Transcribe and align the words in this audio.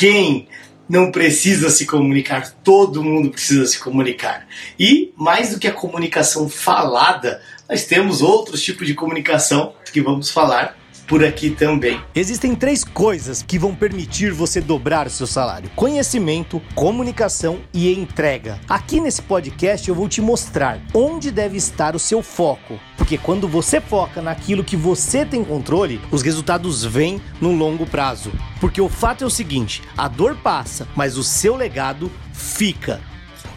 quem 0.00 0.48
não 0.88 1.12
precisa 1.12 1.68
se 1.68 1.84
comunicar, 1.84 2.52
todo 2.64 3.04
mundo 3.04 3.28
precisa 3.28 3.66
se 3.66 3.78
comunicar. 3.78 4.48
E 4.78 5.12
mais 5.14 5.50
do 5.50 5.60
que 5.60 5.68
a 5.68 5.72
comunicação 5.74 6.48
falada, 6.48 7.42
nós 7.68 7.84
temos 7.84 8.22
outros 8.22 8.62
tipos 8.62 8.86
de 8.86 8.94
comunicação 8.94 9.74
que 9.92 10.00
vamos 10.00 10.30
falar 10.30 10.74
por 11.10 11.24
aqui 11.24 11.50
também. 11.50 12.00
Existem 12.14 12.54
três 12.54 12.84
coisas 12.84 13.42
que 13.42 13.58
vão 13.58 13.74
permitir 13.74 14.30
você 14.30 14.60
dobrar 14.60 15.08
o 15.08 15.10
seu 15.10 15.26
salário: 15.26 15.68
conhecimento, 15.74 16.62
comunicação 16.72 17.58
e 17.74 17.92
entrega. 17.92 18.60
Aqui 18.68 19.00
nesse 19.00 19.20
podcast 19.20 19.88
eu 19.88 19.94
vou 19.94 20.08
te 20.08 20.20
mostrar 20.20 20.80
onde 20.94 21.32
deve 21.32 21.56
estar 21.56 21.96
o 21.96 21.98
seu 21.98 22.22
foco. 22.22 22.78
Porque 22.96 23.18
quando 23.18 23.48
você 23.48 23.80
foca 23.80 24.22
naquilo 24.22 24.62
que 24.62 24.76
você 24.76 25.26
tem 25.26 25.42
controle, 25.42 26.00
os 26.12 26.22
resultados 26.22 26.84
vêm 26.84 27.20
no 27.40 27.52
longo 27.52 27.84
prazo. 27.84 28.30
Porque 28.60 28.80
o 28.80 28.88
fato 28.88 29.24
é 29.24 29.26
o 29.26 29.30
seguinte: 29.30 29.82
a 29.98 30.06
dor 30.06 30.36
passa, 30.36 30.86
mas 30.94 31.18
o 31.18 31.24
seu 31.24 31.56
legado 31.56 32.08
fica. 32.32 33.00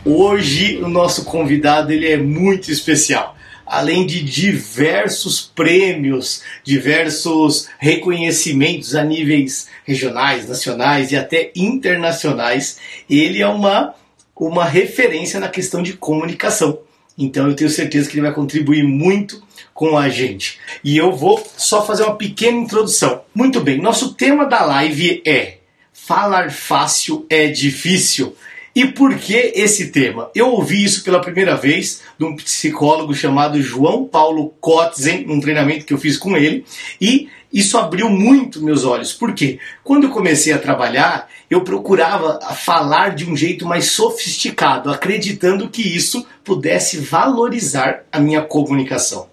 Hoje 0.04 0.82
o 0.82 0.90
nosso 0.90 1.24
convidado 1.24 1.92
ele 1.92 2.08
é 2.08 2.18
muito 2.18 2.72
especial 2.72 3.38
além 3.66 4.06
de 4.06 4.24
diversos 4.24 5.42
prêmios, 5.42 6.44
diversos 6.64 7.70
reconhecimentos 7.80 8.96
a 8.96 9.04
níveis 9.04 9.68
regionais, 9.86 10.48
nacionais 10.48 11.12
e 11.12 11.16
até 11.16 11.52
internacionais, 11.56 12.78
ele 13.10 13.42
é 13.42 13.48
uma, 13.48 13.94
uma 14.36 14.66
referência 14.66 15.40
na 15.40 15.48
questão 15.48 15.82
de 15.82 15.94
comunicação. 15.94 16.80
Então 17.18 17.48
eu 17.48 17.56
tenho 17.56 17.70
certeza 17.70 18.10
que 18.10 18.16
ele 18.16 18.26
vai 18.26 18.34
contribuir 18.34 18.84
muito 18.84 19.42
com 19.74 19.98
a 19.98 20.10
gente. 20.10 20.60
E 20.84 20.98
eu 20.98 21.16
vou 21.16 21.46
só 21.58 21.86
fazer 21.86 22.04
uma 22.04 22.16
pequena 22.16 22.58
introdução. 22.58 23.22
Muito 23.34 23.60
bem, 23.62 23.80
nosso 23.80 24.14
tema 24.14 24.46
da 24.46 24.64
live 24.64 25.22
é 25.26 25.58
Falar 26.06 26.52
fácil 26.52 27.26
é 27.30 27.48
difícil. 27.48 28.36
E 28.76 28.88
por 28.88 29.16
que 29.18 29.54
esse 29.56 29.92
tema? 29.92 30.32
Eu 30.34 30.50
ouvi 30.50 30.84
isso 30.84 31.04
pela 31.04 31.22
primeira 31.22 31.56
vez 31.56 32.02
de 32.18 32.26
um 32.26 32.36
psicólogo 32.36 33.14
chamado 33.14 33.62
João 33.62 34.06
Paulo 34.06 34.54
Kotzen, 34.60 35.26
num 35.28 35.40
treinamento 35.40 35.86
que 35.86 35.94
eu 35.94 35.98
fiz 36.00 36.18
com 36.18 36.36
ele, 36.36 36.66
e 37.00 37.30
isso 37.52 37.78
abriu 37.78 38.10
muito 38.10 38.64
meus 38.64 38.84
olhos. 38.84 39.14
Por 39.14 39.34
quê? 39.34 39.60
Quando 39.84 40.06
eu 40.06 40.10
comecei 40.10 40.52
a 40.52 40.58
trabalhar, 40.58 41.30
eu 41.52 41.62
procurava 41.62 42.40
falar 42.56 43.14
de 43.14 43.30
um 43.30 43.38
jeito 43.38 43.64
mais 43.64 43.92
sofisticado, 43.92 44.90
acreditando 44.90 45.70
que 45.70 45.84
isso 45.84 46.26
pudesse 46.44 46.98
valorizar 46.98 48.06
a 48.12 48.20
minha 48.20 48.42
comunicação. 48.42 49.28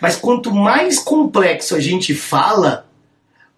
Mas 0.00 0.16
quanto 0.16 0.50
mais 0.50 0.98
complexo 0.98 1.74
a 1.74 1.80
gente 1.80 2.14
fala, 2.14 2.88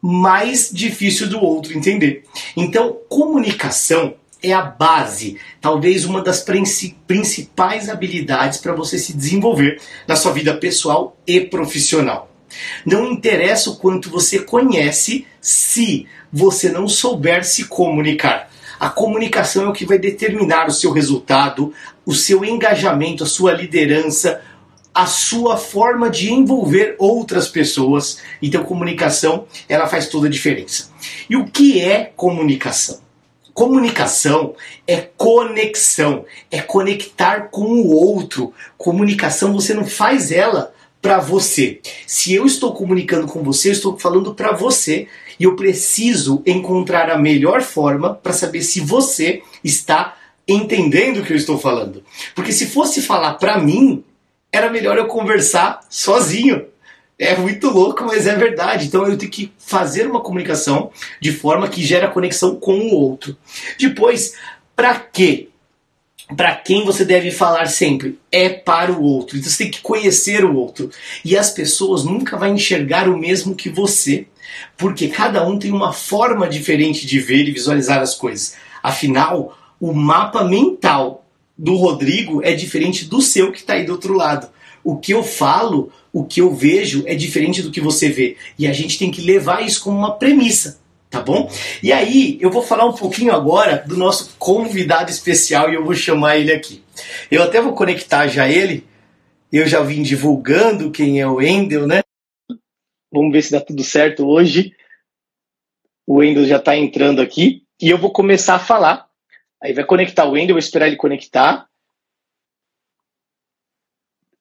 mais 0.03 0.71
difícil 0.73 1.29
do 1.29 1.41
outro 1.41 1.77
entender. 1.77 2.25
Então, 2.57 2.97
comunicação 3.09 4.15
é 4.43 4.53
a 4.53 4.63
base, 4.63 5.39
talvez 5.61 6.05
uma 6.05 6.23
das 6.23 6.45
principais 7.07 7.89
habilidades 7.89 8.59
para 8.59 8.75
você 8.75 8.99
se 8.99 9.13
desenvolver 9.13 9.81
na 10.07 10.17
sua 10.17 10.33
vida 10.33 10.55
pessoal 10.55 11.17
e 11.27 11.41
profissional. 11.41 12.31
Não 12.85 13.07
interessa 13.07 13.71
o 13.71 13.77
quanto 13.77 14.11
você 14.11 14.41
conhece 14.41 15.27
se 15.41 16.07
você 16.33 16.69
não 16.69 16.89
souber 16.89 17.45
se 17.45 17.65
comunicar. 17.65 18.51
A 18.79 18.89
comunicação 18.89 19.67
é 19.67 19.69
o 19.69 19.73
que 19.73 19.85
vai 19.85 19.99
determinar 19.99 20.67
o 20.67 20.73
seu 20.73 20.91
resultado, 20.91 21.73
o 22.05 22.15
seu 22.15 22.45
engajamento, 22.45 23.23
a 23.23 23.27
sua 23.27 23.53
liderança, 23.53 24.41
a 24.95 25.07
sua 25.07 25.57
forma 25.57 26.11
de 26.11 26.33
envolver 26.33 26.97
outras 26.99 27.47
pessoas. 27.47 28.21
Então, 28.41 28.65
comunicação, 28.65 29.47
ela 29.69 29.87
faz 29.87 30.09
toda 30.09 30.27
a 30.27 30.31
diferença. 30.31 30.91
E 31.29 31.37
o 31.37 31.45
que 31.45 31.81
é 31.81 32.13
comunicação? 32.17 33.01
Comunicação 33.55 34.55
é 34.87 34.97
conexão, 35.17 36.25
é 36.51 36.61
conectar 36.61 37.49
com 37.51 37.65
o 37.65 37.95
outro. 37.95 38.53
Comunicação 38.77 39.53
você 39.53 39.75
não 39.75 39.87
faz 39.87 40.31
ela 40.31 40.73
para 41.01 41.19
você. 41.19 41.81
Se 42.07 42.35
eu 42.35 42.47
estou 42.47 42.75
comunicando 42.75 43.27
com 43.27 43.43
você, 43.43 43.69
eu 43.69 43.73
estou 43.73 43.99
falando 43.99 44.35
para 44.35 44.53
você 44.53 45.09
e 45.39 45.45
eu 45.45 45.57
preciso 45.57 46.43
encontrar 46.47 47.11
a 47.11 47.19
melhor 47.19 47.63
forma 47.63 48.15
para 48.15 48.33
saber 48.33 48.63
se 48.63 48.81
você 48.81 49.43
está 49.65 50.17
entendendo 50.47 51.19
o 51.19 51.25
que 51.25 51.33
eu 51.33 51.37
estou 51.37 51.59
falando. 51.59 52.03
Porque 52.35 52.53
se 52.53 52.67
fosse 52.67 53.01
falar 53.01 53.35
para 53.35 53.59
mim, 53.59 54.05
era 54.53 54.71
melhor 54.71 54.99
eu 54.99 55.07
conversar 55.07 55.81
sozinho. 55.89 56.67
É 57.21 57.37
muito 57.37 57.69
louco, 57.69 58.03
mas 58.07 58.27
é 58.27 58.35
verdade. 58.35 58.87
Então 58.87 59.07
eu 59.07 59.19
tenho 59.19 59.31
que 59.31 59.53
fazer 59.59 60.07
uma 60.07 60.23
comunicação 60.23 60.91
de 61.21 61.31
forma 61.31 61.69
que 61.69 61.85
gera 61.85 62.09
conexão 62.09 62.57
com 62.57 62.79
o 62.79 62.95
outro. 62.95 63.37
Depois, 63.79 64.33
para 64.75 64.99
quê? 64.99 65.51
Para 66.35 66.57
quem 66.57 66.83
você 66.83 67.05
deve 67.05 67.31
falar 67.31 67.67
sempre? 67.67 68.19
É 68.33 68.49
para 68.49 68.91
o 68.91 69.03
outro. 69.03 69.37
Então 69.37 69.51
você 69.51 69.65
tem 69.65 69.71
que 69.71 69.83
conhecer 69.83 70.47
o 70.47 70.57
outro. 70.57 70.89
E 71.23 71.37
as 71.37 71.51
pessoas 71.51 72.05
nunca 72.05 72.39
vão 72.39 72.55
enxergar 72.55 73.07
o 73.07 73.19
mesmo 73.19 73.55
que 73.55 73.69
você. 73.69 74.27
Porque 74.79 75.09
cada 75.09 75.47
um 75.47 75.59
tem 75.59 75.73
uma 75.73 75.93
forma 75.93 76.49
diferente 76.49 77.07
de 77.07 77.19
ver 77.19 77.47
e 77.47 77.53
visualizar 77.53 78.01
as 78.01 78.15
coisas. 78.15 78.57
Afinal, 78.83 79.59
o 79.79 79.93
mapa 79.93 80.43
mental 80.43 81.27
do 81.57 81.75
Rodrigo 81.77 82.43
é 82.43 82.55
diferente 82.55 83.05
do 83.05 83.21
seu 83.21 83.53
que 83.53 83.59
está 83.59 83.75
aí 83.75 83.85
do 83.85 83.93
outro 83.93 84.15
lado. 84.15 84.49
O 84.83 84.97
que 84.97 85.13
eu 85.13 85.23
falo 85.23 85.93
o 86.13 86.25
que 86.25 86.41
eu 86.41 86.53
vejo 86.53 87.05
é 87.07 87.15
diferente 87.15 87.63
do 87.63 87.71
que 87.71 87.81
você 87.81 88.09
vê. 88.09 88.37
E 88.59 88.67
a 88.67 88.73
gente 88.73 88.99
tem 88.99 89.11
que 89.11 89.21
levar 89.21 89.65
isso 89.65 89.83
como 89.83 89.97
uma 89.97 90.17
premissa, 90.17 90.81
tá 91.09 91.21
bom? 91.21 91.51
E 91.83 91.93
aí, 91.93 92.37
eu 92.41 92.51
vou 92.51 92.63
falar 92.63 92.85
um 92.85 92.95
pouquinho 92.95 93.33
agora 93.33 93.85
do 93.87 93.97
nosso 93.97 94.35
convidado 94.39 95.11
especial 95.11 95.71
e 95.71 95.75
eu 95.75 95.85
vou 95.85 95.95
chamar 95.95 96.37
ele 96.37 96.53
aqui. 96.53 96.83
Eu 97.31 97.43
até 97.43 97.61
vou 97.61 97.75
conectar 97.75 98.27
já 98.27 98.49
ele. 98.49 98.85
Eu 99.53 99.67
já 99.67 99.83
vim 99.83 100.03
divulgando 100.03 100.91
quem 100.91 101.21
é 101.21 101.27
o 101.27 101.35
Wendel, 101.35 101.87
né? 101.87 102.03
Vamos 103.13 103.33
ver 103.33 103.43
se 103.43 103.53
dá 103.53 103.61
tudo 103.61 103.83
certo 103.83 104.27
hoje. 104.27 104.75
O 106.07 106.19
Wendel 106.19 106.47
já 106.47 106.57
está 106.57 106.77
entrando 106.77 107.21
aqui 107.21 107.65
e 107.81 107.89
eu 107.89 107.99
vou 107.99 108.13
começar 108.13 108.57
a 108.57 108.61
falar. 108.61 109.09
Aí 109.63 109.73
vai 109.73 109.85
conectar 109.85 110.25
o 110.25 110.33
Wendel, 110.33 110.51
eu 110.51 110.55
vou 110.55 110.59
esperar 110.59 110.87
ele 110.87 110.97
conectar 110.97 111.69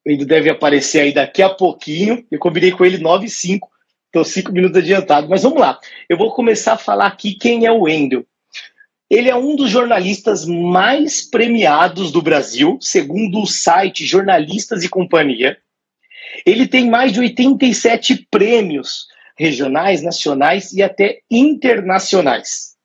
ele 0.06 0.26
deve 0.26 0.50
aparecer 0.50 1.02
aí 1.02 1.14
daqui 1.14 1.42
a 1.42 1.50
pouquinho. 1.50 2.26
Eu 2.32 2.40
combinei 2.40 2.72
com 2.72 2.86
ele 2.86 2.98
9 2.98 3.26
e 3.26 3.30
5, 3.30 3.70
estou 4.08 4.24
5 4.24 4.52
minutos 4.52 4.78
adiantado. 4.78 5.30
Mas 5.30 5.44
vamos 5.44 5.60
lá. 5.60 5.80
Eu 6.08 6.18
vou 6.18 6.34
começar 6.34 6.74
a 6.74 6.78
falar 6.78 7.08
aqui 7.08 7.36
quem 7.36 7.66
é 7.66 7.72
o 7.72 7.82
Wendel. 7.82 8.26
Ele 9.10 9.30
é 9.30 9.36
um 9.36 9.56
dos 9.56 9.72
jornalistas 9.72 10.46
mais 10.46 11.22
premiados 11.22 12.12
do 12.12 12.22
Brasil, 12.22 12.78
segundo 12.80 13.42
o 13.42 13.48
site 13.48 14.06
Jornalistas 14.06 14.84
e 14.84 14.90
Companhia. 14.90 15.58
Ele 16.46 16.68
tem 16.68 16.90
mais 16.90 17.12
de 17.12 17.20
87 17.20 18.28
prêmios 18.30 19.08
regionais, 19.36 20.04
nacionais 20.04 20.74
e 20.74 20.84
até 20.84 21.22
internacionais. 21.30 22.76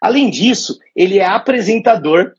Além 0.00 0.30
disso, 0.30 0.78
ele 0.94 1.18
é 1.18 1.24
apresentador, 1.26 2.32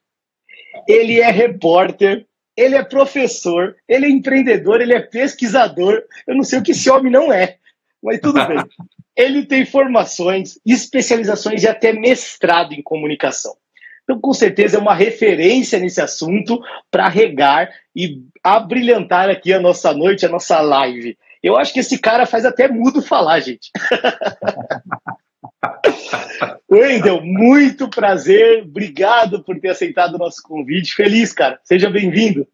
ele 0.88 1.20
é 1.20 1.30
repórter, 1.30 2.26
ele 2.60 2.76
é 2.76 2.84
professor, 2.84 3.76
ele 3.88 4.06
é 4.06 4.10
empreendedor, 4.10 4.82
ele 4.82 4.94
é 4.94 5.00
pesquisador. 5.00 6.04
Eu 6.28 6.36
não 6.36 6.44
sei 6.44 6.60
o 6.60 6.64
que 6.64 6.72
esse 6.72 6.90
homem 6.90 7.12
não 7.12 7.32
é, 7.32 7.56
mas 8.04 8.20
tudo 8.20 8.46
bem. 8.46 8.58
Ele 9.16 9.46
tem 9.46 9.66
formações, 9.66 10.58
especializações 10.66 11.64
e 11.64 11.68
até 11.68 11.92
mestrado 11.92 12.72
em 12.72 12.82
comunicação. 12.82 13.54
Então, 14.04 14.18
com 14.18 14.32
certeza, 14.32 14.78
é 14.78 14.80
uma 14.80 14.96
referência 14.96 15.78
nesse 15.78 16.02
assunto 16.02 16.62
para 16.90 17.10
regar 17.10 17.70
e 17.94 18.24
abrilhantar 18.42 19.30
aqui 19.30 19.52
a 19.52 19.60
nossa 19.60 19.94
noite, 19.94 20.26
a 20.26 20.30
nossa 20.30 20.62
live. 20.62 21.18
Eu 21.44 21.58
acho 21.58 21.74
que 21.74 21.82
esse 21.82 22.00
cara 22.00 22.26
faz 22.26 22.46
até 22.46 22.70
mudo 22.70 23.02
falar, 23.02 23.42
gente. 23.42 23.70
Wendel, 26.70 27.22
muito 27.22 27.90
prazer. 27.90 28.64
Obrigado 28.64 29.44
por 29.44 29.60
ter 29.60 29.70
aceitado 29.70 30.16
o 30.16 30.18
nosso 30.18 30.42
convite. 30.44 30.96
Feliz, 30.96 31.34
cara. 31.34 31.60
Seja 31.64 31.90
bem-vindo. 31.90 32.48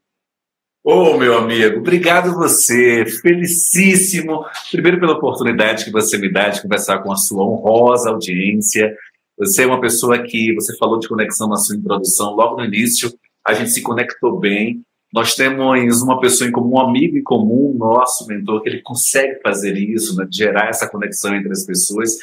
Ô, 0.84 1.14
oh, 1.14 1.18
meu 1.18 1.36
amigo, 1.36 1.80
obrigado 1.80 2.36
você, 2.36 3.08
felicíssimo, 3.08 4.46
primeiro 4.70 5.00
pela 5.00 5.14
oportunidade 5.14 5.84
que 5.84 5.92
você 5.92 6.16
me 6.16 6.32
dá 6.32 6.50
de 6.50 6.62
conversar 6.62 7.00
com 7.00 7.12
a 7.12 7.16
sua 7.16 7.44
honrosa 7.44 8.12
audiência. 8.12 8.96
Você 9.40 9.64
é 9.64 9.66
uma 9.66 9.82
pessoa 9.82 10.22
que, 10.22 10.54
você 10.54 10.78
falou 10.78 11.00
de 11.00 11.08
conexão 11.08 11.50
na 11.50 11.56
sua 11.56 11.76
introdução, 11.76 12.36
logo 12.36 12.58
no 12.58 12.66
início, 12.66 13.12
a 13.44 13.54
gente 13.56 13.72
se 13.72 13.82
conectou 13.82 14.40
bem. 14.40 14.84
Nós 15.12 15.34
temos 15.34 16.04
uma 16.04 16.20
pessoa 16.20 16.48
em 16.48 16.52
comum, 16.52 16.76
um 16.76 16.80
amigo 16.80 17.18
em 17.18 17.24
comum, 17.24 17.74
nosso 17.76 18.28
mentor, 18.28 18.62
que 18.62 18.70
ele 18.70 18.82
consegue 18.84 19.40
fazer 19.42 19.76
isso, 19.76 20.16
né, 20.16 20.28
gerar 20.30 20.70
essa 20.70 20.88
conexão 20.88 21.36
entre 21.36 21.52
as 21.52 21.66
pessoas. 21.66 22.16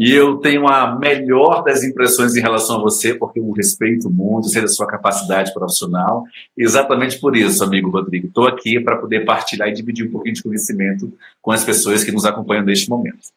E 0.00 0.14
eu 0.14 0.38
tenho 0.38 0.66
a 0.66 0.98
melhor 0.98 1.62
das 1.62 1.84
impressões 1.84 2.34
em 2.34 2.40
relação 2.40 2.76
a 2.76 2.80
você, 2.80 3.12
porque 3.12 3.38
eu 3.38 3.50
respeito 3.50 4.08
muito, 4.08 4.48
sei 4.48 4.62
da 4.62 4.68
sua 4.68 4.86
capacidade 4.86 5.52
profissional. 5.52 6.24
Exatamente 6.56 7.20
por 7.20 7.36
isso, 7.36 7.62
amigo 7.62 7.90
Rodrigo, 7.90 8.26
estou 8.26 8.48
aqui 8.48 8.80
para 8.80 8.96
poder 8.96 9.26
partilhar 9.26 9.68
e 9.68 9.74
dividir 9.74 10.08
um 10.08 10.10
pouquinho 10.10 10.36
de 10.36 10.42
conhecimento 10.42 11.12
com 11.42 11.52
as 11.52 11.62
pessoas 11.62 12.02
que 12.02 12.10
nos 12.10 12.24
acompanham 12.24 12.64
neste 12.64 12.88
momento. 12.88 13.28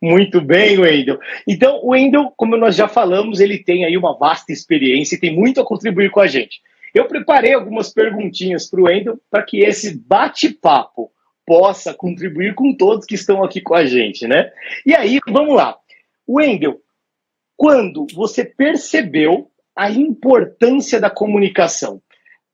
Muito 0.00 0.40
bem, 0.40 0.78
Wendel. 0.78 1.18
Então, 1.48 1.80
o 1.82 1.88
Wendel, 1.88 2.32
como 2.36 2.56
nós 2.56 2.76
já 2.76 2.86
falamos, 2.86 3.40
ele 3.40 3.58
tem 3.58 3.84
aí 3.84 3.96
uma 3.96 4.16
vasta 4.16 4.52
experiência 4.52 5.16
e 5.16 5.20
tem 5.20 5.34
muito 5.34 5.60
a 5.60 5.66
contribuir 5.66 6.12
com 6.12 6.20
a 6.20 6.28
gente. 6.28 6.60
Eu 6.94 7.06
preparei 7.06 7.54
algumas 7.54 7.92
perguntinhas 7.92 8.70
para 8.70 8.80
o 8.80 8.84
Wendel 8.84 9.18
para 9.28 9.42
que 9.42 9.64
esse 9.64 9.98
bate-papo 9.98 11.10
possa 11.44 11.92
contribuir 11.92 12.54
com 12.54 12.72
todos 12.72 13.04
que 13.04 13.16
estão 13.16 13.42
aqui 13.42 13.60
com 13.60 13.74
a 13.74 13.84
gente, 13.84 14.28
né? 14.28 14.52
E 14.86 14.94
aí, 14.94 15.18
vamos 15.26 15.56
lá. 15.56 15.76
Wendel, 16.28 16.80
quando 17.56 18.06
você 18.14 18.44
percebeu 18.44 19.50
a 19.76 19.90
importância 19.90 21.00
da 21.00 21.10
comunicação? 21.10 22.00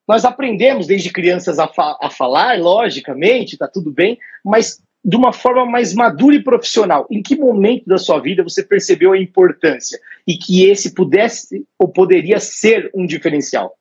Nós 0.07 0.25
aprendemos 0.25 0.87
desde 0.87 1.13
crianças 1.13 1.59
a, 1.59 1.69
fa 1.69 1.97
a 2.03 2.11
falar, 2.11 2.59
logicamente, 2.59 3.57
tá 3.57 3.69
tudo 3.69 3.93
bem, 3.93 4.19
mas 4.45 4.83
de 5.05 5.17
uma 5.17 5.33
forma 5.33 5.65
mais 5.65 5.95
madura 5.95 6.37
e 6.37 6.43
profissional. 6.43 7.07
Em 7.11 7.23
que 7.23 7.37
momento 7.37 7.87
da 7.87 7.97
sua 7.97 8.19
vida 8.19 8.43
você 8.43 8.63
percebeu 8.63 9.13
a 9.13 9.19
importância 9.19 9.99
e 10.27 10.37
que 10.37 10.65
esse 10.67 10.95
pudesse 10.95 11.67
ou 11.79 11.89
poderia 11.89 12.39
ser 12.39 12.91
um 12.95 13.07
diferencial? 13.07 13.75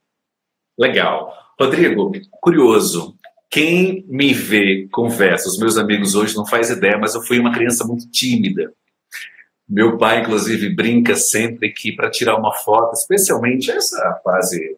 Legal. 0.78 1.34
Rodrigo, 1.60 2.12
curioso. 2.42 3.16
Quem 3.50 4.06
me 4.08 4.32
vê, 4.32 4.88
conversa, 4.92 5.50
os 5.50 5.58
meus 5.58 5.78
amigos 5.78 6.16
hoje 6.16 6.36
não 6.36 6.46
faz 6.46 6.70
ideia, 6.70 6.98
mas 6.98 7.16
eu 7.16 7.22
fui 7.22 7.40
uma 7.40 7.52
criança 7.52 7.86
muito 7.86 8.10
tímida. 8.12 8.72
Meu 9.70 9.98
pai, 9.98 10.22
inclusive, 10.22 10.74
brinca 10.74 11.16
sempre 11.16 11.70
que 11.72 11.92
para 11.92 12.10
tirar 12.10 12.36
uma 12.36 12.52
foto, 12.52 12.94
especialmente 12.94 13.70
essa 13.70 14.20
fase 14.24 14.76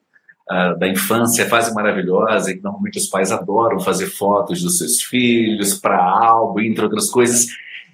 uh, 0.50 0.78
da 0.78 0.86
infância, 0.86 1.48
fase 1.48 1.74
maravilhosa, 1.74 2.52
e 2.52 2.58
que 2.58 2.64
normalmente 2.64 2.98
os 2.98 3.08
pais 3.08 3.32
adoram 3.32 3.80
fazer 3.80 4.08
fotos 4.08 4.62
dos 4.62 4.80
seus 4.80 5.02
filhos 5.02 5.76
para 5.76 5.98
álbum, 5.98 6.60
entre 6.60 6.84
outras 6.84 7.10
coisas. 7.10 7.48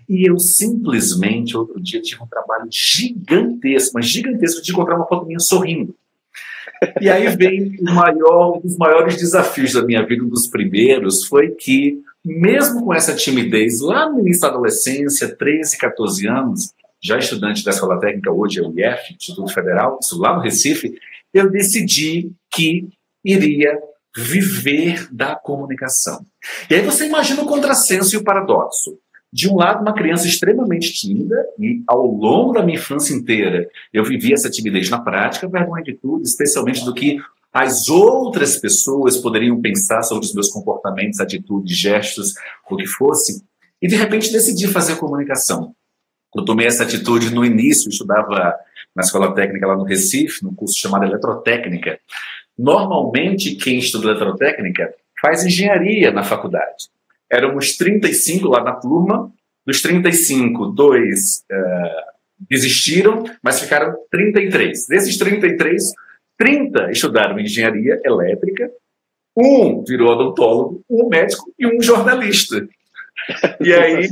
E 0.09 0.27
eu 0.27 0.39
simplesmente, 0.39 1.55
outro 1.55 1.79
dia, 1.79 2.01
tive 2.01 2.23
um 2.23 2.27
trabalho 2.27 2.67
gigantesco, 2.71 3.91
mas 3.93 4.07
gigantesco, 4.07 4.63
de 4.63 4.71
encontrar 4.71 4.95
uma 4.95 5.05
foto 5.05 5.27
minha 5.27 5.39
sorrindo. 5.39 5.93
E 6.99 7.09
aí 7.09 7.27
vem 7.35 7.75
maior, 7.81 8.57
um 8.57 8.61
dos 8.61 8.75
maiores 8.77 9.17
desafios 9.17 9.73
da 9.73 9.83
minha 9.83 10.03
vida, 10.03 10.23
um 10.23 10.29
dos 10.29 10.47
primeiros, 10.47 11.25
foi 11.25 11.49
que, 11.49 12.01
mesmo 12.25 12.85
com 12.85 12.93
essa 12.93 13.15
timidez, 13.15 13.81
lá 13.81 14.09
no 14.09 14.19
início 14.19 14.41
da 14.41 14.47
adolescência, 14.47 15.35
13, 15.35 15.77
14 15.77 16.27
anos, 16.27 16.73
já 17.01 17.17
estudante 17.17 17.63
da 17.63 17.71
escola 17.71 17.99
técnica, 17.99 18.31
hoje 18.31 18.59
é 18.59 18.63
o 18.63 18.73
IF, 18.77 19.13
Instituto 19.13 19.53
Federal, 19.53 19.99
isso 20.01 20.19
lá 20.19 20.35
no 20.35 20.41
Recife, 20.41 20.97
eu 21.33 21.49
decidi 21.49 22.31
que 22.51 22.87
iria 23.23 23.77
viver 24.15 25.07
da 25.11 25.35
comunicação. 25.35 26.25
E 26.69 26.75
aí 26.75 26.81
você 26.81 27.05
imagina 27.05 27.43
o 27.43 27.47
contrassenso 27.47 28.15
e 28.15 28.17
o 28.17 28.23
paradoxo. 28.23 28.97
De 29.31 29.49
um 29.49 29.57
lado, 29.57 29.81
uma 29.81 29.93
criança 29.93 30.25
extremamente 30.25 30.93
tímida, 30.93 31.35
e 31.59 31.83
ao 31.85 32.07
longo 32.07 32.53
da 32.53 32.63
minha 32.63 32.77
infância 32.77 33.13
inteira 33.13 33.69
eu 33.93 34.03
vivi 34.03 34.33
essa 34.33 34.49
timidez 34.49 34.89
na 34.89 34.99
prática, 34.99 35.47
vergonha 35.47 35.83
de 35.83 35.93
tudo, 35.93 36.23
especialmente 36.23 36.83
do 36.83 36.93
que 36.93 37.17
as 37.53 37.89
outras 37.89 38.57
pessoas 38.57 39.17
poderiam 39.17 39.59
pensar 39.59 40.01
sobre 40.03 40.25
os 40.25 40.33
meus 40.33 40.49
comportamentos, 40.49 41.19
atitudes, 41.19 41.77
gestos, 41.77 42.33
o 42.69 42.75
que 42.77 42.87
fosse, 42.87 43.43
e 43.81 43.87
de 43.87 43.95
repente 43.95 44.31
decidi 44.31 44.67
fazer 44.67 44.95
comunicação. 44.95 45.75
Eu 46.37 46.45
tomei 46.45 46.67
essa 46.67 46.83
atitude 46.83 47.33
no 47.33 47.43
início, 47.43 47.89
estudava 47.89 48.55
na 48.95 49.01
escola 49.01 49.33
técnica 49.33 49.67
lá 49.67 49.75
no 49.75 49.83
Recife, 49.83 50.43
no 50.43 50.53
curso 50.53 50.79
chamado 50.79 51.05
Eletrotécnica. 51.05 51.99
Normalmente, 52.57 53.55
quem 53.55 53.77
estuda 53.77 54.11
eletrotécnica 54.11 54.93
faz 55.21 55.45
engenharia 55.45 56.11
na 56.11 56.23
faculdade. 56.23 56.89
Éramos 57.31 57.77
35 57.77 58.47
lá 58.47 58.63
na 58.63 58.73
turma, 58.73 59.31
dos 59.65 59.81
35, 59.81 60.67
dois 60.67 61.43
uh, 61.51 62.47
desistiram, 62.49 63.25
mas 63.43 63.59
ficaram 63.59 63.95
33. 64.09 64.87
Desses 64.87 65.17
33, 65.17 65.91
30 66.37 66.91
estudaram 66.91 67.39
engenharia 67.39 67.99
elétrica, 68.03 68.71
um 69.35 69.83
virou 69.83 70.11
odontólogo, 70.13 70.83
um 70.89 71.07
médico 71.09 71.53
e 71.59 71.67
um 71.67 71.81
jornalista. 71.81 72.67
E 73.59 73.73
aí, 73.73 74.07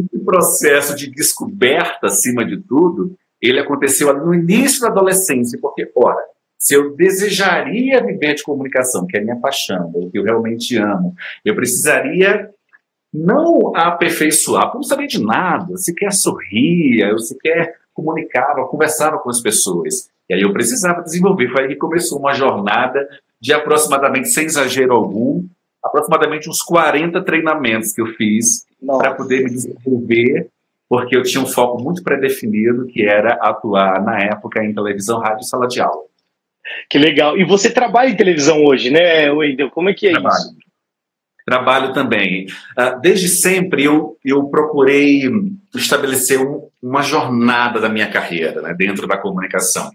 esse 0.00 0.24
processo 0.24 0.94
de 0.94 1.10
descoberta, 1.10 2.06
acima 2.06 2.44
de 2.44 2.58
tudo, 2.58 3.16
ele 3.40 3.60
aconteceu 3.60 4.12
no 4.14 4.34
início 4.34 4.80
da 4.80 4.88
adolescência, 4.88 5.58
porque, 5.60 5.90
ora, 5.94 6.22
se 6.58 6.74
eu 6.74 6.94
desejaria 6.96 8.02
viver 8.02 8.34
de 8.34 8.42
comunicação, 8.42 9.06
que 9.06 9.16
é 9.16 9.20
minha 9.20 9.36
paixão, 9.36 9.90
o 9.94 10.10
que 10.10 10.18
eu 10.18 10.24
realmente 10.24 10.76
amo, 10.76 11.14
eu 11.44 11.54
precisaria 11.54 12.50
não 13.12 13.74
aperfeiçoar, 13.74 14.74
não 14.74 14.82
sabia 14.82 15.06
de 15.06 15.22
nada, 15.22 15.76
sequer 15.76 16.12
sorria, 16.12 17.06
eu 17.06 17.18
sequer 17.18 17.76
comunicava, 17.94 18.66
conversava 18.66 19.18
com 19.18 19.30
as 19.30 19.40
pessoas. 19.40 20.10
E 20.28 20.34
aí 20.34 20.42
eu 20.42 20.52
precisava 20.52 21.02
desenvolver. 21.02 21.48
Foi 21.48 21.62
aí 21.62 21.68
que 21.68 21.76
começou 21.76 22.18
uma 22.18 22.34
jornada 22.34 23.08
de 23.40 23.52
aproximadamente, 23.52 24.28
sem 24.28 24.44
exagero 24.44 24.92
algum, 24.92 25.46
aproximadamente 25.82 26.50
uns 26.50 26.60
40 26.60 27.22
treinamentos 27.22 27.92
que 27.92 28.02
eu 28.02 28.06
fiz 28.08 28.65
para 28.84 29.14
poder 29.14 29.44
me 29.44 29.50
desenvolver, 29.50 30.48
porque 30.88 31.16
eu 31.16 31.22
tinha 31.22 31.42
um 31.42 31.46
foco 31.46 31.82
muito 31.82 32.02
pré-definido, 32.02 32.86
que 32.86 33.02
era 33.04 33.34
atuar 33.34 34.02
na 34.02 34.18
época 34.18 34.64
em 34.64 34.74
televisão, 34.74 35.18
rádio 35.20 35.42
e 35.42 35.46
sala 35.46 35.66
de 35.66 35.80
aula. 35.80 36.04
Que 36.90 36.98
legal. 36.98 37.38
E 37.38 37.44
você 37.44 37.70
trabalha 37.70 38.10
em 38.10 38.16
televisão 38.16 38.64
hoje, 38.64 38.90
né, 38.90 39.30
Wendel? 39.30 39.70
Como 39.70 39.88
é 39.88 39.94
que 39.94 40.08
é 40.08 40.12
Trabalho. 40.12 40.34
isso? 40.34 40.56
Trabalho 41.44 41.92
também. 41.92 42.46
Ah, 42.76 42.90
desde 42.90 43.28
sempre 43.28 43.84
eu, 43.84 44.18
eu 44.24 44.44
procurei 44.48 45.22
estabelecer 45.74 46.40
um, 46.40 46.68
uma 46.82 47.02
jornada 47.02 47.80
da 47.80 47.88
minha 47.88 48.10
carreira 48.10 48.60
né, 48.62 48.74
dentro 48.74 49.06
da 49.06 49.16
comunicação. 49.16 49.90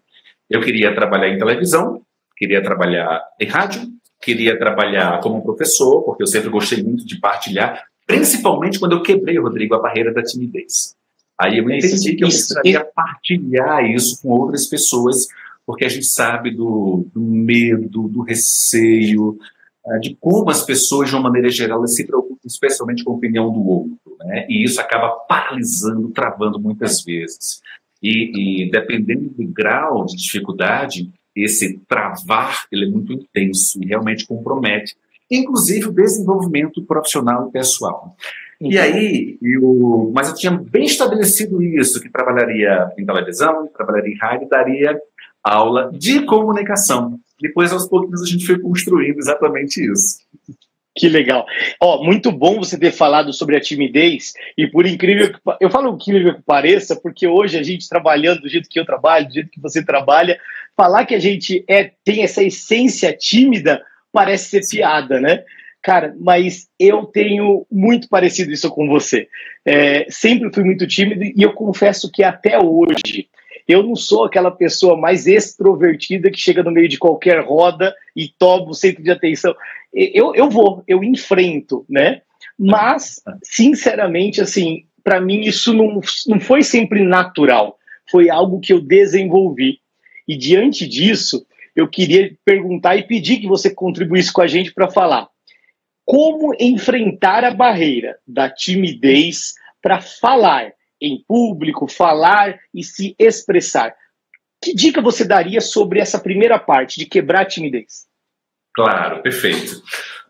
Eu 0.49 0.61
queria 0.61 0.95
trabalhar 0.95 1.27
em 1.27 1.37
televisão, 1.37 2.01
queria 2.37 2.63
trabalhar 2.63 3.21
em 3.39 3.47
rádio, 3.47 3.81
queria 4.21 4.57
trabalhar 4.57 5.19
como 5.19 5.43
professor, 5.43 6.03
porque 6.03 6.23
eu 6.23 6.27
sempre 6.27 6.49
gostei 6.49 6.81
muito 6.81 7.05
de 7.05 7.19
partilhar, 7.19 7.83
principalmente 8.11 8.77
quando 8.77 8.91
eu 8.91 9.01
quebrei, 9.01 9.39
Rodrigo, 9.39 9.73
a 9.73 9.79
barreira 9.79 10.13
da 10.13 10.21
timidez. 10.21 10.95
Aí 11.39 11.57
eu 11.57 11.69
entendi 11.69 12.15
que 12.15 12.23
eu 12.25 12.27
precisaria 12.27 12.83
partilhar 12.83 13.85
isso 13.89 14.21
com 14.21 14.29
outras 14.29 14.67
pessoas, 14.67 15.27
porque 15.65 15.85
a 15.85 15.89
gente 15.89 16.05
sabe 16.05 16.51
do, 16.51 17.07
do 17.13 17.21
medo, 17.21 18.09
do 18.09 18.21
receio, 18.21 19.39
ah, 19.87 19.97
de 19.97 20.15
como 20.19 20.49
as 20.49 20.63
pessoas, 20.63 21.09
de 21.09 21.15
uma 21.15 21.23
maneira 21.23 21.49
geral, 21.49 21.87
se 21.87 22.05
preocupam 22.05 22.35
especialmente 22.45 23.03
com 23.03 23.13
a 23.13 23.15
opinião 23.15 23.51
do 23.51 23.65
outro. 23.65 24.17
Né? 24.19 24.45
E 24.49 24.63
isso 24.63 24.81
acaba 24.81 25.09
paralisando, 25.27 26.09
travando 26.09 26.59
muitas 26.59 27.01
vezes. 27.03 27.61
E, 28.03 28.65
e 28.65 28.71
dependendo 28.71 29.29
do 29.29 29.47
grau 29.47 30.05
de 30.05 30.17
dificuldade, 30.17 31.09
esse 31.33 31.79
travar 31.87 32.65
ele 32.71 32.85
é 32.85 32.89
muito 32.89 33.13
intenso 33.13 33.81
e 33.81 33.87
realmente 33.87 34.27
compromete, 34.27 34.97
inclusive 35.31 35.87
o 35.87 35.93
desenvolvimento 35.93 36.83
profissional 36.83 37.47
e 37.47 37.51
pessoal. 37.51 38.15
E 38.59 38.77
aí, 38.77 39.39
eu, 39.41 40.11
mas 40.13 40.29
eu 40.29 40.35
tinha 40.35 40.51
bem 40.51 40.83
estabelecido 40.83 41.63
isso, 41.63 41.99
que 41.99 42.11
trabalharia 42.11 42.91
em 42.95 43.03
televisão, 43.03 43.67
trabalharia 43.75 44.13
em 44.13 44.17
rádio, 44.17 44.47
daria 44.47 45.01
aula 45.43 45.89
de 45.91 46.23
comunicação. 46.25 47.19
Depois, 47.41 47.73
aos 47.73 47.87
poucos, 47.87 48.21
a 48.21 48.25
gente 48.25 48.45
foi 48.45 48.59
construindo 48.59 49.17
exatamente 49.17 49.83
isso. 49.83 50.19
Que 50.95 51.07
legal. 51.07 51.45
Ó, 51.79 52.03
muito 52.03 52.31
bom 52.31 52.59
você 52.59 52.77
ter 52.77 52.91
falado 52.91 53.33
sobre 53.33 53.55
a 53.55 53.61
timidez 53.61 54.33
e 54.57 54.67
por 54.67 54.85
incrível 54.85 55.31
que 55.31 55.39
eu 55.59 55.69
falo 55.69 55.95
incrível 55.95 56.35
que 56.35 56.41
pareça, 56.41 56.95
porque 56.95 57.25
hoje 57.25 57.57
a 57.57 57.63
gente 57.63 57.87
trabalhando 57.87 58.41
do 58.41 58.49
jeito 58.49 58.69
que 58.69 58.79
eu 58.79 58.85
trabalho, 58.85 59.27
do 59.27 59.33
jeito 59.33 59.49
que 59.49 59.61
você 59.61 59.83
trabalha, 59.83 60.37
falar 60.75 61.05
que 61.05 61.15
a 61.15 61.19
gente 61.19 61.63
é 61.67 61.91
tem 62.03 62.23
essa 62.23 62.43
essência 62.43 63.15
tímida 63.17 63.81
parece 64.11 64.61
ser 64.61 64.77
piada, 64.77 65.19
né? 65.19 65.43
Cara, 65.81 66.15
mas 66.19 66.69
eu 66.79 67.05
tenho 67.05 67.65
muito 67.71 68.07
parecido 68.07 68.51
isso 68.51 68.69
com 68.69 68.87
você. 68.87 69.27
É, 69.65 70.05
sempre 70.09 70.53
fui 70.53 70.63
muito 70.63 70.85
tímido 70.85 71.23
e 71.23 71.41
eu 71.41 71.53
confesso 71.53 72.11
que 72.11 72.23
até 72.23 72.59
hoje 72.59 73.27
eu 73.67 73.81
não 73.83 73.95
sou 73.95 74.25
aquela 74.25 74.51
pessoa 74.51 74.97
mais 74.97 75.27
extrovertida 75.27 76.29
que 76.29 76.39
chega 76.39 76.61
no 76.61 76.71
meio 76.71 76.87
de 76.87 76.99
qualquer 76.99 77.43
roda 77.43 77.95
e 78.15 78.27
toma 78.27 78.69
o 78.69 78.73
centro 78.73 79.03
de 79.03 79.09
atenção. 79.09 79.55
Eu, 79.93 80.35
eu 80.35 80.49
vou, 80.49 80.83
eu 80.87 81.03
enfrento, 81.03 81.85
né? 81.89 82.21
Mas, 82.57 83.21
sinceramente, 83.43 84.41
assim, 84.41 84.85
para 85.03 85.19
mim 85.19 85.41
isso 85.41 85.73
não, 85.73 85.99
não 86.27 86.39
foi 86.39 86.63
sempre 86.63 87.03
natural. 87.03 87.77
Foi 88.09 88.29
algo 88.29 88.59
que 88.59 88.73
eu 88.73 88.79
desenvolvi. 88.79 89.79
E 90.27 90.37
diante 90.37 90.87
disso, 90.87 91.45
eu 91.75 91.87
queria 91.87 92.35
perguntar 92.43 92.95
e 92.95 93.07
pedir 93.07 93.37
que 93.37 93.47
você 93.47 93.73
contribuísse 93.73 94.31
com 94.31 94.41
a 94.41 94.47
gente 94.47 94.73
para 94.73 94.89
falar 94.89 95.29
como 96.11 96.53
enfrentar 96.59 97.43
a 97.43 97.53
barreira 97.53 98.17
da 98.27 98.49
timidez 98.49 99.53
para 99.81 100.01
falar 100.01 100.73
em 101.01 101.23
público, 101.27 101.87
falar 101.87 102.59
e 102.73 102.83
se 102.83 103.15
expressar. 103.17 103.95
Que 104.61 104.75
dica 104.75 105.01
você 105.01 105.23
daria 105.23 105.61
sobre 105.61 105.99
essa 105.99 106.19
primeira 106.19 106.59
parte 106.59 106.99
de 106.99 107.05
quebrar 107.05 107.43
a 107.43 107.45
timidez? 107.45 108.07
Claro, 108.73 109.21
perfeito. 109.21 109.81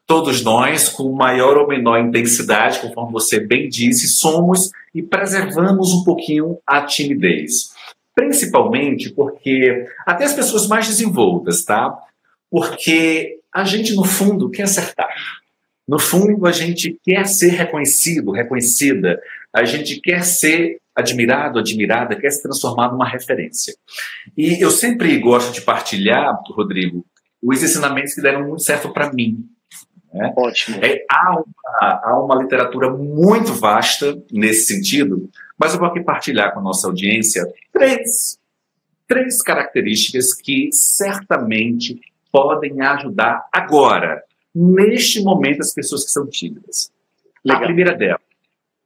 todos 0.06 0.44
nós, 0.44 0.90
com 0.90 1.12
maior 1.14 1.58
ou 1.58 1.68
menor 1.68 2.00
intensidade, 2.00 2.80
conforme 2.80 3.14
você 3.14 3.40
bem 3.40 3.68
disse, 3.68 4.08
somos 4.08 4.70
e 4.94 5.02
preservamos 5.02 5.94
um 5.94 6.04
pouquinho 6.04 6.60
a 6.68 6.82
timidez. 6.86 7.74
Principalmente 8.22 9.10
porque, 9.10 9.88
até 10.06 10.26
as 10.26 10.34
pessoas 10.34 10.68
mais 10.68 10.88
desenvoltas, 10.88 11.64
tá? 11.64 11.92
Porque 12.52 13.40
a 13.52 13.64
gente, 13.64 13.96
no 13.96 14.04
fundo, 14.04 14.52
quer 14.52 14.64
acertar. 14.64 15.10
No 15.88 15.98
fundo, 15.98 16.46
a 16.46 16.52
gente 16.52 17.00
quer 17.04 17.26
ser 17.26 17.50
reconhecido, 17.50 18.32
reconhecida. 18.32 19.20
A 19.52 19.66
gente 19.66 20.00
quer 20.00 20.24
ser 20.24 20.80
admirado, 20.96 21.58
admirada, 21.58 22.16
quer 22.16 22.30
se 22.30 22.44
transformar 22.44 22.92
numa 22.92 23.08
referência. 23.08 23.74
E 24.38 24.64
eu 24.64 24.70
sempre 24.70 25.18
gosto 25.18 25.52
de 25.52 25.62
partilhar, 25.62 26.40
Rodrigo, 26.52 27.04
os 27.42 27.64
ensinamentos 27.64 28.14
que 28.14 28.22
deram 28.22 28.48
muito 28.48 28.62
certo 28.62 28.94
para 28.94 29.12
mim. 29.12 29.50
Né? 30.14 30.32
Ótimo. 30.38 30.78
É, 30.86 31.04
há, 31.10 31.32
uma, 31.32 32.02
há 32.04 32.20
uma 32.24 32.36
literatura 32.36 32.92
muito 32.92 33.52
vasta 33.54 34.16
nesse 34.32 34.76
sentido, 34.76 35.28
mas 35.62 35.74
eu 35.74 35.80
vou 35.80 35.88
aqui 35.88 36.02
partilhar 36.02 36.52
com 36.56 36.60
a 36.60 36.64
nossa 36.64 36.88
audiência 36.88 37.48
três, 37.72 38.40
três 39.08 39.44
características 39.44 40.34
que 40.34 40.72
certamente 40.72 42.02
podem 42.32 42.82
ajudar 42.82 43.48
agora, 43.54 44.24
neste 44.56 45.22
momento, 45.22 45.62
as 45.62 45.72
pessoas 45.72 46.04
que 46.04 46.10
são 46.10 46.26
tímidas. 46.26 46.92
Legal. 47.46 47.62
A 47.62 47.66
primeira 47.68 47.94
delas, 47.96 48.22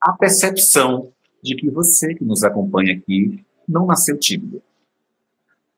a 0.01 0.11
percepção 0.11 1.13
de 1.41 1.55
que 1.55 1.69
você 1.69 2.13
que 2.13 2.25
nos 2.25 2.43
acompanha 2.43 2.93
aqui 2.93 3.39
não 3.65 3.85
nasceu 3.85 4.17
tímido. 4.19 4.61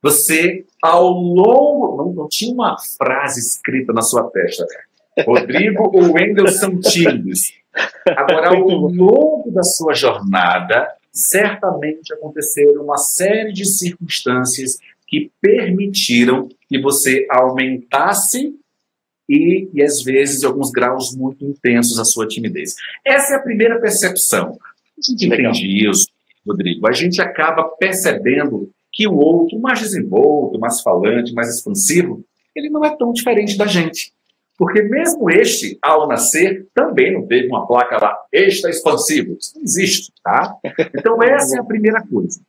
Você, 0.01 0.65
ao 0.81 1.11
longo. 1.11 1.97
Não, 1.97 2.13
não 2.13 2.27
tinha 2.27 2.51
uma 2.51 2.75
frase 2.97 3.39
escrita 3.39 3.93
na 3.93 4.01
sua 4.01 4.31
testa. 4.31 4.65
Rodrigo 5.23 5.91
ou 5.93 6.13
Wendel 6.13 6.47
são 6.47 6.79
tímidos. 6.79 7.53
Agora, 8.15 8.49
ao 8.49 8.61
longo 8.61 9.51
da 9.51 9.63
sua 9.63 9.93
jornada, 9.93 10.87
certamente 11.11 12.13
aconteceram 12.13 12.83
uma 12.83 12.97
série 12.97 13.51
de 13.51 13.65
circunstâncias 13.65 14.77
que 15.07 15.31
permitiram 15.41 16.49
que 16.67 16.79
você 16.79 17.25
aumentasse 17.29 18.53
e, 19.29 19.69
e, 19.73 19.83
às 19.83 20.01
vezes, 20.03 20.43
alguns 20.43 20.71
graus 20.71 21.15
muito 21.15 21.43
intensos, 21.43 21.99
a 21.99 22.05
sua 22.05 22.27
timidez. 22.27 22.75
Essa 23.05 23.33
é 23.33 23.35
a 23.37 23.41
primeira 23.41 23.79
percepção. 23.79 24.57
A 24.97 25.01
gente 25.01 25.25
entende 25.25 25.89
isso, 25.89 26.07
Rodrigo. 26.45 26.87
A 26.87 26.91
gente 26.91 27.21
acaba 27.21 27.63
percebendo 27.63 28.69
que 28.91 29.07
o 29.07 29.15
outro, 29.15 29.59
mais 29.59 29.79
desenvolto, 29.79 30.59
mais 30.59 30.81
falante, 30.81 31.33
mais 31.33 31.53
expansivo, 31.53 32.23
ele 32.55 32.69
não 32.69 32.83
é 32.83 32.95
tão 32.95 33.11
diferente 33.11 33.57
da 33.57 33.67
gente. 33.67 34.11
Porque 34.57 34.81
mesmo 34.81 35.29
este, 35.29 35.77
ao 35.81 36.07
nascer, 36.07 36.67
também 36.73 37.13
não 37.13 37.27
teve 37.27 37.47
uma 37.47 37.67
placa 37.67 37.97
lá, 38.01 38.17
é 38.33 38.47
expansivo. 38.47 39.37
Isso 39.39 39.53
não 39.55 39.63
existe, 39.63 40.11
tá? 40.23 40.55
Então 40.95 41.21
essa 41.21 41.57
é 41.57 41.59
a 41.59 41.63
primeira 41.63 42.01
coisa. 42.05 42.41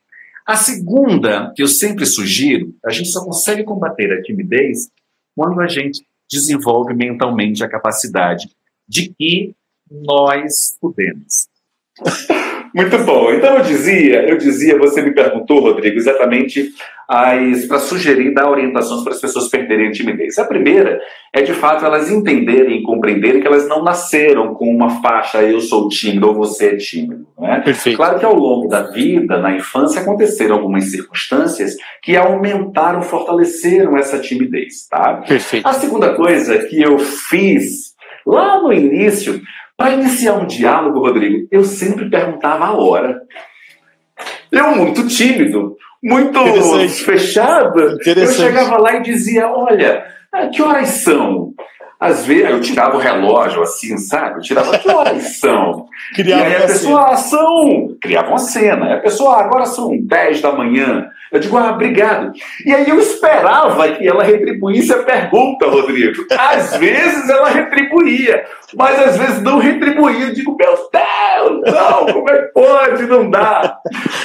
A 0.45 0.55
segunda, 0.55 1.53
que 1.55 1.61
eu 1.61 1.67
sempre 1.67 2.07
sugiro, 2.07 2.73
a 2.83 2.89
gente 2.89 3.09
só 3.09 3.23
consegue 3.23 3.63
combater 3.63 4.11
a 4.11 4.21
timidez 4.23 4.89
quando 5.35 5.61
a 5.61 5.67
gente 5.67 6.03
desenvolve 6.29 6.93
mentalmente 6.95 7.63
a 7.63 7.69
capacidade 7.69 8.49
de 8.87 9.09
que 9.09 9.53
nós 9.91 10.75
podemos. 10.81 11.47
Muito 12.79 12.97
bom. 12.99 13.33
Então 13.33 13.57
eu 13.57 13.63
dizia, 13.63 14.29
eu 14.29 14.37
dizia, 14.37 14.77
você 14.77 15.01
me 15.01 15.11
perguntou, 15.11 15.59
Rodrigo, 15.59 15.97
exatamente 15.97 16.71
para 17.67 17.79
sugerir 17.79 18.35
dar 18.35 18.47
orientações 18.49 19.03
para 19.03 19.13
as 19.13 19.19
pessoas 19.19 19.49
perderem 19.49 19.87
a 19.87 19.91
timidez. 19.91 20.37
A 20.37 20.45
primeira 20.45 21.01
é 21.33 21.41
de 21.41 21.53
fato 21.53 21.83
elas 21.83 22.09
entenderem 22.09 22.77
e 22.77 22.83
compreenderem 22.83 23.41
que 23.41 23.47
elas 23.47 23.67
não 23.67 23.83
nasceram 23.83 24.53
com 24.53 24.65
uma 24.69 25.01
faixa 25.01 25.41
eu 25.41 25.59
sou 25.59 25.89
tímido 25.89 26.27
ou 26.27 26.35
você 26.35 26.67
é 26.67 26.75
tímido. 26.77 27.25
Né? 27.37 27.61
Perfeito. 27.65 27.97
Claro 27.97 28.19
que 28.19 28.25
ao 28.25 28.35
longo 28.35 28.67
da 28.67 28.83
vida, 28.83 29.39
na 29.39 29.55
infância, 29.55 30.01
aconteceram 30.01 30.55
algumas 30.55 30.85
circunstâncias 30.85 31.75
que 32.03 32.15
aumentaram, 32.15 33.01
fortaleceram 33.01 33.97
essa 33.97 34.19
timidez. 34.19 34.87
Tá? 34.87 35.15
Perfeito. 35.15 35.67
A 35.67 35.73
segunda 35.73 36.13
coisa 36.13 36.59
que 36.59 36.79
eu 36.79 36.99
fiz 36.99 37.95
lá 38.25 38.61
no 38.61 38.71
início 38.71 39.41
para 39.79 39.93
iniciar 39.93 40.33
um 40.33 40.45
diálogo, 40.45 40.99
Rodrigo, 40.99 41.47
eu 41.49 41.63
sempre 41.63 42.09
perguntava 42.09 42.65
a 42.65 42.73
hora. 42.73 43.21
Eu, 44.51 44.75
muito 44.75 45.07
tímido, 45.07 45.77
muito 46.03 46.37
fechado, 47.05 47.97
eu 48.05 48.27
chegava 48.27 48.77
lá 48.77 48.95
e 48.95 49.03
dizia: 49.03 49.47
Olha, 49.47 50.05
que 50.53 50.61
horas 50.61 50.89
são? 50.89 51.53
Às 51.97 52.25
vezes 52.25 52.49
eu 52.49 52.61
tirava 52.61 52.95
o 52.95 52.99
relógio 52.99 53.61
assim, 53.61 53.97
sabe? 53.97 54.37
Eu 54.37 54.41
tirava 54.41 54.77
que 54.77 54.89
horas 54.89 55.37
são? 55.37 55.85
Criava 56.15 56.41
e 56.41 56.45
aí 56.45 56.55
a 56.55 56.67
pessoa, 56.67 57.11
ah, 57.11 57.15
são. 57.17 57.97
Criava 58.01 58.29
uma 58.29 58.37
cena. 58.37 58.85
Aí 58.85 58.93
a 58.93 58.99
pessoa, 58.99 59.35
ah, 59.35 59.43
agora 59.43 59.65
são 59.65 59.91
10 60.01 60.41
da 60.41 60.53
manhã. 60.53 61.09
Eu 61.29 61.41
digo, 61.41 61.57
ah, 61.57 61.71
obrigado. 61.71 62.31
E 62.65 62.73
aí 62.73 62.89
eu 62.89 62.97
esperava 62.99 63.91
que 63.91 64.07
ela 64.07 64.23
retribuísse 64.23 64.93
a 64.93 65.03
pergunta, 65.03 65.67
Rodrigo. 65.67 66.25
Às 66.37 66.77
vezes 66.77 67.29
ela 67.29 67.49
retribuía, 67.49 68.45
mas 68.75 68.99
às 68.99 69.17
vezes 69.17 69.41
não 69.41 69.57
retribuía. 69.59 70.27
Eu 70.27 70.33
digo, 70.33 70.55
meu 70.55 70.75
Deus, 70.91 71.73
não, 71.73 72.13
como 72.13 72.29
é 72.29 72.41
que 72.41 72.53
pode? 72.53 73.05
Não 73.07 73.29
dá. 73.29 73.77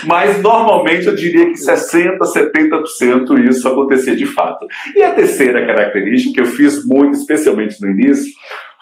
Mas 0.04 0.40
normalmente 0.42 1.06
eu 1.06 1.14
diria 1.14 1.46
que 1.46 1.54
60%, 1.54 2.18
70% 2.18 3.48
isso 3.48 3.68
acontecia 3.68 4.14
de 4.14 4.26
fato. 4.26 4.66
E 4.94 5.02
a 5.02 5.14
terceira 5.14 5.66
característica 5.66 6.34
que 6.34 6.40
eu 6.40 6.46
fiz 6.46 6.84
muito, 6.84 7.16
especialmente 7.16 7.80
no 7.80 7.90
início, 7.90 8.32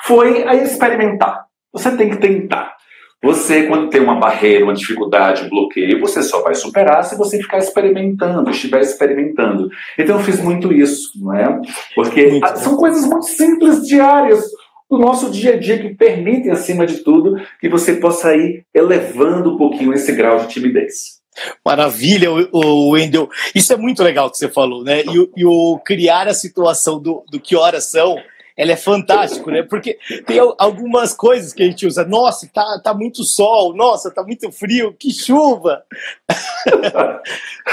foi 0.05 0.45
a 0.45 0.55
experimentar. 0.55 1.47
Você 1.73 1.97
tem 1.97 2.11
que 2.11 2.17
tentar. 2.17 2.77
Você, 3.25 3.69
quando 3.69 3.89
tem 3.89 4.01
uma 4.01 4.17
barreira, 4.17 4.65
uma 4.65 4.75
dificuldade, 4.75 5.45
um 5.45 5.49
bloqueio, 5.49 6.01
você 6.01 6.25
só 6.25 6.43
vai 6.43 6.57
superar 6.57 7.05
se 7.05 7.17
você 7.17 7.39
ficar 7.39 7.59
experimentando, 7.59 8.51
estiver 8.51 8.81
experimentando. 8.81 9.71
Então 9.97 10.17
eu 10.17 10.25
fiz 10.25 10.43
muito 10.43 10.73
isso, 10.73 11.13
não 11.23 11.33
é? 11.33 11.61
Porque 11.95 12.41
são 12.57 12.77
coisas 12.77 13.07
muito 13.07 13.27
simples, 13.27 13.87
diárias, 13.87 14.45
do 14.93 14.99
nosso 14.99 15.31
dia 15.31 15.55
a 15.55 15.59
dia 15.59 15.79
que 15.79 15.95
permitem, 15.95 16.51
acima 16.51 16.85
de 16.85 16.99
tudo, 16.99 17.41
que 17.59 17.67
você 17.67 17.95
possa 17.95 18.37
ir 18.37 18.63
elevando 18.75 19.55
um 19.55 19.57
pouquinho 19.57 19.95
esse 19.95 20.13
grau 20.13 20.41
de 20.41 20.49
timidez. 20.49 21.23
Maravilha, 21.65 22.31
o 22.31 22.91
Wendel. 22.91 23.31
Isso 23.55 23.73
é 23.73 23.77
muito 23.77 24.03
legal 24.03 24.31
que 24.31 24.37
você 24.37 24.51
falou, 24.51 24.85
né? 24.85 25.01
E, 25.01 25.31
e 25.35 25.47
o 25.47 25.81
criar 25.83 26.29
a 26.29 26.35
situação 26.35 27.01
do, 27.01 27.25
do 27.31 27.41
que 27.41 27.57
horas 27.57 27.89
são 27.89 28.19
ela 28.55 28.73
é 28.73 28.77
fantástico, 28.77 29.51
né? 29.51 29.63
Porque 29.63 29.99
tem 30.27 30.39
algumas 30.59 31.15
coisas 31.15 31.55
que 31.55 31.63
a 31.63 31.67
gente 31.67 31.87
usa. 31.87 32.05
Nossa, 32.05 32.49
tá, 32.53 32.81
tá 32.85 32.93
muito 32.93 33.25
sol. 33.25 33.75
Nossa, 33.75 34.11
tá 34.11 34.23
muito 34.23 34.53
frio. 34.53 34.95
Que 34.99 35.11
chuva. 35.11 35.83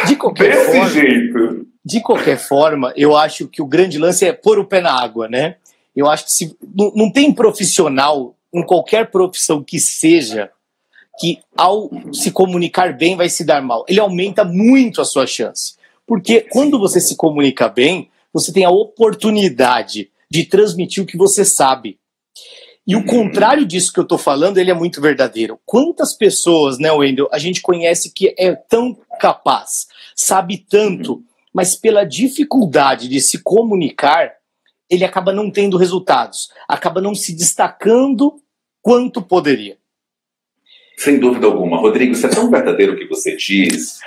de 0.07 0.15
qualquer 0.15 0.51
Desse 0.51 0.71
forma, 0.71 0.89
jeito. 0.89 1.67
De 1.83 2.01
qualquer 2.01 2.37
forma, 2.37 2.93
eu 2.95 3.15
acho 3.15 3.47
que 3.47 3.61
o 3.61 3.65
grande 3.65 3.97
lance 3.97 4.25
é 4.25 4.31
pôr 4.31 4.57
o 4.57 4.65
pé 4.65 4.79
na 4.79 4.93
água, 4.93 5.27
né? 5.27 5.57
Eu 5.99 6.09
acho 6.09 6.25
que 6.25 6.31
se, 6.31 6.57
não, 6.75 6.91
não 6.95 7.11
tem 7.11 7.33
profissional, 7.33 8.35
em 8.53 8.63
qualquer 8.63 9.11
profissão 9.11 9.63
que 9.63 9.79
seja, 9.79 10.51
que 11.19 11.39
ao 11.55 11.89
se 12.13 12.31
comunicar 12.31 12.97
bem 12.97 13.15
vai 13.15 13.29
se 13.29 13.43
dar 13.43 13.61
mal. 13.61 13.85
Ele 13.87 13.99
aumenta 13.99 14.43
muito 14.43 15.01
a 15.01 15.05
sua 15.05 15.27
chance. 15.27 15.75
Porque 16.07 16.41
quando 16.41 16.79
você 16.79 16.99
se 16.99 17.15
comunica 17.15 17.67
bem, 17.67 18.09
você 18.33 18.51
tem 18.51 18.63
a 18.63 18.71
oportunidade 18.71 20.09
de 20.29 20.45
transmitir 20.45 21.03
o 21.03 21.05
que 21.05 21.17
você 21.17 21.43
sabe. 21.43 21.99
E 22.87 22.95
o 22.95 23.05
contrário 23.05 23.65
disso 23.65 23.93
que 23.93 23.99
eu 23.99 24.03
estou 24.03 24.17
falando, 24.17 24.57
ele 24.57 24.71
é 24.71 24.73
muito 24.73 25.01
verdadeiro. 25.01 25.59
Quantas 25.65 26.13
pessoas, 26.13 26.79
né, 26.79 26.91
Wendel, 26.91 27.27
a 27.31 27.37
gente 27.37 27.61
conhece 27.61 28.11
que 28.11 28.33
é 28.37 28.55
tão 28.55 28.97
capaz, 29.19 29.87
sabe 30.15 30.57
tanto, 30.57 31.21
mas 31.53 31.75
pela 31.75 32.03
dificuldade 32.03 33.07
de 33.07 33.21
se 33.21 33.43
comunicar, 33.43 34.31
ele 34.89 35.05
acaba 35.05 35.31
não 35.31 35.51
tendo 35.51 35.77
resultados, 35.77 36.51
acaba 36.67 36.99
não 36.99 37.13
se 37.13 37.35
destacando 37.35 38.41
quanto 38.81 39.21
poderia. 39.21 39.77
Sem 40.97 41.17
dúvida 41.17 41.47
alguma. 41.47 41.77
Rodrigo, 41.77 42.11
isso 42.11 42.25
é 42.25 42.29
tão 42.29 42.51
verdadeiro 42.51 42.93
o 42.93 42.97
que 42.97 43.07
você 43.07 43.33
diz. 43.37 43.99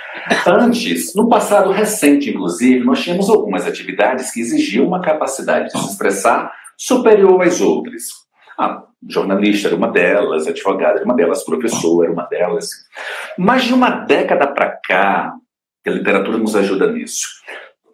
Antes, 0.45 1.15
no 1.15 1.27
passado 1.27 1.71
recente, 1.71 2.29
inclusive, 2.29 2.85
nós 2.85 3.01
tínhamos 3.01 3.31
algumas 3.31 3.65
atividades 3.65 4.31
que 4.31 4.39
exigiam 4.39 4.85
uma 4.85 5.01
capacidade 5.01 5.69
de 5.69 5.79
se 5.79 5.89
expressar 5.89 6.53
superior 6.77 7.41
às 7.41 7.61
outras. 7.61 8.03
A 8.59 8.83
jornalista 9.09 9.69
era 9.69 9.75
uma 9.75 9.87
delas, 9.87 10.45
advogada 10.45 10.97
era 10.97 11.05
uma 11.05 11.15
delas, 11.15 11.43
professor 11.43 12.03
era 12.03 12.13
uma 12.13 12.27
delas. 12.27 12.69
Mas 13.39 13.63
de 13.63 13.73
uma 13.73 13.89
década 13.89 14.45
para 14.45 14.79
cá, 14.85 15.33
a 15.85 15.89
literatura 15.89 16.37
nos 16.37 16.55
ajuda 16.55 16.91
nisso. 16.91 17.27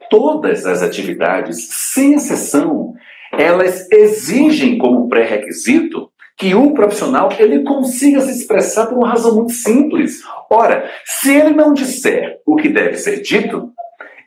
Todas 0.10 0.66
as 0.66 0.82
atividades, 0.82 1.68
sem 1.70 2.14
exceção, 2.14 2.94
elas 3.32 3.90
exigem 3.92 4.78
como 4.78 5.08
pré-requisito 5.08 6.10
que 6.38 6.56
o 6.56 6.74
profissional 6.74 7.30
ele 7.38 7.64
consiga 7.64 8.22
se 8.22 8.32
expressar 8.32 8.88
por 8.88 8.98
uma 8.98 9.10
razão 9.10 9.36
muito 9.36 9.52
simples. 9.52 10.22
Ora, 10.50 10.90
se 11.06 11.36
ele 11.36 11.52
não 11.52 11.74
disser 11.74 12.40
o 12.46 12.56
que 12.56 12.70
deve 12.70 12.96
ser 12.96 13.22
dito, 13.22 13.72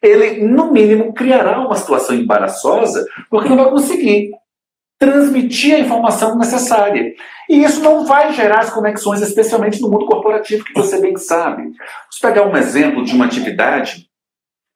ele, 0.03 0.47
no 0.47 0.71
mínimo, 0.71 1.15
criará 1.15 1.61
uma 1.61 1.77
situação 1.77 2.15
embaraçosa, 2.15 3.07
porque 3.31 3.49
não 3.49 3.57
vai 3.57 3.71
conseguir 3.71 4.31
transmitir 4.99 5.75
a 5.75 5.79
informação 5.79 6.37
necessária. 6.37 7.15
E 7.49 7.65
isso 7.65 7.83
não 7.83 8.05
vai 8.05 8.33
gerar 8.33 8.61
as 8.61 8.71
conexões, 8.71 9.21
especialmente 9.23 9.81
no 9.81 9.91
mundo 9.91 10.07
corporativo, 10.07 10.65
que 10.65 10.75
você 10.75 11.01
bem 11.01 11.17
sabe. 11.17 11.63
Vamos 11.63 12.19
pegar 12.21 12.47
um 12.47 12.57
exemplo 12.57 13.05
de 13.05 13.15
uma 13.15 13.25
atividade. 13.25 14.09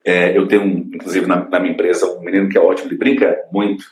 É, 0.06 0.36
eu 0.36 0.46
tenho, 0.46 0.64
inclusive, 0.64 1.26
na, 1.26 1.48
na, 1.48 1.58
minha 1.58 1.72
empresa, 1.72 2.06
um 2.06 2.22
menino 2.22 2.48
que 2.48 2.56
é 2.56 2.60
ótimo, 2.60 2.88
ele 2.88 2.96
brinca 2.96 3.36
muito, 3.52 3.84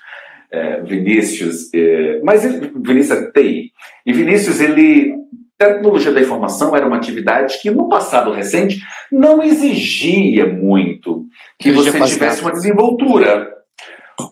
é, 0.50 0.80
Vinícius, 0.82 1.72
é, 1.74 2.20
mas 2.22 2.44
ele, 2.44 2.70
Vinícius 2.76 3.18
é 3.18 3.30
TI. 3.32 3.72
E 4.06 4.12
Vinícius, 4.12 4.60
ele. 4.60 5.22
Tecnologia 5.56 6.10
da 6.10 6.20
informação 6.20 6.74
era 6.74 6.84
uma 6.84 6.96
atividade 6.96 7.60
que, 7.62 7.70
no 7.70 7.88
passado 7.88 8.32
recente, 8.32 8.80
não 9.10 9.40
exigia 9.40 10.46
muito 10.46 11.26
que 11.60 11.70
você 11.70 11.92
tivesse 12.00 12.42
uma 12.42 12.50
desenvoltura 12.50 13.54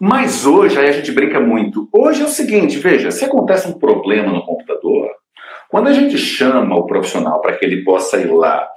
mas 0.01 0.47
hoje, 0.47 0.79
aí 0.79 0.89
a 0.89 0.93
gente 0.93 1.11
brinca 1.13 1.41
muito. 1.41 1.89
Hoje 1.93 2.23
é 2.23 2.25
o 2.25 2.29
seguinte, 2.29 2.79
veja, 2.79 3.11
se 3.11 3.25
acontece 3.25 3.69
um 3.69 3.79
problema 3.79 4.33
no 4.33 4.45
computador, 4.45 5.11
quando 5.69 5.89
a 5.89 5.93
gente 5.93 6.17
chama 6.19 6.77
o 6.77 6.87
profissional 6.87 7.41
para 7.41 7.57
que 7.57 7.65
ele 7.65 7.83
possa 7.83 8.19
ir 8.19 8.31
lá 8.31 8.69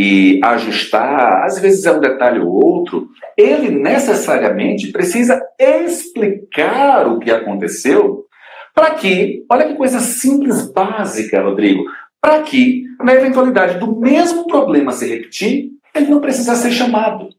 e 0.00 0.38
ajustar, 0.44 1.42
às 1.42 1.58
vezes 1.58 1.84
é 1.84 1.90
um 1.90 1.98
detalhe 1.98 2.38
ou 2.38 2.52
outro, 2.52 3.08
ele 3.36 3.68
necessariamente 3.68 4.92
precisa 4.92 5.42
explicar 5.58 7.08
o 7.08 7.18
que 7.18 7.32
aconteceu 7.32 8.24
para 8.72 8.92
que, 8.92 9.44
olha 9.50 9.66
que 9.66 9.74
coisa 9.74 9.98
simples, 9.98 10.70
básica, 10.70 11.42
Rodrigo, 11.42 11.82
para 12.20 12.42
que, 12.42 12.84
na 13.02 13.12
eventualidade 13.12 13.80
do 13.80 13.98
mesmo 13.98 14.46
problema 14.46 14.92
se 14.92 15.08
repetir, 15.08 15.70
ele 15.92 16.06
não 16.06 16.20
precisa 16.20 16.54
ser 16.54 16.70
chamado. 16.70 17.30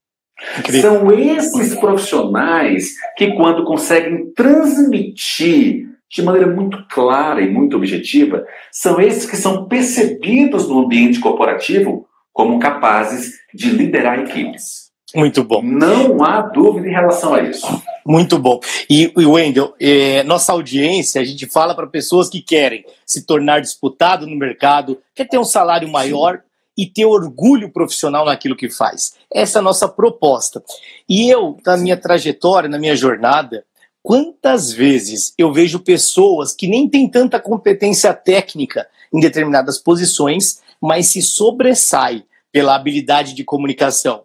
Incrível. 0.60 0.82
São 0.82 1.12
esses 1.13 1.75
profissionais 1.75 2.96
que, 3.16 3.36
quando 3.36 3.63
conseguem 3.63 4.34
transmitir 4.34 5.88
de 6.12 6.22
maneira 6.22 6.48
muito 6.48 6.86
clara 6.89 7.39
e 7.39 7.50
muito 7.50 7.78
objetiva, 7.78 8.46
são 8.70 9.00
esses 9.00 9.25
que 9.25 9.38
são 9.38 9.66
percebidos 9.66 10.68
no 10.68 10.80
ambiente 10.80 11.22
corporativo 11.22 12.09
como 12.39 12.58
capazes 12.58 13.34
de 13.53 13.69
liderar 13.69 14.17
equipes. 14.17 14.91
Muito 15.13 15.43
bom. 15.43 15.62
Não 15.62 16.24
há 16.24 16.39
dúvida 16.39 16.88
em 16.88 16.91
relação 16.91 17.34
a 17.34 17.41
isso. 17.41 17.67
Muito 18.08 18.39
bom. 18.39 18.62
E, 18.89 19.12
e 19.17 19.25
Wendel, 19.25 19.74
é, 19.77 20.24
nossa 20.24 20.53
audiência, 20.53 21.19
a 21.19 21.25
gente 21.25 21.46
fala 21.48 21.75
para 21.75 21.86
pessoas 21.86 22.29
que 22.29 22.41
querem 22.41 22.86
se 23.05 23.25
tornar 23.25 23.60
disputado 23.60 24.25
no 24.25 24.38
mercado, 24.38 24.98
quer 25.13 25.27
ter 25.27 25.38
um 25.38 25.43
salário 25.43 25.89
maior, 25.89 26.39
e 26.77 26.86
ter 26.86 27.03
orgulho 27.03 27.74
profissional 27.74 28.25
naquilo 28.25 28.55
que 28.55 28.69
faz. 28.69 29.15
Essa 29.29 29.58
é 29.58 29.60
a 29.60 29.63
nossa 29.63 29.89
proposta. 29.89 30.63
E 31.10 31.29
eu, 31.29 31.58
na 31.65 31.75
minha 31.75 31.98
trajetória, 31.98 32.69
na 32.69 32.79
minha 32.79 32.96
jornada, 32.96 33.65
quantas 34.01 34.72
vezes 34.72 35.34
eu 35.38 35.51
vejo 35.51 35.81
pessoas 35.81 36.55
que 36.55 36.69
nem 36.69 36.88
têm 36.88 37.10
tanta 37.10 37.38
competência 37.38 38.13
técnica 38.13 38.88
em 39.13 39.19
determinadas 39.19 39.77
posições, 39.77 40.62
mas 40.81 41.08
se 41.08 41.22
sobressai 41.22 42.24
pela 42.51 42.75
habilidade 42.75 43.34
de 43.34 43.44
comunicação. 43.44 44.24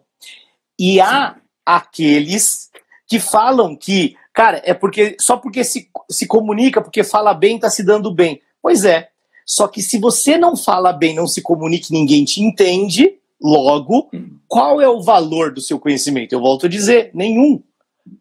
E 0.79 0.99
há 0.99 1.35
aqueles 1.65 2.69
que 3.07 3.19
falam 3.19 3.75
que, 3.75 4.15
cara, 4.33 4.61
é 4.65 4.73
porque 4.73 5.15
só 5.19 5.37
porque 5.37 5.63
se, 5.63 5.89
se 6.09 6.27
comunica, 6.27 6.81
porque 6.81 7.03
fala 7.03 7.33
bem, 7.33 7.55
está 7.55 7.69
se 7.69 7.83
dando 7.83 8.11
bem. 8.11 8.41
Pois 8.61 8.83
é, 8.83 9.09
só 9.45 9.67
que 9.67 9.81
se 9.81 9.99
você 9.99 10.37
não 10.37 10.57
fala 10.57 10.91
bem, 10.91 11.15
não 11.15 11.27
se 11.27 11.41
comunica, 11.41 11.87
ninguém 11.91 12.25
te 12.25 12.41
entende, 12.41 13.17
logo, 13.39 14.09
qual 14.47 14.81
é 14.81 14.89
o 14.89 15.01
valor 15.01 15.53
do 15.53 15.61
seu 15.61 15.79
conhecimento? 15.79 16.33
Eu 16.33 16.41
volto 16.41 16.65
a 16.65 16.69
dizer, 16.69 17.11
nenhum. 17.13 17.61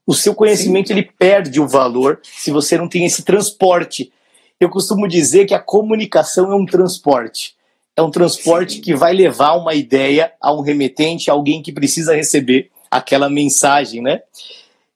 O 0.06 0.14
seu 0.14 0.34
conhecimento 0.34 0.88
Sim. 0.88 0.94
ele 0.94 1.10
perde 1.18 1.60
o 1.60 1.68
valor 1.68 2.20
se 2.22 2.50
você 2.50 2.76
não 2.76 2.88
tem 2.88 3.04
esse 3.04 3.22
transporte. 3.22 4.12
Eu 4.60 4.68
costumo 4.68 5.08
dizer 5.08 5.46
que 5.46 5.54
a 5.54 5.60
comunicação 5.60 6.52
é 6.52 6.54
um 6.54 6.66
transporte. 6.66 7.54
É 7.96 8.02
um 8.02 8.10
transporte 8.10 8.74
Sim. 8.74 8.80
que 8.80 8.94
vai 8.94 9.12
levar 9.12 9.54
uma 9.54 9.74
ideia 9.74 10.32
a 10.40 10.52
um 10.52 10.60
remetente, 10.60 11.30
a 11.30 11.34
alguém 11.34 11.62
que 11.62 11.72
precisa 11.72 12.14
receber 12.14 12.70
aquela 12.90 13.30
mensagem, 13.30 14.02
né? 14.02 14.22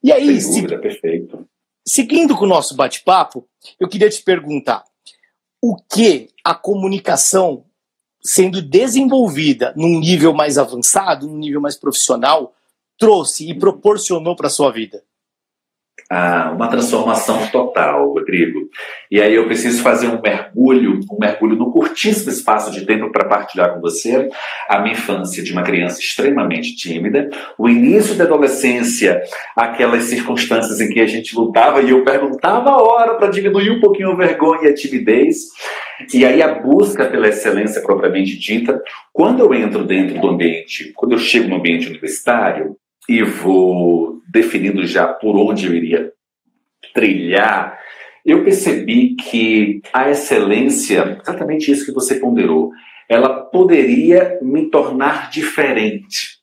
E 0.02 0.12
aí, 0.12 0.38
dúvida, 0.40 0.80
se... 0.82 1.30
seguindo 1.86 2.36
com 2.36 2.44
o 2.44 2.48
nosso 2.48 2.74
bate-papo, 2.74 3.46
eu 3.78 3.88
queria 3.88 4.10
te 4.10 4.22
perguntar: 4.22 4.84
o 5.60 5.76
que 5.76 6.28
a 6.44 6.54
comunicação 6.54 7.64
sendo 8.22 8.60
desenvolvida 8.60 9.72
num 9.76 9.98
nível 9.98 10.32
mais 10.32 10.58
avançado, 10.58 11.26
num 11.26 11.38
nível 11.38 11.60
mais 11.60 11.76
profissional, 11.76 12.54
trouxe 12.98 13.48
e 13.48 13.54
proporcionou 13.54 14.34
para 14.34 14.48
a 14.48 14.50
sua 14.50 14.72
vida? 14.72 15.02
Ah, 16.10 16.52
uma 16.54 16.68
transformação 16.68 17.46
total, 17.48 18.12
Rodrigo. 18.12 18.60
E 19.10 19.20
aí 19.20 19.34
eu 19.34 19.44
preciso 19.44 19.82
fazer 19.82 20.06
um 20.06 20.20
mergulho, 20.20 21.00
um 21.10 21.18
mergulho 21.18 21.54
no 21.54 21.70
curtíssimo 21.70 22.30
espaço 22.30 22.70
de 22.70 22.86
tempo 22.86 23.12
para 23.12 23.26
partilhar 23.26 23.74
com 23.74 23.80
você 23.80 24.28
a 24.68 24.78
minha 24.78 24.94
infância 24.94 25.42
de 25.42 25.52
uma 25.52 25.62
criança 25.62 26.00
extremamente 26.00 26.74
tímida, 26.76 27.28
o 27.58 27.68
início 27.68 28.14
da 28.14 28.24
adolescência, 28.24 29.20
aquelas 29.54 30.04
circunstâncias 30.04 30.80
em 30.80 30.88
que 30.88 31.00
a 31.00 31.06
gente 31.06 31.36
lutava 31.36 31.82
e 31.82 31.90
eu 31.90 32.02
perguntava 32.02 32.70
a 32.70 32.82
hora 32.82 33.14
para 33.16 33.28
diminuir 33.28 33.70
um 33.70 33.80
pouquinho 33.80 34.12
a 34.12 34.16
vergonha 34.16 34.68
e 34.68 34.68
a 34.68 34.74
timidez. 34.74 35.48
E 36.14 36.24
aí 36.24 36.40
a 36.40 36.54
busca 36.54 37.04
pela 37.04 37.28
excelência 37.28 37.82
propriamente 37.82 38.38
dita, 38.38 38.80
quando 39.12 39.40
eu 39.40 39.52
entro 39.52 39.84
dentro 39.84 40.18
do 40.20 40.28
ambiente, 40.28 40.92
quando 40.94 41.12
eu 41.12 41.18
chego 41.18 41.48
no 41.48 41.56
ambiente 41.56 41.88
universitário 41.88 42.76
e 43.08 43.22
vou 43.22 44.20
definindo 44.28 44.86
já 44.86 45.08
por 45.08 45.36
onde 45.36 45.66
eu 45.66 45.74
iria 45.74 46.12
trilhar, 46.92 47.78
eu 48.24 48.44
percebi 48.44 49.14
que 49.14 49.80
a 49.92 50.10
excelência, 50.10 51.18
exatamente 51.22 51.70
isso 51.70 51.86
que 51.86 51.92
você 51.92 52.16
ponderou, 52.16 52.70
ela 53.08 53.40
poderia 53.44 54.38
me 54.42 54.68
tornar 54.68 55.30
diferente. 55.30 56.38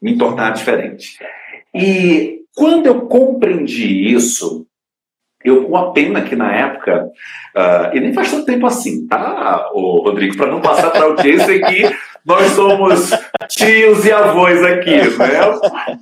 Me 0.00 0.16
tornar 0.16 0.50
diferente. 0.50 1.18
E 1.74 2.42
quando 2.54 2.86
eu 2.86 3.02
compreendi 3.02 4.12
isso, 4.12 4.65
eu 5.48 5.64
com 5.64 5.76
a 5.76 5.92
pena 5.92 6.22
que 6.22 6.36
na 6.36 6.52
época, 6.52 7.06
uh, 7.56 7.96
e 7.96 8.00
nem 8.00 8.12
faz 8.12 8.30
tanto 8.30 8.46
tempo 8.46 8.66
assim, 8.66 9.06
tá, 9.06 9.70
ô, 9.72 10.02
Rodrigo, 10.02 10.36
para 10.36 10.50
não 10.50 10.60
passar 10.60 10.90
para 10.90 11.02
a 11.02 11.04
audiência 11.04 11.60
que 11.60 11.96
nós 12.26 12.44
somos 12.52 13.10
tios 13.48 14.04
e 14.04 14.10
avós 14.10 14.60
aqui, 14.64 14.96
né? 14.96 15.40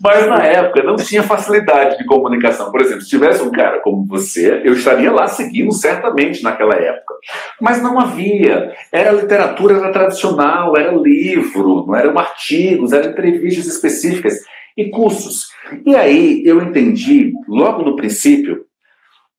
Mas 0.03 0.27
na 0.27 0.43
época 0.43 0.83
não 0.83 0.97
tinha 0.97 1.23
facilidade 1.23 1.99
de 1.99 2.07
comunicação. 2.07 2.71
Por 2.71 2.81
exemplo, 2.81 3.03
se 3.03 3.11
tivesse 3.11 3.43
um 3.43 3.51
cara 3.51 3.81
como 3.81 4.07
você, 4.07 4.63
eu 4.65 4.73
estaria 4.73 5.13
lá 5.13 5.29
seguindo 5.29 5.71
certamente 5.73 6.43
naquela 6.43 6.75
época. 6.77 7.15
Mas 7.61 7.83
não 7.83 8.01
havia. 8.01 8.73
Era 8.91 9.13
literatura 9.13 9.77
era 9.77 9.93
tradicional, 9.93 10.75
era 10.79 10.93
livro, 10.93 11.85
não 11.87 11.95
eram 11.95 12.19
artigos, 12.19 12.93
eram 12.93 13.11
entrevistas 13.11 13.67
específicas 13.67 14.39
e 14.79 14.89
cursos. 14.89 15.49
E 15.85 15.95
aí 15.95 16.43
eu 16.47 16.63
entendi, 16.63 17.35
logo 17.47 17.83
no 17.83 17.97
princípio, 17.97 18.65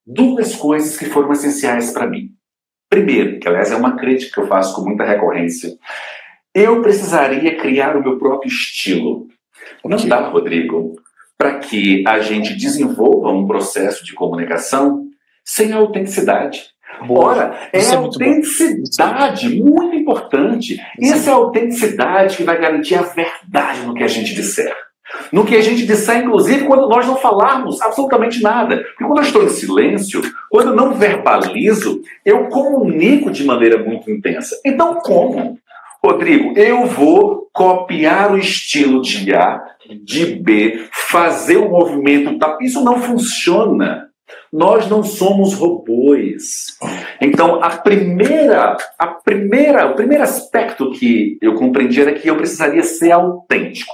duas 0.05 0.55
coisas 0.55 0.97
que 0.97 1.05
foram 1.05 1.31
essenciais 1.31 1.91
para 1.91 2.07
mim. 2.07 2.29
Primeiro, 2.89 3.39
que 3.39 3.47
aliás 3.47 3.71
é 3.71 3.75
uma 3.75 3.95
crítica 3.95 4.33
que 4.33 4.39
eu 4.41 4.47
faço 4.47 4.75
com 4.75 4.87
muita 4.87 5.03
recorrência, 5.03 5.75
eu 6.53 6.81
precisaria 6.81 7.57
criar 7.57 7.97
o 7.97 8.03
meu 8.03 8.17
próprio 8.17 8.47
estilo. 8.47 9.27
Não 9.83 10.07
dá, 10.07 10.29
Rodrigo, 10.29 10.95
para 11.37 11.59
que 11.59 12.03
a 12.07 12.19
gente 12.19 12.53
desenvolva 12.55 13.29
um 13.29 13.45
processo 13.45 14.05
de 14.05 14.13
comunicação 14.13 15.05
sem 15.43 15.73
autenticidade. 15.73 16.63
Boa. 17.05 17.25
Ora, 17.25 17.69
é, 17.73 17.79
é 17.81 17.95
autenticidade, 17.95 19.49
muito, 19.49 19.73
muito 19.73 19.95
importante. 19.95 20.81
Isso 20.99 21.29
é 21.29 21.33
a 21.33 21.35
autenticidade 21.35 22.37
que 22.37 22.43
vai 22.43 22.59
garantir 22.59 22.95
a 22.95 23.01
verdade 23.01 23.81
no 23.85 23.93
que 23.93 24.03
a 24.03 24.07
gente 24.07 24.33
disser. 24.33 24.73
No 25.31 25.45
que 25.45 25.55
a 25.55 25.61
gente 25.61 25.85
disser, 25.85 26.17
inclusive, 26.17 26.65
quando 26.65 26.87
nós 26.87 27.05
não 27.05 27.17
falarmos 27.17 27.81
absolutamente 27.81 28.41
nada. 28.41 28.77
Porque 28.77 29.03
quando 29.03 29.17
eu 29.17 29.23
estou 29.23 29.43
em 29.43 29.49
silêncio, 29.49 30.21
quando 30.49 30.69
eu 30.69 30.75
não 30.75 30.93
verbalizo, 30.93 32.01
eu 32.25 32.45
comunico 32.49 33.31
de 33.31 33.43
maneira 33.43 33.83
muito 33.83 34.09
intensa. 34.09 34.59
Então, 34.65 34.95
como? 34.95 35.57
Rodrigo, 36.03 36.57
eu 36.57 36.85
vou 36.85 37.49
copiar 37.51 38.31
o 38.31 38.37
estilo 38.37 39.01
de 39.01 39.33
A, 39.33 39.59
de 40.03 40.25
B, 40.35 40.87
fazer 40.91 41.57
o 41.57 41.69
movimento. 41.69 42.37
Tá? 42.37 42.57
Isso 42.61 42.83
não 42.83 43.01
funciona. 43.01 44.07
Nós 44.51 44.87
não 44.87 45.03
somos 45.03 45.53
robôs. 45.55 46.77
Então, 47.19 47.63
a 47.63 47.71
primeira, 47.71 48.77
a 48.97 49.07
primeira, 49.07 49.87
o 49.87 49.95
primeiro 49.95 50.23
aspecto 50.23 50.91
que 50.91 51.37
eu 51.41 51.55
compreendi 51.55 52.01
era 52.01 52.13
que 52.13 52.29
eu 52.29 52.37
precisaria 52.37 52.83
ser 52.83 53.11
autêntico. 53.11 53.93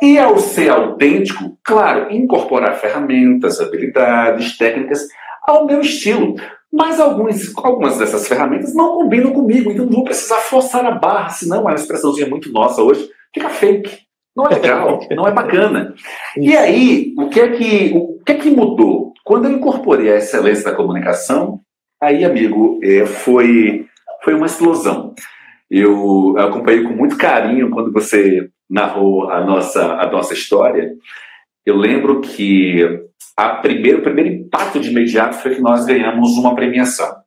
E 0.00 0.18
ao 0.18 0.38
ser 0.38 0.70
autêntico, 0.70 1.58
claro, 1.62 2.12
incorporar 2.12 2.78
ferramentas, 2.78 3.60
habilidades, 3.60 4.56
técnicas 4.56 5.06
ao 5.46 5.66
meu 5.66 5.80
estilo. 5.80 6.36
Mas 6.72 6.98
alguns, 6.98 7.54
algumas 7.58 7.98
dessas 7.98 8.26
ferramentas 8.26 8.74
não 8.74 8.94
combinam 8.94 9.32
comigo, 9.32 9.70
então 9.70 9.84
não 9.84 9.92
vou 9.92 10.04
precisar 10.04 10.38
forçar 10.38 10.84
a 10.86 10.92
barra, 10.92 11.28
senão 11.28 11.58
é 11.58 11.60
uma 11.60 11.74
expressãozinha 11.74 12.26
muito 12.26 12.50
nossa 12.50 12.82
hoje, 12.82 13.08
fica 13.34 13.50
fake. 13.50 14.06
Não 14.34 14.46
é 14.46 14.54
legal, 14.54 15.00
não 15.14 15.28
é 15.28 15.30
bacana. 15.30 15.94
E 16.36 16.56
aí, 16.56 17.12
o 17.18 17.28
que 17.28 17.40
é 17.40 17.48
que, 17.50 17.92
o 17.94 18.18
que, 18.24 18.32
é 18.32 18.34
que 18.36 18.50
mudou? 18.50 19.12
Quando 19.22 19.44
eu 19.44 19.52
incorporei 19.52 20.10
a 20.10 20.16
excelência 20.16 20.64
da 20.64 20.76
comunicação, 20.76 21.60
aí, 22.00 22.24
amigo, 22.24 22.80
é, 22.82 23.04
foi, 23.04 23.86
foi 24.24 24.34
uma 24.34 24.46
explosão. 24.46 25.14
Eu 25.70 26.34
acompanhei 26.38 26.82
com 26.82 26.94
muito 26.94 27.16
carinho 27.16 27.70
quando 27.70 27.92
você 27.92 28.48
narrou 28.72 29.30
a 29.30 29.44
nossa, 29.44 29.84
a 29.94 30.10
nossa 30.10 30.32
história. 30.32 30.92
Eu 31.64 31.76
lembro 31.76 32.22
que 32.22 33.02
a 33.36 33.50
primeiro, 33.56 33.98
o 33.98 34.02
primeiro 34.02 34.30
impacto 34.30 34.80
de 34.80 34.90
imediato 34.90 35.36
foi 35.36 35.54
que 35.54 35.60
nós 35.60 35.84
ganhamos 35.84 36.36
uma 36.38 36.54
premiação. 36.54 37.22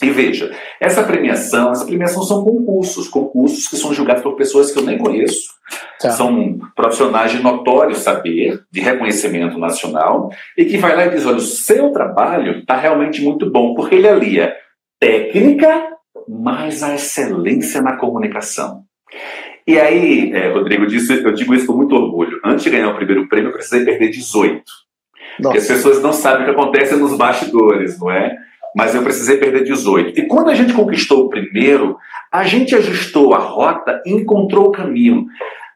E 0.00 0.10
veja, 0.10 0.54
essa 0.80 1.02
premiação, 1.02 1.72
essa 1.72 1.84
premiação 1.84 2.22
são 2.22 2.44
concursos, 2.44 3.08
concursos 3.08 3.66
que 3.66 3.76
são 3.76 3.92
julgados 3.92 4.22
por 4.22 4.36
pessoas 4.36 4.70
que 4.70 4.78
eu 4.78 4.84
nem 4.84 4.96
conheço. 4.96 5.48
Tá. 6.00 6.10
São 6.10 6.58
profissionais 6.76 7.32
de 7.32 7.42
notório 7.42 7.96
saber, 7.96 8.60
de 8.70 8.80
reconhecimento 8.80 9.58
nacional, 9.58 10.30
e 10.56 10.64
que 10.64 10.78
vai 10.78 10.94
lá 10.94 11.06
e 11.06 11.10
diz: 11.10 11.26
olha, 11.26 11.38
o 11.38 11.40
seu 11.40 11.90
trabalho 11.90 12.60
está 12.60 12.76
realmente 12.76 13.20
muito 13.22 13.50
bom, 13.50 13.74
porque 13.74 13.96
ele 13.96 14.08
alia 14.08 14.54
técnica, 15.00 15.88
mas 16.28 16.82
a 16.84 16.94
excelência 16.94 17.82
na 17.82 17.96
comunicação. 17.96 18.84
E 19.68 19.78
aí, 19.78 20.32
é, 20.32 20.50
Rodrigo, 20.50 20.86
disse, 20.86 21.22
eu 21.22 21.30
digo 21.30 21.54
isso 21.54 21.66
com 21.66 21.74
muito 21.74 21.94
orgulho. 21.94 22.40
Antes 22.42 22.64
de 22.64 22.70
ganhar 22.70 22.88
o 22.88 22.96
primeiro 22.96 23.28
prêmio, 23.28 23.50
eu 23.50 23.52
precisei 23.52 23.84
perder 23.84 24.08
18. 24.08 24.62
Porque 25.42 25.58
as 25.58 25.68
pessoas 25.68 26.02
não 26.02 26.10
sabem 26.10 26.40
o 26.40 26.44
que 26.46 26.50
acontece 26.52 26.96
nos 26.96 27.18
bastidores, 27.18 28.00
não 28.00 28.10
é? 28.10 28.34
Mas 28.74 28.94
eu 28.94 29.02
precisei 29.02 29.36
perder 29.36 29.64
18. 29.64 30.18
E 30.18 30.26
quando 30.26 30.48
a 30.48 30.54
gente 30.54 30.72
conquistou 30.72 31.26
o 31.26 31.28
primeiro, 31.28 31.98
a 32.32 32.44
gente 32.44 32.74
ajustou 32.74 33.34
a 33.34 33.38
rota 33.38 34.02
e 34.06 34.12
encontrou 34.14 34.68
o 34.68 34.72
caminho. 34.72 35.26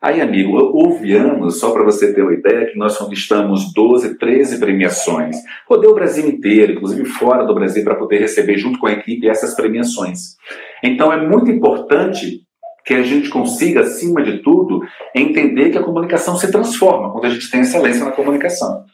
Aí, 0.00 0.22
amigo, 0.22 0.56
houve 0.56 1.12
anos, 1.12 1.60
só 1.60 1.70
para 1.70 1.84
você 1.84 2.14
ter 2.14 2.22
uma 2.22 2.32
ideia, 2.32 2.72
que 2.72 2.78
nós 2.78 2.96
conquistamos 2.96 3.74
12, 3.74 4.16
13 4.16 4.58
premiações. 4.58 5.36
Rodei 5.68 5.90
o 5.90 5.94
Brasil 5.94 6.26
inteiro, 6.26 6.72
inclusive 6.72 7.04
fora 7.04 7.44
do 7.44 7.54
Brasil, 7.54 7.84
para 7.84 7.96
poder 7.96 8.20
receber 8.20 8.56
junto 8.56 8.78
com 8.78 8.86
a 8.86 8.92
equipe 8.92 9.28
essas 9.28 9.54
premiações. 9.54 10.36
Então 10.82 11.12
é 11.12 11.28
muito 11.28 11.50
importante 11.50 12.40
que 12.84 12.94
a 12.94 13.02
gente 13.02 13.28
consiga, 13.28 13.82
acima 13.82 14.22
de 14.22 14.42
tudo, 14.42 14.80
entender 15.14 15.70
que 15.70 15.78
a 15.78 15.82
comunicação 15.82 16.36
se 16.36 16.50
transforma 16.50 17.10
quando 17.12 17.26
a 17.26 17.30
gente 17.30 17.50
tem 17.50 17.60
excelência 17.60 18.04
na 18.04 18.12
comunicação. 18.12 18.84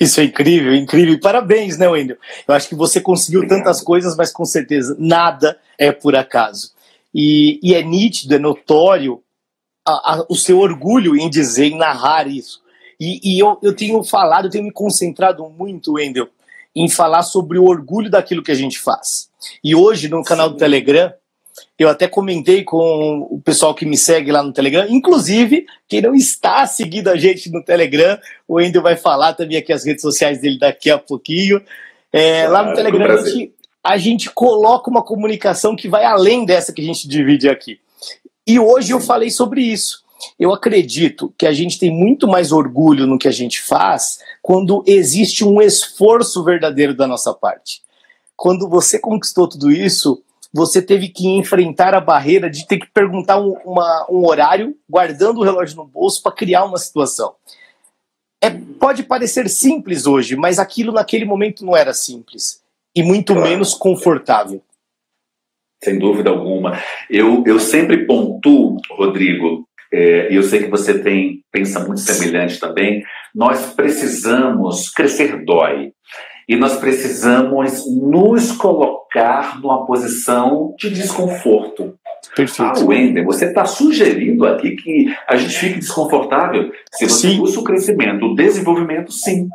Isso 0.00 0.20
é 0.20 0.24
incrível, 0.24 0.74
incrível. 0.74 1.18
Parabéns, 1.20 1.78
né, 1.78 1.88
Wendel? 1.88 2.16
Eu 2.46 2.54
acho 2.54 2.68
que 2.68 2.74
você 2.74 3.00
conseguiu 3.00 3.40
Obrigado. 3.40 3.58
tantas 3.58 3.80
coisas, 3.80 4.16
mas 4.16 4.32
com 4.32 4.44
certeza 4.44 4.96
nada 4.98 5.58
é 5.78 5.92
por 5.92 6.16
acaso. 6.16 6.72
E, 7.14 7.60
e 7.62 7.74
é 7.74 7.82
nítido, 7.82 8.34
é 8.34 8.38
notório 8.38 9.22
a, 9.86 9.92
a, 9.92 10.26
o 10.28 10.34
seu 10.34 10.58
orgulho 10.58 11.16
em 11.16 11.28
dizer, 11.30 11.66
em 11.66 11.78
narrar 11.78 12.26
isso. 12.26 12.62
E, 12.98 13.20
e 13.22 13.38
eu, 13.38 13.58
eu 13.62 13.74
tenho 13.74 14.02
falado, 14.02 14.46
eu 14.46 14.50
tenho 14.50 14.64
me 14.64 14.72
concentrado 14.72 15.48
muito, 15.48 15.94
Wendel, 15.94 16.28
em 16.74 16.88
falar 16.88 17.22
sobre 17.22 17.58
o 17.58 17.64
orgulho 17.64 18.10
daquilo 18.10 18.42
que 18.42 18.50
a 18.50 18.56
gente 18.56 18.78
faz. 18.78 19.28
E 19.62 19.74
hoje, 19.74 20.08
no 20.08 20.24
canal 20.24 20.48
do 20.48 20.56
Telegram, 20.56 21.12
eu 21.78 21.88
até 21.88 22.08
comentei 22.08 22.64
com 22.64 23.26
o 23.30 23.40
pessoal 23.40 23.74
que 23.74 23.86
me 23.86 23.96
segue 23.96 24.32
lá 24.32 24.42
no 24.42 24.52
Telegram, 24.52 24.86
inclusive 24.88 25.66
quem 25.88 26.00
não 26.00 26.14
está 26.14 26.66
seguindo 26.66 27.08
a 27.08 27.16
gente 27.16 27.50
no 27.50 27.62
Telegram, 27.62 28.18
o 28.46 28.54
Wendel 28.54 28.82
vai 28.82 28.96
falar 28.96 29.34
também 29.34 29.58
aqui 29.58 29.72
as 29.72 29.84
redes 29.84 30.02
sociais 30.02 30.40
dele 30.40 30.58
daqui 30.58 30.90
a 30.90 30.98
pouquinho. 30.98 31.62
É, 32.12 32.48
lá 32.48 32.62
no 32.62 32.74
Telegram 32.74 33.18
a 33.18 33.24
gente, 33.24 33.54
a 33.82 33.96
gente 33.96 34.30
coloca 34.30 34.90
uma 34.90 35.02
comunicação 35.02 35.76
que 35.76 35.88
vai 35.88 36.04
além 36.04 36.44
dessa 36.44 36.72
que 36.72 36.82
a 36.82 36.84
gente 36.84 37.08
divide 37.08 37.48
aqui. 37.48 37.78
E 38.46 38.58
hoje 38.58 38.92
eu 38.92 39.00
falei 39.00 39.30
sobre 39.30 39.62
isso. 39.62 40.04
Eu 40.38 40.52
acredito 40.52 41.34
que 41.36 41.46
a 41.46 41.52
gente 41.52 41.78
tem 41.78 41.90
muito 41.90 42.26
mais 42.26 42.52
orgulho 42.52 43.06
no 43.06 43.18
que 43.18 43.28
a 43.28 43.32
gente 43.32 43.60
faz 43.60 44.18
quando 44.42 44.82
existe 44.86 45.44
um 45.44 45.60
esforço 45.60 46.42
verdadeiro 46.42 46.94
da 46.94 47.06
nossa 47.06 47.32
parte. 47.34 47.82
Quando 48.36 48.68
você 48.68 48.98
conquistou 48.98 49.48
tudo 49.48 49.70
isso, 49.70 50.22
você 50.54 50.80
teve 50.80 51.08
que 51.08 51.26
enfrentar 51.26 51.94
a 51.94 52.00
barreira 52.00 52.48
de 52.48 52.64
ter 52.64 52.78
que 52.78 52.86
perguntar 52.94 53.40
um, 53.40 53.54
uma, 53.64 54.06
um 54.08 54.24
horário, 54.24 54.76
guardando 54.88 55.38
o 55.38 55.42
relógio 55.42 55.76
no 55.76 55.84
bolso 55.84 56.22
para 56.22 56.30
criar 56.30 56.64
uma 56.64 56.78
situação. 56.78 57.34
É, 58.40 58.50
pode 58.78 59.02
parecer 59.02 59.48
simples 59.48 60.06
hoje, 60.06 60.36
mas 60.36 60.60
aquilo 60.60 60.92
naquele 60.92 61.24
momento 61.24 61.64
não 61.66 61.76
era 61.76 61.92
simples 61.92 62.62
e 62.94 63.02
muito 63.02 63.34
menos 63.34 63.74
confortável. 63.74 64.62
Sem 65.82 65.98
dúvida 65.98 66.30
alguma. 66.30 66.78
Eu, 67.10 67.42
eu 67.46 67.58
sempre 67.58 68.06
pontuo, 68.06 68.76
Rodrigo, 68.92 69.66
é, 69.92 70.32
e 70.32 70.36
eu 70.36 70.42
sei 70.44 70.62
que 70.62 70.70
você 70.70 71.02
tem 71.02 71.42
pensa 71.50 71.80
muito 71.80 72.00
semelhante 72.00 72.60
também. 72.60 73.02
Nós 73.34 73.74
precisamos 73.74 74.88
crescer 74.90 75.44
dói. 75.44 75.92
E 76.48 76.56
nós 76.56 76.76
precisamos 76.76 77.84
nos 77.86 78.52
colocar 78.52 79.60
numa 79.60 79.86
posição 79.86 80.74
de 80.78 80.90
desconforto. 80.90 81.94
Perfeito. 82.34 82.80
Ah, 82.80 82.84
Wender, 82.84 83.24
você 83.24 83.46
está 83.46 83.64
sugerindo 83.64 84.46
aqui 84.46 84.72
que 84.76 85.14
a 85.28 85.36
gente 85.36 85.56
fique 85.56 85.78
desconfortável? 85.78 86.70
Se 86.92 87.08
você 87.08 87.28
sim. 87.28 87.38
busca 87.38 87.60
o 87.60 87.64
crescimento, 87.64 88.26
o 88.26 88.34
desenvolvimento, 88.34 89.12
sim. 89.12 89.48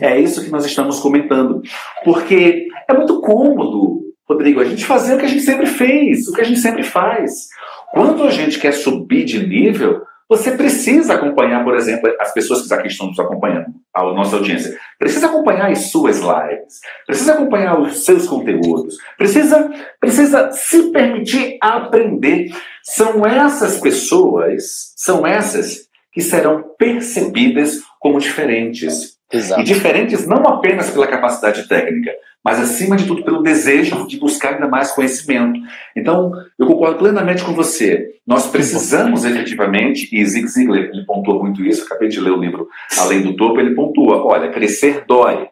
É 0.00 0.18
isso 0.18 0.44
que 0.44 0.50
nós 0.50 0.64
estamos 0.64 1.00
comentando. 1.00 1.62
Porque 2.04 2.68
é 2.88 2.94
muito 2.94 3.20
cômodo, 3.20 4.00
Rodrigo, 4.28 4.60
a 4.60 4.64
gente 4.64 4.84
fazer 4.84 5.14
o 5.14 5.18
que 5.18 5.24
a 5.24 5.28
gente 5.28 5.42
sempre 5.42 5.66
fez, 5.66 6.28
o 6.28 6.32
que 6.32 6.40
a 6.40 6.44
gente 6.44 6.60
sempre 6.60 6.82
faz. 6.82 7.48
Quando 7.92 8.24
a 8.24 8.30
gente 8.30 8.58
quer 8.58 8.72
subir 8.72 9.24
de 9.24 9.46
nível, 9.46 10.02
você 10.28 10.52
precisa 10.52 11.14
acompanhar, 11.14 11.64
por 11.64 11.74
exemplo, 11.74 12.14
as 12.20 12.32
pessoas 12.34 12.66
que 12.66 12.74
aqui 12.74 12.88
estão 12.88 13.06
nos 13.06 13.18
acompanhando, 13.18 13.68
a 13.94 14.02
nossa 14.12 14.36
audiência. 14.36 14.78
Precisa 14.98 15.26
acompanhar 15.26 15.70
as 15.70 15.90
suas 15.90 16.18
lives, 16.18 16.80
precisa 17.06 17.32
acompanhar 17.32 17.80
os 17.80 18.04
seus 18.04 18.26
conteúdos, 18.26 18.96
precisa, 19.16 19.70
precisa 19.98 20.50
se 20.52 20.90
permitir 20.90 21.56
aprender. 21.62 22.50
São 22.82 23.24
essas 23.24 23.80
pessoas, 23.80 24.92
são 24.96 25.26
essas 25.26 25.88
que 26.12 26.20
serão 26.20 26.62
percebidas 26.78 27.80
como 27.98 28.18
diferentes. 28.18 29.16
Exato. 29.32 29.60
E 29.60 29.64
diferentes 29.64 30.26
não 30.26 30.42
apenas 30.46 30.90
pela 30.90 31.06
capacidade 31.06 31.68
técnica, 31.68 32.12
mas 32.44 32.60
acima 32.60 32.96
de 32.96 33.06
tudo 33.06 33.24
pelo 33.24 33.42
desejo 33.42 34.06
de 34.06 34.18
buscar 34.18 34.54
ainda 34.54 34.68
mais 34.68 34.92
conhecimento. 34.92 35.60
Então, 35.96 36.32
eu 36.58 36.66
concordo 36.66 36.98
plenamente 36.98 37.44
com 37.44 37.52
você. 37.52 38.14
Nós 38.26 38.46
precisamos 38.46 39.24
efetivamente, 39.24 40.08
e 40.12 40.24
Zig 40.24 40.46
Ziglar 40.46 40.78
ele 40.78 41.04
pontua 41.04 41.38
muito 41.38 41.64
isso, 41.64 41.84
acabei 41.84 42.08
de 42.08 42.20
ler 42.20 42.30
o 42.30 42.40
livro 42.40 42.68
Além 42.98 43.22
do 43.22 43.36
Topo, 43.36 43.60
ele 43.60 43.74
pontua, 43.74 44.24
olha, 44.24 44.50
crescer 44.50 45.04
dói, 45.06 45.48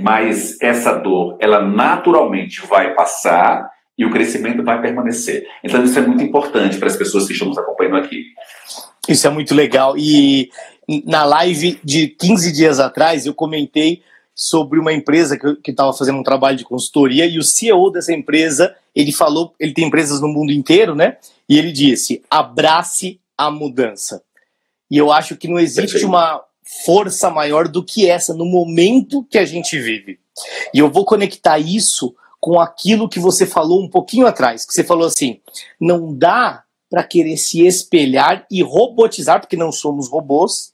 mas 0.00 0.60
essa 0.60 0.94
dor, 0.94 1.36
ela 1.38 1.62
naturalmente 1.62 2.66
vai 2.66 2.94
passar 2.94 3.70
e 3.96 4.04
o 4.04 4.10
crescimento 4.10 4.64
vai 4.64 4.80
permanecer. 4.80 5.46
Então, 5.62 5.84
isso 5.84 5.98
é 5.98 6.02
muito 6.02 6.22
importante 6.22 6.78
para 6.78 6.88
as 6.88 6.96
pessoas 6.96 7.26
que 7.26 7.34
estão 7.34 7.48
nos 7.48 7.58
acompanhando 7.58 7.96
aqui. 7.96 8.24
Isso 9.08 9.26
é 9.26 9.30
muito 9.30 9.54
legal. 9.54 9.96
E 9.98 10.50
na 11.06 11.24
live 11.24 11.78
de 11.84 12.08
15 12.08 12.52
dias 12.52 12.80
atrás, 12.80 13.26
eu 13.26 13.34
comentei 13.34 14.02
sobre 14.34 14.78
uma 14.78 14.92
empresa 14.92 15.38
que 15.38 15.70
estava 15.70 15.92
fazendo 15.92 16.18
um 16.18 16.22
trabalho 16.22 16.56
de 16.56 16.64
consultoria 16.64 17.26
e 17.26 17.38
o 17.38 17.42
CEO 17.42 17.90
dessa 17.90 18.12
empresa, 18.12 18.74
ele 18.94 19.12
falou, 19.12 19.54
ele 19.58 19.72
tem 19.72 19.86
empresas 19.86 20.20
no 20.20 20.28
mundo 20.28 20.52
inteiro, 20.52 20.94
né? 20.94 21.18
E 21.48 21.58
ele 21.58 21.72
disse: 21.72 22.22
abrace 22.30 23.20
a 23.36 23.50
mudança. 23.50 24.22
E 24.90 24.96
eu 24.96 25.10
acho 25.10 25.36
que 25.36 25.48
não 25.48 25.58
existe 25.58 26.04
uma 26.04 26.42
força 26.84 27.30
maior 27.30 27.68
do 27.68 27.84
que 27.84 28.08
essa 28.08 28.34
no 28.34 28.44
momento 28.44 29.26
que 29.30 29.38
a 29.38 29.44
gente 29.44 29.78
vive. 29.78 30.18
E 30.72 30.78
eu 30.78 30.90
vou 30.90 31.04
conectar 31.04 31.58
isso 31.58 32.14
com 32.40 32.58
aquilo 32.58 33.08
que 33.08 33.20
você 33.20 33.46
falou 33.46 33.82
um 33.82 33.88
pouquinho 33.88 34.26
atrás, 34.26 34.64
que 34.64 34.72
você 34.72 34.82
falou 34.82 35.06
assim: 35.06 35.40
não 35.80 36.12
dá 36.12 36.64
para 36.90 37.04
querer 37.04 37.36
se 37.36 37.66
espelhar 37.66 38.46
e 38.50 38.62
robotizar, 38.62 39.40
porque 39.40 39.56
não 39.56 39.72
somos 39.72 40.08
robôs, 40.08 40.71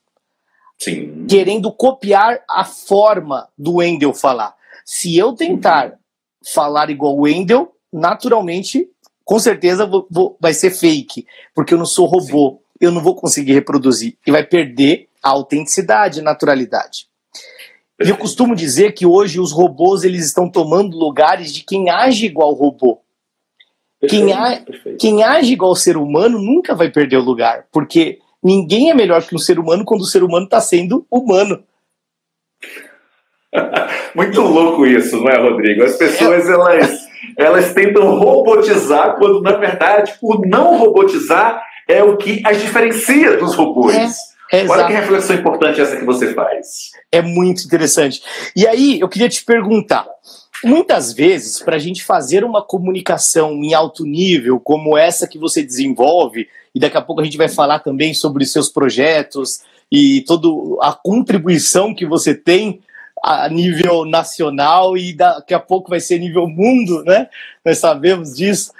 Sim. 0.78 1.26
querendo 1.28 1.72
copiar 1.72 2.40
a 2.48 2.64
forma 2.64 3.48
do 3.58 3.76
Wendel 3.76 4.14
falar. 4.14 4.54
Se 4.84 5.16
eu 5.16 5.32
tentar 5.32 5.98
falar 6.54 6.88
igual 6.88 7.16
o 7.16 7.22
Wendel, 7.22 7.74
naturalmente, 7.92 8.88
com 9.24 9.38
certeza 9.38 9.84
vou, 9.84 10.06
vou, 10.10 10.36
vai 10.40 10.54
ser 10.54 10.70
fake, 10.70 11.26
porque 11.54 11.74
eu 11.74 11.78
não 11.78 11.84
sou 11.84 12.06
robô, 12.06 12.52
Sim. 12.52 12.58
eu 12.80 12.92
não 12.92 13.02
vou 13.02 13.16
conseguir 13.16 13.52
reproduzir 13.54 14.16
e 14.26 14.30
vai 14.30 14.44
perder 14.44 15.08
a 15.22 15.30
autenticidade, 15.30 16.20
a 16.20 16.22
naturalidade. 16.22 17.08
E 18.00 18.08
eu 18.08 18.16
costumo 18.16 18.54
dizer 18.54 18.92
que 18.92 19.04
hoje 19.04 19.40
os 19.40 19.50
robôs 19.50 20.04
eles 20.04 20.24
estão 20.24 20.48
tomando 20.48 20.96
lugares 20.96 21.52
de 21.52 21.64
quem 21.64 21.90
age 21.90 22.26
igual 22.26 22.54
robô. 22.54 23.00
Quem, 24.08 24.32
a, 24.32 24.64
quem 24.96 25.24
age 25.24 25.52
igual 25.52 25.74
ser 25.74 25.96
humano 25.96 26.38
nunca 26.38 26.72
vai 26.72 26.88
perder 26.88 27.16
o 27.16 27.24
lugar, 27.24 27.66
porque 27.72 28.20
Ninguém 28.42 28.90
é 28.90 28.94
melhor 28.94 29.22
que 29.22 29.34
um 29.34 29.38
ser 29.38 29.58
humano 29.58 29.84
quando 29.84 30.02
o 30.02 30.06
ser 30.06 30.22
humano 30.22 30.44
está 30.44 30.60
sendo 30.60 31.06
humano. 31.10 31.62
Muito 34.14 34.40
louco 34.40 34.86
isso, 34.86 35.16
não 35.16 35.28
é, 35.28 35.38
Rodrigo? 35.38 35.82
As 35.82 35.96
pessoas 35.96 36.48
elas, 36.48 37.08
elas 37.36 37.72
tentam 37.72 38.18
robotizar 38.18 39.16
quando, 39.16 39.42
na 39.42 39.56
verdade, 39.56 40.14
o 40.22 40.46
não 40.46 40.76
robotizar 40.78 41.62
é 41.88 42.02
o 42.02 42.16
que 42.16 42.42
as 42.44 42.60
diferencia 42.60 43.36
dos 43.36 43.54
robôs. 43.54 43.94
É, 44.52 44.60
é 44.60 44.68
Olha 44.68 44.86
que 44.86 44.92
reflexão 44.92 45.36
importante 45.36 45.80
essa 45.80 45.96
que 45.96 46.04
você 46.04 46.32
faz. 46.34 46.90
É 47.10 47.20
muito 47.20 47.64
interessante. 47.64 48.22
E 48.54 48.66
aí, 48.66 49.00
eu 49.00 49.08
queria 49.08 49.28
te 49.28 49.44
perguntar: 49.44 50.06
muitas 50.64 51.12
vezes, 51.12 51.60
para 51.60 51.76
a 51.76 51.78
gente 51.78 52.04
fazer 52.04 52.44
uma 52.44 52.64
comunicação 52.64 53.52
em 53.62 53.74
alto 53.74 54.04
nível, 54.04 54.60
como 54.60 54.96
essa 54.96 55.26
que 55.26 55.38
você 55.38 55.62
desenvolve, 55.62 56.48
e 56.78 56.80
daqui 56.80 56.96
a 56.96 57.02
pouco 57.02 57.20
a 57.20 57.24
gente 57.24 57.36
vai 57.36 57.48
falar 57.48 57.80
também 57.80 58.14
sobre 58.14 58.46
seus 58.46 58.68
projetos 58.68 59.62
e 59.90 60.20
toda 60.20 60.46
a 60.80 60.92
contribuição 60.92 61.92
que 61.92 62.06
você 62.06 62.32
tem 62.32 62.80
a 63.20 63.48
nível 63.48 64.04
nacional 64.04 64.96
e 64.96 65.12
daqui 65.12 65.52
a 65.52 65.58
pouco 65.58 65.90
vai 65.90 65.98
ser 65.98 66.20
nível 66.20 66.46
mundo, 66.46 67.02
né? 67.02 67.28
Nós 67.64 67.78
sabemos 67.78 68.36
disso. 68.36 68.70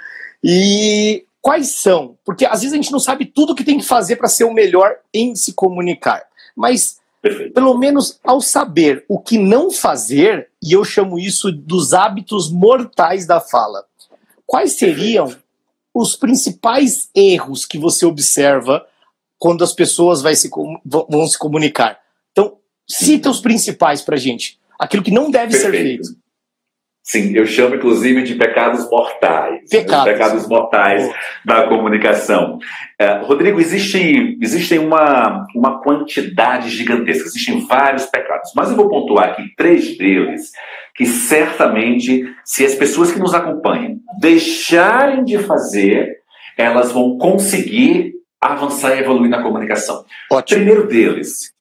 E 0.41 1.25
quais 1.41 1.75
são? 1.75 2.15
Porque 2.23 2.45
às 2.45 2.61
vezes 2.61 2.71
a 2.71 2.77
gente 2.77 2.93
não 2.93 3.01
sabe 3.01 3.25
tudo 3.25 3.53
que 3.53 3.65
tem 3.65 3.77
que 3.77 3.85
fazer 3.85 4.15
para 4.15 4.29
ser 4.29 4.45
o 4.45 4.53
melhor 4.53 4.95
em 5.13 5.35
se 5.35 5.51
comunicar. 5.51 6.23
Mas 6.55 7.01
Perfeito. 7.21 7.53
pelo 7.53 7.77
menos 7.77 8.17
ao 8.23 8.39
saber 8.39 9.03
o 9.09 9.19
que 9.19 9.37
não 9.37 9.71
fazer, 9.71 10.47
e 10.63 10.71
eu 10.71 10.85
chamo 10.85 11.19
isso 11.19 11.51
dos 11.51 11.93
hábitos 11.93 12.49
mortais 12.49 13.27
da 13.27 13.41
fala. 13.41 13.83
Quais 14.47 14.77
seriam. 14.77 15.35
Os 16.01 16.15
principais 16.15 17.09
erros 17.13 17.65
que 17.65 17.77
você 17.77 18.05
observa 18.05 18.85
quando 19.37 19.63
as 19.63 19.73
pessoas 19.73 20.21
vai 20.21 20.35
se, 20.35 20.49
vão 20.85 21.27
se 21.27 21.37
comunicar? 21.37 21.99
Então, 22.31 22.57
cita 22.87 23.29
os 23.29 23.39
principais 23.39 24.01
para 24.01 24.17
gente. 24.17 24.59
Aquilo 24.79 25.03
que 25.03 25.11
não 25.11 25.29
deve 25.29 25.51
Perfeito. 25.51 25.71
ser 25.71 25.83
feito. 25.83 26.19
Sim, 27.09 27.35
eu 27.35 27.43
chamo 27.47 27.73
inclusive 27.73 28.21
de 28.21 28.35
pecados 28.35 28.87
mortais. 28.87 29.67
Pecados, 29.67 30.05
né? 30.05 30.13
pecados 30.13 30.47
mortais 30.47 31.11
da 31.43 31.63
comunicação. 31.67 32.59
É, 32.99 33.13
Rodrigo, 33.23 33.59
existe, 33.59 34.37
existe 34.39 34.77
uma, 34.77 35.47
uma 35.55 35.81
quantidade 35.81 36.69
gigantesca, 36.69 37.27
existem 37.27 37.65
vários 37.65 38.05
pecados, 38.05 38.51
mas 38.55 38.69
eu 38.69 38.75
vou 38.75 38.87
pontuar 38.87 39.29
aqui 39.29 39.41
três 39.57 39.97
deles 39.97 40.51
que 40.93 41.07
certamente, 41.07 42.31
se 42.45 42.63
as 42.63 42.75
pessoas 42.75 43.11
que 43.11 43.17
nos 43.17 43.33
acompanham 43.33 43.97
deixarem 44.19 45.23
de 45.23 45.39
fazer, 45.39 46.15
elas 46.55 46.91
vão 46.91 47.17
conseguir 47.17 48.13
avançar 48.39 48.95
e 48.95 48.99
evoluir 48.99 49.31
na 49.31 49.41
comunicação. 49.41 50.05
Ótimo. 50.31 50.59
Primeiro 50.59 50.87
deles, 50.87 51.55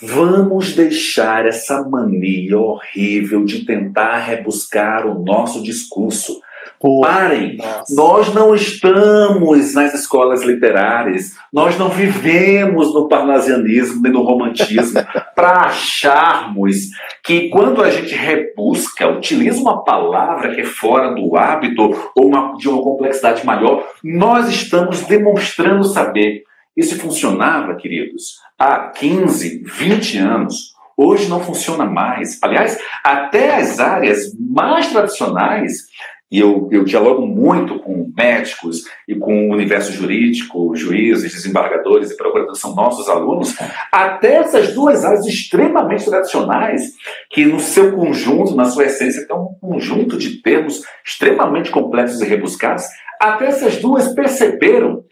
Vamos 0.00 0.74
deixar 0.74 1.44
essa 1.44 1.82
mania 1.82 2.56
horrível 2.56 3.44
de 3.44 3.64
tentar 3.64 4.18
rebuscar 4.18 5.06
o 5.06 5.24
nosso 5.24 5.60
discurso. 5.60 6.40
Pô, 6.80 7.00
Parem! 7.00 7.56
Nossa. 7.56 7.94
Nós 7.96 8.32
não 8.32 8.54
estamos 8.54 9.74
nas 9.74 9.94
escolas 9.94 10.44
literárias, 10.44 11.32
nós 11.52 11.76
não 11.76 11.88
vivemos 11.88 12.94
no 12.94 13.08
parnasianismo 13.08 14.00
nem 14.00 14.12
no 14.12 14.22
romantismo 14.22 15.00
para 15.34 15.62
acharmos 15.62 16.76
que 17.24 17.48
quando 17.48 17.82
a 17.82 17.90
gente 17.90 18.14
rebusca, 18.14 19.08
utiliza 19.08 19.60
uma 19.60 19.82
palavra 19.82 20.54
que 20.54 20.60
é 20.60 20.64
fora 20.64 21.12
do 21.12 21.36
hábito 21.36 21.82
ou 22.14 22.28
uma, 22.28 22.56
de 22.56 22.68
uma 22.68 22.82
complexidade 22.82 23.44
maior, 23.44 23.84
nós 24.04 24.48
estamos 24.48 25.02
demonstrando 25.02 25.82
saber. 25.82 26.44
Isso 26.78 26.96
funcionava, 26.96 27.74
queridos, 27.74 28.36
há 28.56 28.90
15, 28.90 29.64
20 29.64 30.18
anos. 30.18 30.74
Hoje 30.96 31.28
não 31.28 31.40
funciona 31.40 31.84
mais. 31.84 32.40
Aliás, 32.40 32.78
até 33.02 33.56
as 33.56 33.80
áreas 33.80 34.32
mais 34.38 34.86
tradicionais, 34.86 35.88
e 36.30 36.38
eu, 36.38 36.68
eu 36.70 36.84
dialogo 36.84 37.26
muito 37.26 37.80
com 37.80 38.12
médicos 38.16 38.84
e 39.08 39.16
com 39.16 39.48
o 39.48 39.52
universo 39.52 39.92
jurídico, 39.92 40.76
juízes, 40.76 41.32
desembargadores 41.32 42.12
e 42.12 42.16
procuradores, 42.16 42.60
são 42.60 42.76
nossos 42.76 43.08
alunos, 43.08 43.56
até 43.90 44.36
essas 44.36 44.72
duas 44.72 45.04
áreas 45.04 45.26
extremamente 45.26 46.04
tradicionais, 46.04 46.92
que 47.28 47.44
no 47.44 47.58
seu 47.58 47.90
conjunto, 47.90 48.54
na 48.54 48.66
sua 48.66 48.84
essência, 48.84 49.26
tem 49.26 49.36
um 49.36 49.52
conjunto 49.60 50.16
de 50.16 50.40
termos 50.42 50.82
extremamente 51.04 51.72
complexos 51.72 52.20
e 52.20 52.24
rebuscados, 52.24 52.84
até 53.20 53.46
essas 53.46 53.78
duas 53.78 54.14
perceberam 54.14 55.02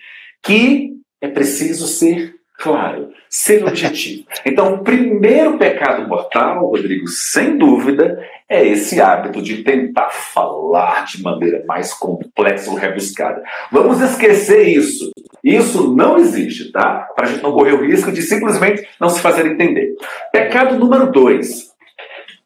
que 0.44 0.95
é 1.20 1.28
preciso 1.28 1.86
ser 1.86 2.34
claro, 2.58 3.10
ser 3.28 3.64
objetivo. 3.66 4.26
Então, 4.44 4.74
o 4.74 4.78
primeiro 4.82 5.58
pecado 5.58 6.08
mortal, 6.08 6.66
Rodrigo, 6.66 7.06
sem 7.08 7.58
dúvida, 7.58 8.18
é 8.48 8.66
esse 8.66 9.00
hábito 9.00 9.42
de 9.42 9.62
tentar 9.62 10.08
falar 10.10 11.04
de 11.04 11.22
maneira 11.22 11.64
mais 11.66 11.92
complexa 11.92 12.70
ou 12.70 12.76
rebuscada. 12.76 13.42
Vamos 13.70 14.00
esquecer 14.00 14.68
isso. 14.68 15.10
Isso 15.44 15.94
não 15.94 16.16
existe, 16.16 16.72
tá? 16.72 17.08
Para 17.14 17.26
a 17.26 17.30
gente 17.30 17.42
não 17.42 17.52
correr 17.52 17.72
o 17.72 17.84
risco 17.84 18.10
de 18.10 18.22
simplesmente 18.22 18.86
não 19.00 19.08
se 19.08 19.20
fazer 19.20 19.46
entender. 19.46 19.94
Pecado 20.32 20.78
número 20.78 21.10
dois. 21.10 21.66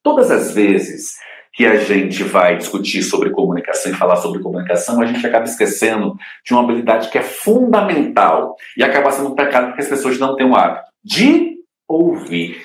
Todas 0.02 0.30
as 0.30 0.52
vezes 0.54 1.14
que 1.61 1.66
a 1.66 1.77
gente 1.77 2.23
vai 2.23 2.57
discutir 2.57 3.03
sobre 3.03 3.29
comunicação 3.29 3.92
e 3.92 3.94
falar 3.94 4.16
sobre 4.16 4.40
comunicação, 4.40 4.99
a 4.99 5.05
gente 5.05 5.27
acaba 5.27 5.44
esquecendo 5.44 6.16
de 6.42 6.55
uma 6.55 6.62
habilidade 6.62 7.11
que 7.11 7.18
é 7.18 7.23
fundamental 7.23 8.57
e 8.79 8.83
acaba 8.83 9.12
sendo 9.12 9.29
um 9.29 9.35
pecado 9.35 9.66
porque 9.66 9.83
as 9.83 9.88
pessoas 9.88 10.18
não 10.18 10.35
têm 10.35 10.46
o 10.46 10.57
hábito 10.57 10.87
de 11.05 11.57
ouvir. 11.87 12.62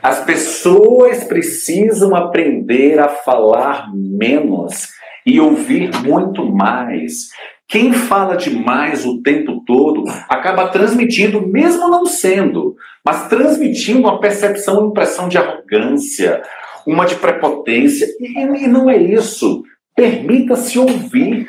As 0.00 0.24
pessoas 0.24 1.24
precisam 1.24 2.14
aprender 2.14 3.00
a 3.00 3.08
falar 3.08 3.92
menos 3.92 4.90
e 5.26 5.40
ouvir 5.40 5.90
muito 6.04 6.46
mais. 6.46 7.30
Quem 7.66 7.92
fala 7.92 8.36
demais 8.36 9.04
o 9.04 9.20
tempo 9.22 9.64
todo 9.66 10.04
acaba 10.28 10.68
transmitindo, 10.68 11.44
mesmo 11.48 11.88
não 11.88 12.06
sendo, 12.06 12.76
mas 13.04 13.28
transmitindo 13.28 13.98
uma 13.98 14.20
percepção, 14.20 14.78
uma 14.78 14.90
impressão 14.90 15.28
de 15.28 15.36
arrogância, 15.36 16.42
uma 16.88 17.04
de 17.04 17.16
prepotência. 17.16 18.08
E, 18.18 18.64
e 18.64 18.66
não 18.66 18.88
é 18.88 18.96
isso. 18.96 19.62
Permita-se 19.94 20.78
ouvir. 20.78 21.46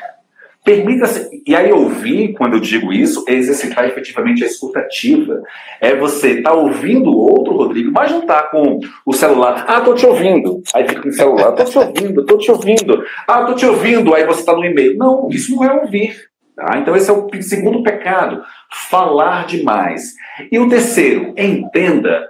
Permita-se. 0.62 1.42
E 1.46 1.56
aí, 1.56 1.72
ouvir, 1.72 2.34
quando 2.34 2.54
eu 2.54 2.60
digo 2.60 2.92
isso, 2.92 3.24
é 3.26 3.32
exercitar 3.32 3.86
efetivamente 3.86 4.44
a 4.44 4.46
escutativa. 4.46 5.42
É 5.80 5.96
você 5.96 6.38
estar 6.38 6.50
tá 6.50 6.56
ouvindo 6.56 7.10
o 7.10 7.16
outro, 7.16 7.56
Rodrigo, 7.56 7.90
mas 7.90 8.12
não 8.12 8.26
tá 8.26 8.42
com 8.42 8.78
o 9.06 9.12
celular. 9.14 9.64
Ah, 9.66 9.80
tô 9.80 9.94
te 9.94 10.04
ouvindo. 10.04 10.62
Aí 10.74 10.86
fica 10.86 11.06
no 11.06 11.12
celular. 11.12 11.52
Tô 11.52 11.64
te 11.64 11.78
ouvindo, 11.78 12.26
tô 12.26 12.36
te 12.36 12.50
ouvindo. 12.50 13.02
Ah, 13.26 13.44
tô 13.44 13.54
te 13.54 13.64
ouvindo. 13.64 14.14
Aí 14.14 14.26
você 14.26 14.40
está 14.40 14.52
no 14.52 14.64
e-mail. 14.64 14.98
Não, 14.98 15.28
isso 15.30 15.56
não 15.56 15.64
é 15.64 15.72
ouvir. 15.80 16.14
Tá? 16.54 16.76
Então, 16.76 16.94
esse 16.94 17.08
é 17.08 17.14
o 17.14 17.28
segundo 17.40 17.82
pecado. 17.82 18.42
Falar 18.90 19.46
demais. 19.46 20.12
E 20.52 20.58
o 20.58 20.68
terceiro, 20.68 21.32
entenda 21.38 22.28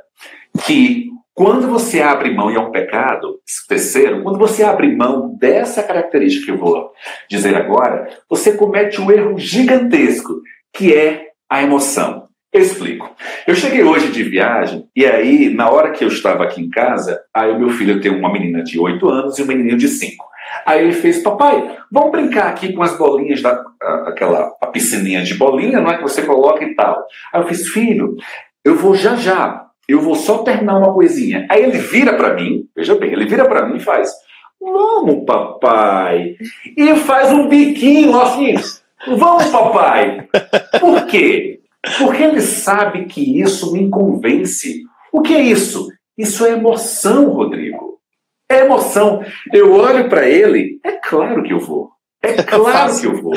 que 0.64 1.10
quando 1.34 1.68
você 1.68 2.00
abre 2.02 2.34
mão, 2.34 2.50
e 2.50 2.56
é 2.56 2.60
um 2.60 2.70
pecado, 2.70 3.38
terceiro, 3.68 4.22
quando 4.22 4.38
você 4.38 4.62
abre 4.62 4.94
mão 4.94 5.36
dessa 5.38 5.82
característica 5.82 6.46
que 6.46 6.50
eu 6.52 6.58
vou 6.58 6.92
dizer 7.28 7.56
agora, 7.56 8.08
você 8.28 8.52
comete 8.52 9.00
um 9.00 9.10
erro 9.10 9.38
gigantesco, 9.38 10.40
que 10.72 10.94
é 10.94 11.28
a 11.48 11.62
emoção. 11.62 12.28
Eu 12.52 12.60
explico. 12.60 13.14
Eu 13.46 13.54
cheguei 13.54 13.82
hoje 13.84 14.10
de 14.10 14.24
viagem, 14.24 14.88
e 14.94 15.06
aí, 15.06 15.54
na 15.54 15.70
hora 15.70 15.92
que 15.92 16.02
eu 16.02 16.08
estava 16.08 16.44
aqui 16.44 16.60
em 16.60 16.68
casa, 16.68 17.20
aí 17.32 17.50
o 17.52 17.58
meu 17.58 17.70
filho 17.70 18.00
tem 18.00 18.10
uma 18.10 18.32
menina 18.32 18.62
de 18.62 18.78
8 18.78 19.08
anos 19.08 19.38
e 19.38 19.42
um 19.42 19.46
menininho 19.46 19.78
de 19.78 19.88
5. 19.88 20.24
Aí 20.66 20.82
ele 20.82 20.92
fez, 20.92 21.22
papai, 21.22 21.78
vamos 21.90 22.10
brincar 22.10 22.48
aqui 22.48 22.72
com 22.72 22.82
as 22.82 22.98
bolinhas 22.98 23.40
da 23.40 23.64
aquela 24.06 24.50
piscininha 24.72 25.22
de 25.22 25.34
bolinha, 25.34 25.80
não 25.80 25.90
é 25.90 25.96
que 25.96 26.02
você 26.02 26.22
coloca 26.22 26.64
e 26.64 26.74
tal. 26.74 27.04
Aí 27.32 27.40
eu 27.40 27.46
fiz, 27.46 27.68
filho, 27.68 28.16
eu 28.64 28.74
vou 28.74 28.94
já 28.94 29.14
já 29.14 29.69
eu 29.90 30.00
vou 30.00 30.14
só 30.14 30.38
terminar 30.38 30.79
uma 30.79 30.92
coisinha. 30.92 31.46
Aí 31.50 31.62
ele 31.62 31.79
vira 31.79 32.14
para 32.14 32.35
mim, 32.35 32.64
veja 32.76 32.94
bem, 32.94 33.12
ele 33.12 33.26
vira 33.26 33.48
para 33.48 33.66
mim 33.66 33.76
e 33.76 33.81
faz: 33.81 34.11
Vamos, 34.61 35.24
papai. 35.24 36.37
E 36.76 36.96
faz 36.96 37.33
um 37.33 37.48
biquinho 37.48 38.20
assim: 38.20 38.55
Vamos, 39.16 39.46
papai. 39.46 40.29
Por 40.79 41.07
quê? 41.07 41.61
Porque 41.98 42.22
ele 42.22 42.40
sabe 42.40 43.07
que 43.07 43.40
isso 43.40 43.72
me 43.72 43.88
convence. 43.88 44.83
O 45.12 45.22
que 45.22 45.35
é 45.35 45.40
isso? 45.40 45.88
Isso 46.16 46.44
é 46.44 46.50
emoção, 46.50 47.31
Rodrigo. 47.31 47.98
É 48.50 48.61
emoção. 48.61 49.24
Eu 49.53 49.72
olho 49.72 50.09
para 50.09 50.29
ele, 50.29 50.79
é 50.85 50.92
claro 50.92 51.42
que 51.42 51.53
eu 51.53 51.59
vou. 51.59 51.90
É 52.22 52.35
claro 52.42 52.98
que 52.98 53.07
eu 53.07 53.22
vou. 53.22 53.33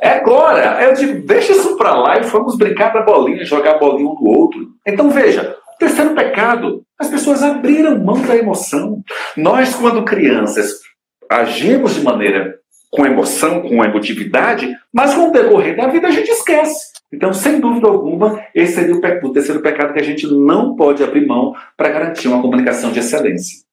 É 0.00 0.10
agora. 0.10 0.82
Eu 0.84 0.94
digo, 0.94 1.26
deixa 1.26 1.52
isso 1.52 1.76
para 1.76 1.94
lá 1.94 2.18
e 2.18 2.22
vamos 2.22 2.56
brincar 2.56 2.92
da 2.92 3.02
bolinha, 3.02 3.44
jogar 3.44 3.78
bolinha 3.78 4.08
um 4.08 4.14
do 4.14 4.28
outro. 4.28 4.68
Então 4.86 5.10
veja, 5.10 5.56
Terceiro 5.78 6.14
pecado, 6.14 6.84
as 6.98 7.08
pessoas 7.08 7.42
abriram 7.42 7.98
mão 7.98 8.20
da 8.22 8.36
emoção. 8.36 9.02
Nós, 9.36 9.74
quando 9.74 10.04
crianças, 10.04 10.80
agimos 11.28 11.94
de 11.94 12.02
maneira 12.02 12.58
com 12.90 13.06
emoção, 13.06 13.62
com 13.62 13.82
emotividade, 13.82 14.70
mas 14.92 15.14
com 15.14 15.28
o 15.28 15.32
decorrer 15.32 15.76
da 15.76 15.86
vida 15.86 16.08
a 16.08 16.10
gente 16.10 16.30
esquece. 16.30 16.92
Então, 17.10 17.32
sem 17.32 17.58
dúvida 17.58 17.88
alguma, 17.88 18.42
esse 18.54 18.74
seria 18.74 18.94
o, 18.94 18.98
o 18.98 19.32
terceiro 19.32 19.62
pecado 19.62 19.92
que 19.92 20.00
a 20.00 20.04
gente 20.04 20.26
não 20.26 20.76
pode 20.76 21.02
abrir 21.02 21.26
mão 21.26 21.54
para 21.76 21.90
garantir 21.90 22.28
uma 22.28 22.40
comunicação 22.40 22.92
de 22.92 23.00
excelência. 23.00 23.64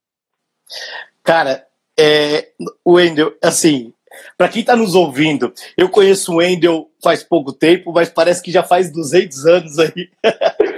Cara, 1.24 1.66
é, 1.98 2.50
Wendel, 2.88 3.34
assim, 3.42 3.94
Para 4.38 4.50
quem 4.50 4.62
está 4.62 4.76
nos 4.76 4.96
ouvindo, 4.96 5.54
eu 5.78 5.90
conheço 5.90 6.34
o 6.34 6.38
Wendel 6.38 6.90
faz 7.04 7.24
pouco 7.24 7.54
tempo, 7.54 7.92
mas 7.92 8.10
parece 8.10 8.42
que 8.42 8.52
já 8.52 8.64
faz 8.64 8.92
200 8.92 9.46
anos 9.46 9.80
aí. 9.80 10.10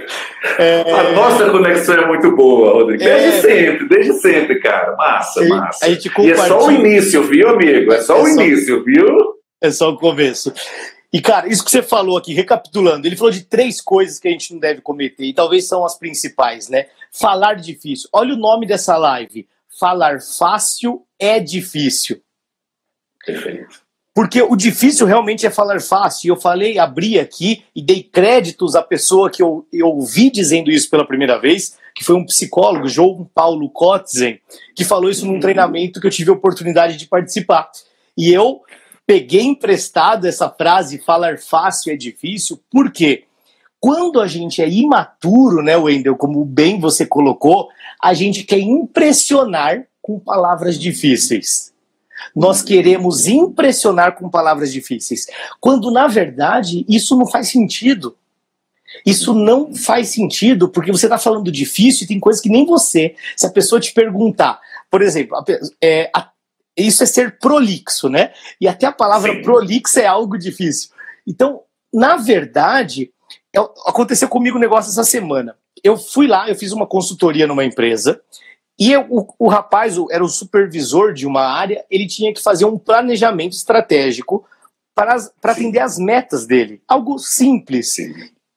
É... 0.58 0.90
A 0.90 1.12
nossa 1.12 1.50
conexão 1.50 1.94
é 1.94 2.06
muito 2.06 2.34
boa, 2.34 2.72
Rodrigo. 2.72 3.02
Desde 3.02 3.28
é... 3.28 3.40
sempre, 3.40 3.88
desde 3.88 4.12
sempre, 4.14 4.60
cara. 4.60 4.96
Massa, 4.96 5.44
massa. 5.46 5.88
E 5.88 6.30
é 6.30 6.36
só 6.36 6.66
o 6.66 6.70
início, 6.70 7.22
viu, 7.22 7.48
amigo? 7.48 7.92
É 7.92 8.00
só 8.00 8.18
é 8.18 8.22
o 8.22 8.26
só... 8.26 8.42
início, 8.42 8.84
viu? 8.84 9.06
É 9.60 9.70
só 9.70 9.90
o 9.90 9.96
começo. 9.96 10.52
E, 11.12 11.20
cara, 11.20 11.46
isso 11.46 11.64
que 11.64 11.70
você 11.70 11.82
falou 11.82 12.16
aqui, 12.16 12.32
recapitulando, 12.32 13.06
ele 13.06 13.16
falou 13.16 13.30
de 13.30 13.44
três 13.44 13.80
coisas 13.80 14.18
que 14.18 14.26
a 14.26 14.30
gente 14.30 14.52
não 14.52 14.58
deve 14.58 14.80
cometer, 14.80 15.24
e 15.24 15.34
talvez 15.34 15.68
são 15.68 15.84
as 15.84 15.98
principais, 15.98 16.68
né? 16.68 16.86
Falar 17.12 17.54
difícil. 17.54 18.08
Olha 18.12 18.34
o 18.34 18.38
nome 18.38 18.66
dessa 18.66 18.96
live. 18.96 19.46
Falar 19.78 20.20
fácil 20.38 21.02
é 21.18 21.38
difícil. 21.38 22.20
Perfeito. 23.24 23.81
Porque 24.14 24.42
o 24.42 24.54
difícil 24.54 25.06
realmente 25.06 25.46
é 25.46 25.50
falar 25.50 25.80
fácil. 25.80 26.28
Eu 26.28 26.36
falei, 26.36 26.78
abri 26.78 27.18
aqui 27.18 27.64
e 27.74 27.82
dei 27.82 28.02
créditos 28.02 28.74
à 28.74 28.82
pessoa 28.82 29.30
que 29.30 29.42
eu, 29.42 29.66
eu 29.72 29.88
ouvi 29.88 30.30
dizendo 30.30 30.70
isso 30.70 30.90
pela 30.90 31.06
primeira 31.06 31.38
vez, 31.38 31.78
que 31.94 32.04
foi 32.04 32.14
um 32.14 32.26
psicólogo, 32.26 32.88
João 32.88 33.28
Paulo 33.34 33.70
Kotzen, 33.70 34.38
que 34.74 34.84
falou 34.84 35.10
isso 35.10 35.26
num 35.26 35.40
treinamento 35.40 36.00
que 36.00 36.06
eu 36.06 36.10
tive 36.10 36.30
a 36.30 36.34
oportunidade 36.34 36.96
de 36.96 37.06
participar. 37.06 37.70
E 38.16 38.30
eu 38.30 38.60
peguei 39.06 39.42
emprestado 39.42 40.26
essa 40.26 40.48
frase, 40.48 40.98
falar 40.98 41.38
fácil 41.38 41.92
é 41.92 41.96
difícil, 41.96 42.60
porque 42.70 43.24
quando 43.80 44.20
a 44.20 44.26
gente 44.26 44.62
é 44.62 44.68
imaturo, 44.68 45.62
né, 45.62 45.76
Wendel, 45.76 46.16
como 46.16 46.44
bem 46.44 46.78
você 46.78 47.04
colocou, 47.04 47.68
a 48.00 48.14
gente 48.14 48.44
quer 48.44 48.60
impressionar 48.60 49.84
com 50.00 50.20
palavras 50.20 50.78
difíceis. 50.78 51.71
Nós 52.34 52.62
queremos 52.62 53.26
impressionar 53.26 54.14
com 54.16 54.28
palavras 54.28 54.72
difíceis, 54.72 55.26
quando 55.60 55.90
na 55.90 56.06
verdade 56.06 56.84
isso 56.88 57.16
não 57.16 57.26
faz 57.26 57.48
sentido. 57.48 58.16
Isso 59.06 59.32
não 59.32 59.74
faz 59.74 60.10
sentido 60.10 60.68
porque 60.68 60.92
você 60.92 61.06
está 61.06 61.16
falando 61.16 61.50
difícil 61.50 62.04
e 62.04 62.08
tem 62.08 62.20
coisas 62.20 62.42
que 62.42 62.50
nem 62.50 62.66
você. 62.66 63.14
Se 63.36 63.46
a 63.46 63.50
pessoa 63.50 63.80
te 63.80 63.92
perguntar, 63.92 64.60
por 64.90 65.00
exemplo, 65.00 65.36
a, 65.36 65.44
é, 65.80 66.10
a, 66.14 66.30
isso 66.76 67.02
é 67.02 67.06
ser 67.06 67.38
prolixo, 67.38 68.08
né? 68.08 68.32
E 68.60 68.68
até 68.68 68.86
a 68.86 68.92
palavra 68.92 69.32
Sim. 69.32 69.42
prolixo 69.42 69.98
é 69.98 70.06
algo 70.06 70.36
difícil. 70.38 70.90
Então, 71.26 71.62
na 71.92 72.16
verdade, 72.16 73.10
é, 73.54 73.58
aconteceu 73.86 74.28
comigo 74.28 74.56
um 74.56 74.60
negócio 74.60 74.90
essa 74.90 75.04
semana. 75.04 75.56
Eu 75.82 75.96
fui 75.96 76.26
lá, 76.26 76.48
eu 76.48 76.54
fiz 76.54 76.72
uma 76.72 76.86
consultoria 76.86 77.46
numa 77.46 77.64
empresa 77.64 78.20
e 78.78 78.96
o, 78.96 79.26
o 79.38 79.48
rapaz 79.48 79.98
o, 79.98 80.08
era 80.10 80.24
o 80.24 80.28
supervisor 80.28 81.12
de 81.12 81.26
uma 81.26 81.42
área, 81.42 81.84
ele 81.90 82.06
tinha 82.06 82.32
que 82.32 82.42
fazer 82.42 82.64
um 82.64 82.78
planejamento 82.78 83.52
estratégico 83.52 84.44
para, 84.94 85.16
para 85.40 85.52
atender 85.52 85.80
as 85.80 85.98
metas 85.98 86.46
dele. 86.46 86.82
Algo 86.88 87.18
simples. 87.18 87.94
Sim. 87.94 88.12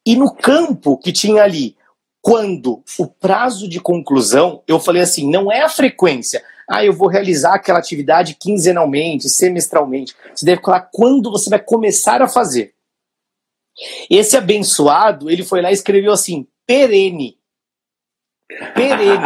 E 0.06 0.15
no 0.15 0.34
campo 0.34 0.97
que 0.97 1.12
tinha 1.12 1.43
ali, 1.43 1.75
quando 2.21 2.84
o 2.97 3.08
prazo 3.08 3.67
de 3.67 3.80
conclusão, 3.80 4.63
eu 4.67 4.80
falei 4.80 5.01
assim: 5.01 5.30
não 5.30 5.51
é 5.51 5.62
a 5.62 5.69
frequência. 5.69 6.43
Ah, 6.67 6.84
eu 6.84 6.93
vou 6.93 7.08
realizar 7.08 7.54
aquela 7.54 7.78
atividade 7.78 8.36
quinzenalmente, 8.36 9.30
semestralmente. 9.30 10.15
Você 10.34 10.45
deve 10.45 10.62
falar 10.62 10.89
quando 10.91 11.30
você 11.30 11.49
vai 11.49 11.60
começar 11.60 12.21
a 12.21 12.28
fazer. 12.28 12.73
Esse 14.10 14.36
abençoado, 14.38 15.30
ele 15.30 15.43
foi 15.43 15.62
lá 15.62 15.69
e 15.69 15.73
escreveu 15.73 16.12
assim: 16.12 16.47
perene. 16.65 17.38
Perene. 18.75 19.23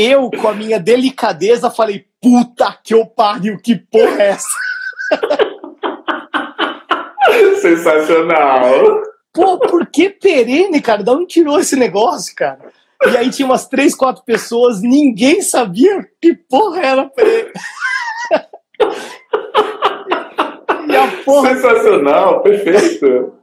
Eu, 0.00 0.30
com 0.30 0.46
a 0.46 0.54
minha 0.54 0.78
delicadeza, 0.78 1.72
falei: 1.72 2.06
puta 2.22 2.72
que 2.84 2.94
eu 2.94 3.04
pariu, 3.04 3.58
que 3.58 3.74
porra 3.74 4.22
é 4.22 4.28
essa? 4.28 4.46
Sensacional. 7.60 9.02
Pô, 9.34 9.58
por 9.58 9.86
que 9.86 10.08
perene, 10.08 10.80
cara? 10.80 11.02
Da 11.02 11.10
onde 11.10 11.26
tirou 11.26 11.58
esse 11.58 11.74
negócio, 11.74 12.32
cara? 12.36 12.60
E 13.10 13.16
aí 13.16 13.28
tinha 13.30 13.46
umas 13.46 13.66
três, 13.66 13.92
quatro 13.92 14.22
pessoas, 14.24 14.80
ninguém 14.80 15.42
sabia 15.42 16.08
que 16.20 16.32
porra 16.32 16.80
era 16.80 17.04
perene. 17.06 17.50
e 20.88 20.96
a 20.96 21.08
porra... 21.24 21.56
Sensacional, 21.56 22.40
perfeito. 22.42 23.34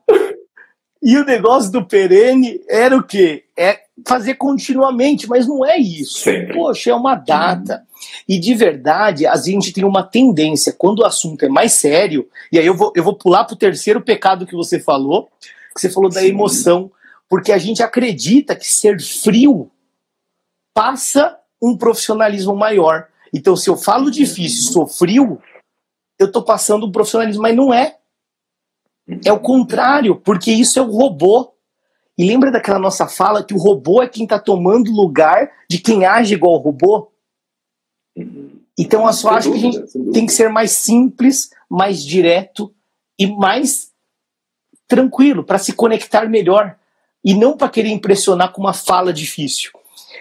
E 1.04 1.18
o 1.18 1.26
negócio 1.26 1.70
do 1.70 1.86
perene 1.86 2.62
era 2.70 2.96
o 2.96 3.04
quê? 3.04 3.44
É 3.58 3.85
fazer 4.06 4.36
continuamente, 4.36 5.28
mas 5.28 5.48
não 5.48 5.66
é 5.66 5.78
isso. 5.78 6.20
Sempre. 6.20 6.54
Poxa, 6.54 6.92
é 6.92 6.96
uma 6.96 7.16
data. 7.16 7.86
E 8.28 8.40
de 8.40 8.54
verdade, 8.54 9.26
a 9.26 9.36
gente 9.38 9.72
tem 9.72 9.86
uma 9.86 10.04
tendência, 10.04 10.74
quando 10.74 11.00
o 11.00 11.06
assunto 11.06 11.46
é 11.46 11.50
mais 11.50 11.74
sério, 11.74 12.28
e 12.52 12.60
aí 12.60 12.66
eu 12.66 12.76
vou, 12.76 12.92
eu 12.96 13.04
vou 13.04 13.16
pular 13.16 13.46
para 13.46 13.54
o 13.54 13.58
terceiro 13.58 14.02
pecado 14.02 14.46
que 14.46 14.56
você 14.56 14.80
falou, 14.80 15.30
que 15.74 15.82
você 15.82 15.90
falou 15.90 16.10
da 16.10 16.22
Sim. 16.22 16.28
emoção, 16.28 16.92
porque 17.30 17.52
a 17.52 17.58
gente 17.58 17.82
acredita 17.82 18.56
que 18.56 18.68
ser 18.68 19.00
frio 19.02 19.72
passa 20.74 21.40
um 21.62 21.78
profissionalismo 21.78 22.56
maior. 22.56 23.08
Então, 23.34 23.56
se 23.56 23.70
eu 23.70 23.78
falo 23.78 24.12
difícil, 24.12 24.72
sou 24.72 24.88
frio, 24.88 25.42
eu 26.20 26.28
estou 26.28 26.44
passando 26.44 26.86
um 26.86 26.92
profissionalismo, 26.92 27.42
mas 27.42 27.56
não 27.56 27.74
é. 27.74 27.98
É 29.24 29.32
o 29.32 29.40
contrário, 29.40 30.16
porque 30.16 30.52
isso 30.52 30.80
é 30.80 30.82
o 30.82 30.92
robô. 30.92 31.55
E 32.18 32.26
lembra 32.26 32.52
daquela 32.52 32.80
nossa 32.80 33.08
fala 33.08 33.44
que 33.44 33.54
o 33.54 33.58
robô 33.58 34.02
é 34.02 34.08
quem 34.08 34.24
está 34.24 34.40
tomando 34.40 34.92
lugar 34.92 35.52
de 35.70 35.80
quem 35.80 36.06
age 36.06 36.34
igual 36.34 36.54
ao 36.54 36.62
robô? 36.62 37.12
Então 38.78 39.06
eu 39.06 39.14
só 39.14 39.32
acho 39.32 39.52
que 39.52 39.58
a 39.58 39.62
gente 39.62 40.12
tem 40.14 40.26
que 40.26 40.32
ser 40.32 40.50
mais 40.50 40.72
simples, 40.72 41.50
mais 41.70 42.04
direto 42.04 42.74
e 43.20 43.28
mais 43.28 43.92
tranquilo 44.88 45.44
para 45.44 45.58
se 45.58 45.74
conectar 45.74 46.28
melhor 46.28 46.78
e 47.24 47.34
não 47.34 47.58
para 47.58 47.70
querer 47.70 47.90
impressionar 47.90 48.52
com 48.52 48.62
uma 48.62 48.74
fala 48.74 49.12
difícil. 49.12 49.72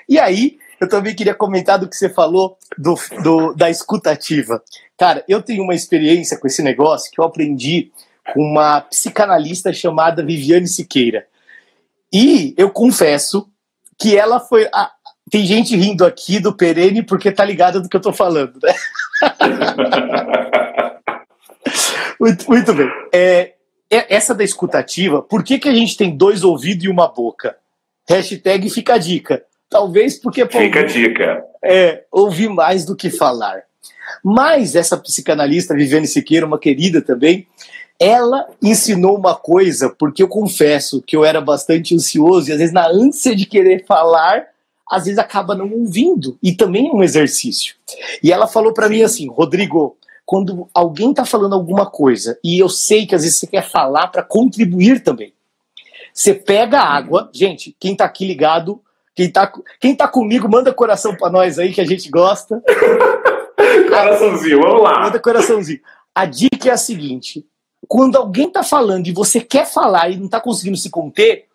E 0.09 0.19
aí, 0.19 0.59
eu 0.81 0.89
também 0.89 1.15
queria 1.15 1.35
comentar 1.35 1.79
do 1.79 1.89
que 1.89 1.97
você 1.97 2.09
falou 2.09 2.57
do, 2.79 2.95
do, 3.23 3.53
da 3.55 3.71
escutativa. 3.71 4.63
Cara, 4.97 5.25
eu 5.29 5.43
tenho 5.43 5.63
uma 5.63 5.75
experiência 5.75 6.39
com 6.39 6.47
esse 6.47 6.63
negócio 6.63 7.11
que 7.11 7.21
eu 7.21 7.25
aprendi 7.25 7.93
com 8.33 8.41
uma 8.43 8.81
psicanalista 8.81 9.73
chamada 9.73 10.25
Viviane 10.25 10.67
Siqueira. 10.67 11.27
E 12.15 12.55
eu 12.57 12.71
confesso 12.71 13.49
que 13.99 14.17
ela 14.17 14.39
foi. 14.39 14.69
Ah, 14.73 14.93
tem 15.29 15.45
gente 15.45 15.75
rindo 15.75 16.07
aqui 16.07 16.39
do 16.39 16.57
Perene 16.57 17.03
porque 17.03 17.33
tá 17.33 17.45
ligada 17.45 17.81
do 17.81 17.89
que 17.89 17.97
eu 17.97 18.01
tô 18.01 18.13
falando, 18.13 18.57
né? 18.63 18.73
muito, 22.21 22.49
muito 22.49 22.73
bem. 22.73 22.89
É, 23.13 23.55
é, 23.91 24.15
essa 24.15 24.33
da 24.33 24.45
escutativa, 24.45 25.23
por 25.23 25.43
que, 25.43 25.59
que 25.59 25.69
a 25.69 25.75
gente 25.75 25.97
tem 25.97 26.17
dois 26.17 26.45
ouvidos 26.45 26.85
e 26.85 26.89
uma 26.89 27.09
boca? 27.09 27.57
Hashtag 28.09 28.71
fica 28.71 28.95
a 28.95 28.99
dica. 28.99 29.43
Talvez 29.69 30.17
porque. 30.17 30.47
Pô, 30.47 30.59
fica 30.59 30.81
a 30.81 30.85
dica. 30.85 31.43
É, 31.65 32.05
ouvir 32.13 32.49
mais 32.49 32.85
do 32.85 32.95
que 32.95 33.11
falar. 33.11 33.63
Mas 34.23 34.77
essa 34.77 34.97
psicanalista, 34.97 35.75
Viviane 35.75 36.07
Siqueira, 36.07 36.47
uma 36.47 36.61
querida 36.61 37.03
também, 37.03 37.49
ela 38.01 38.47
ensinou 38.63 39.17
uma 39.17 39.35
coisa, 39.35 39.89
porque 39.91 40.23
eu 40.23 40.29
confesso 40.29 41.03
que 41.03 41.17
eu 41.17 41.25
era 41.25 41.41
bastante 41.41 41.95
ansioso 41.95 42.49
e 42.49 42.53
às 42.53 42.59
vezes 42.59 42.75
na 42.75 42.87
ânsia 42.89 43.35
de 43.35 43.47
querer 43.47 43.85
falar, 43.87 44.47
às 44.91 45.05
vezes 45.05 45.19
acaba 45.19 45.55
não 45.55 45.71
ouvindo, 45.73 46.37
e 46.43 46.53
também 46.53 46.89
é 46.89 46.93
um 46.93 47.03
exercício. 47.03 47.77
E 48.23 48.33
ela 48.33 48.47
falou 48.47 48.73
para 48.73 48.89
mim 48.89 49.03
assim, 49.03 49.29
Rodrigo, 49.29 49.97
quando 50.27 50.69
alguém 50.75 51.11
está 51.11 51.25
falando 51.25 51.55
alguma 51.55 51.87
coisa 51.87 52.39
e 52.43 52.59
eu 52.59 52.69
sei 52.69 53.07
que 53.07 53.15
às 53.15 53.23
vezes 53.23 53.39
você 53.39 53.47
quer 53.47 53.69
falar 53.69 54.09
para 54.09 54.23
contribuir 54.23 55.03
também. 55.03 55.33
Você 56.13 56.33
pega 56.33 56.81
a 56.81 56.95
água, 56.95 57.29
gente, 57.33 57.77
quem 57.79 57.93
está 57.93 58.05
aqui 58.05 58.27
ligado, 58.27 58.81
quem 59.15 59.27
está 59.27 59.53
quem 59.81 59.95
tá 59.95 60.09
comigo, 60.09 60.49
manda 60.49 60.73
coração 60.73 61.15
para 61.17 61.31
nós 61.31 61.59
aí 61.59 61.73
que 61.73 61.81
a 61.81 61.87
gente 61.87 62.09
gosta. 62.11 62.63
coraçãozinho, 63.89 64.61
vamos 64.61 64.83
lá. 64.83 65.01
Manda 65.01 65.21
coraçãozinho. 65.21 65.81
A 66.15 66.25
dica 66.25 66.69
é 66.69 66.73
a 66.73 66.77
seguinte: 66.77 67.45
quando 67.89 68.17
alguém 68.17 68.49
está 68.49 68.63
falando 68.63 69.07
e 69.07 69.13
você 69.13 69.41
quer 69.41 69.67
falar 69.67 70.11
e 70.11 70.17
não 70.17 70.27
está 70.27 70.41
conseguindo 70.41 70.77
se 70.77 70.91
conter, 70.91 71.47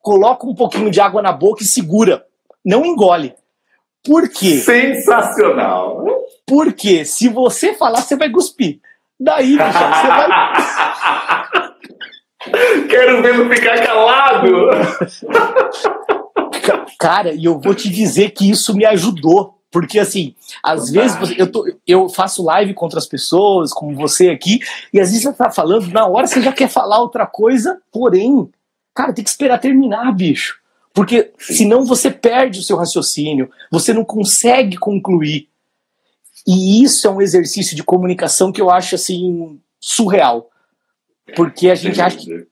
coloca 0.00 0.46
um 0.46 0.54
pouquinho 0.54 0.90
de 0.90 1.00
água 1.00 1.22
na 1.22 1.32
boca 1.32 1.62
e 1.62 1.66
segura. 1.66 2.24
Não 2.64 2.84
engole. 2.84 3.34
Por 4.04 4.28
quê? 4.28 4.58
Sensacional. 4.58 6.04
Porque 6.46 7.04
se 7.04 7.28
você 7.28 7.74
falar, 7.74 8.00
você 8.00 8.16
vai 8.16 8.30
cuspir. 8.30 8.80
Daí, 9.20 9.56
bicho, 9.56 9.72
você 9.72 10.06
vai. 10.06 10.28
Quero 12.88 13.20
não 13.20 13.50
ficar 13.54 13.84
calado. 13.84 14.70
Cara, 16.98 17.32
e 17.32 17.44
eu 17.44 17.58
vou 17.60 17.74
te 17.74 17.90
dizer 17.90 18.30
que 18.30 18.48
isso 18.50 18.74
me 18.74 18.84
ajudou. 18.86 19.57
Porque, 19.70 19.98
assim, 19.98 20.34
às 20.62 20.90
vezes 20.90 21.16
eu, 21.36 21.50
tô, 21.50 21.70
eu 21.86 22.08
faço 22.08 22.42
live 22.42 22.72
com 22.72 22.86
outras 22.86 23.06
pessoas, 23.06 23.72
como 23.72 23.94
você 23.94 24.30
aqui, 24.30 24.60
e 24.92 24.98
às 24.98 25.10
vezes 25.10 25.24
você 25.24 25.32
tá 25.32 25.50
falando, 25.50 25.88
na 25.88 26.06
hora 26.06 26.26
você 26.26 26.40
já 26.40 26.52
quer 26.52 26.68
falar 26.68 27.00
outra 27.00 27.26
coisa, 27.26 27.80
porém, 27.92 28.48
cara, 28.94 29.12
tem 29.12 29.22
que 29.22 29.30
esperar 29.30 29.58
terminar, 29.58 30.10
bicho. 30.12 30.58
Porque 30.94 31.32
senão 31.38 31.84
você 31.84 32.10
perde 32.10 32.60
o 32.60 32.62
seu 32.62 32.76
raciocínio, 32.76 33.50
você 33.70 33.92
não 33.92 34.04
consegue 34.04 34.76
concluir. 34.78 35.48
E 36.46 36.82
isso 36.82 37.06
é 37.06 37.10
um 37.10 37.20
exercício 37.20 37.76
de 37.76 37.84
comunicação 37.84 38.50
que 38.50 38.60
eu 38.60 38.70
acho 38.70 38.94
assim 38.94 39.60
surreal. 39.78 40.50
Porque 41.36 41.68
a 41.68 41.74
gente 41.74 42.00
acha 42.00 42.16
que. 42.16 42.46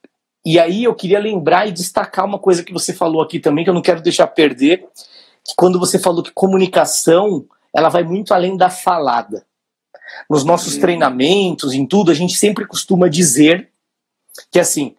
E 0.45 0.61
aí 0.61 0.85
eu 0.85 0.95
queria 0.95 1.19
lembrar 1.19 1.67
e 1.67 1.73
destacar 1.73 2.25
uma 2.25 2.39
coisa 2.39 2.63
que 2.63 2.73
você 2.73 2.93
falou 2.93 3.21
aqui 3.21 3.41
também, 3.41 3.65
que 3.65 3.71
eu 3.71 3.75
não 3.75 3.83
quero 3.83 4.01
deixar 4.01 4.29
perder, 4.29 4.87
que 5.47 5.55
quando 5.57 5.79
você 5.79 5.99
falou 5.99 6.23
que 6.23 6.33
comunicação, 6.33 7.47
ela 7.75 7.89
vai 7.89 8.03
muito 8.03 8.35
além 8.35 8.57
da 8.57 8.71
falada. 8.71 9.47
Nos 10.29 10.45
nossos 10.45 10.77
treinamentos, 10.77 11.73
em 11.73 11.87
tudo, 11.87 12.11
a 12.11 12.15
gente 12.15 12.37
sempre 12.37 12.67
costuma 12.67 13.09
dizer 13.09 13.71
que 14.51 14.59
assim, 14.59 14.95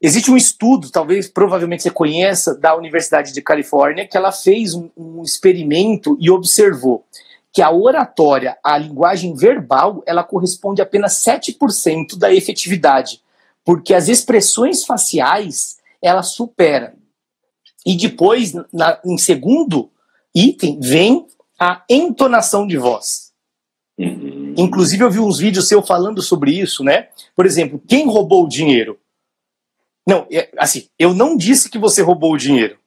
existe 0.00 0.30
um 0.30 0.36
estudo, 0.36 0.90
talvez 0.90 1.28
provavelmente 1.28 1.82
você 1.82 1.90
conheça, 1.90 2.54
da 2.54 2.76
Universidade 2.76 3.32
de 3.32 3.42
Califórnia, 3.42 4.06
que 4.06 4.16
ela 4.16 4.32
fez 4.32 4.74
um, 4.74 4.90
um 4.96 5.22
experimento 5.22 6.16
e 6.20 6.30
observou 6.30 7.04
que 7.52 7.60
a 7.60 7.70
oratória, 7.70 8.56
a 8.62 8.78
linguagem 8.78 9.34
verbal, 9.34 10.02
ela 10.06 10.22
corresponde 10.22 10.80
a 10.80 10.84
apenas 10.84 11.14
7% 11.24 12.16
da 12.16 12.32
efetividade, 12.32 13.20
porque 13.64 13.92
as 13.92 14.08
expressões 14.08 14.84
faciais, 14.84 15.78
ela 16.00 16.22
supera. 16.22 16.94
E 17.84 17.96
depois, 17.96 18.52
na, 18.72 19.00
em 19.04 19.16
segundo 19.16 19.90
item, 20.34 20.78
vem 20.80 21.26
a 21.58 21.82
entonação 21.88 22.66
de 22.66 22.76
voz. 22.76 23.32
Uhum. 23.98 24.54
Inclusive, 24.56 25.04
eu 25.04 25.10
vi 25.10 25.18
uns 25.18 25.38
vídeos 25.38 25.68
seu 25.68 25.82
falando 25.82 26.22
sobre 26.22 26.52
isso, 26.52 26.82
né? 26.82 27.08
Por 27.36 27.44
exemplo, 27.44 27.82
quem 27.86 28.06
roubou 28.06 28.44
o 28.44 28.48
dinheiro? 28.48 28.98
Não, 30.06 30.26
é, 30.30 30.50
assim, 30.56 30.88
eu 30.98 31.14
não 31.14 31.36
disse 31.36 31.68
que 31.68 31.78
você 31.78 32.02
roubou 32.02 32.32
o 32.32 32.38
dinheiro. 32.38 32.78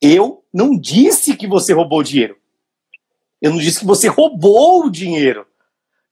Eu 0.00 0.42
não 0.52 0.78
disse 0.78 1.36
que 1.36 1.46
você 1.46 1.72
roubou 1.72 2.00
o 2.00 2.04
dinheiro. 2.04 2.36
Eu 3.40 3.50
não 3.50 3.58
disse 3.58 3.80
que 3.80 3.86
você 3.86 4.08
roubou 4.08 4.86
o 4.86 4.90
dinheiro. 4.90 5.46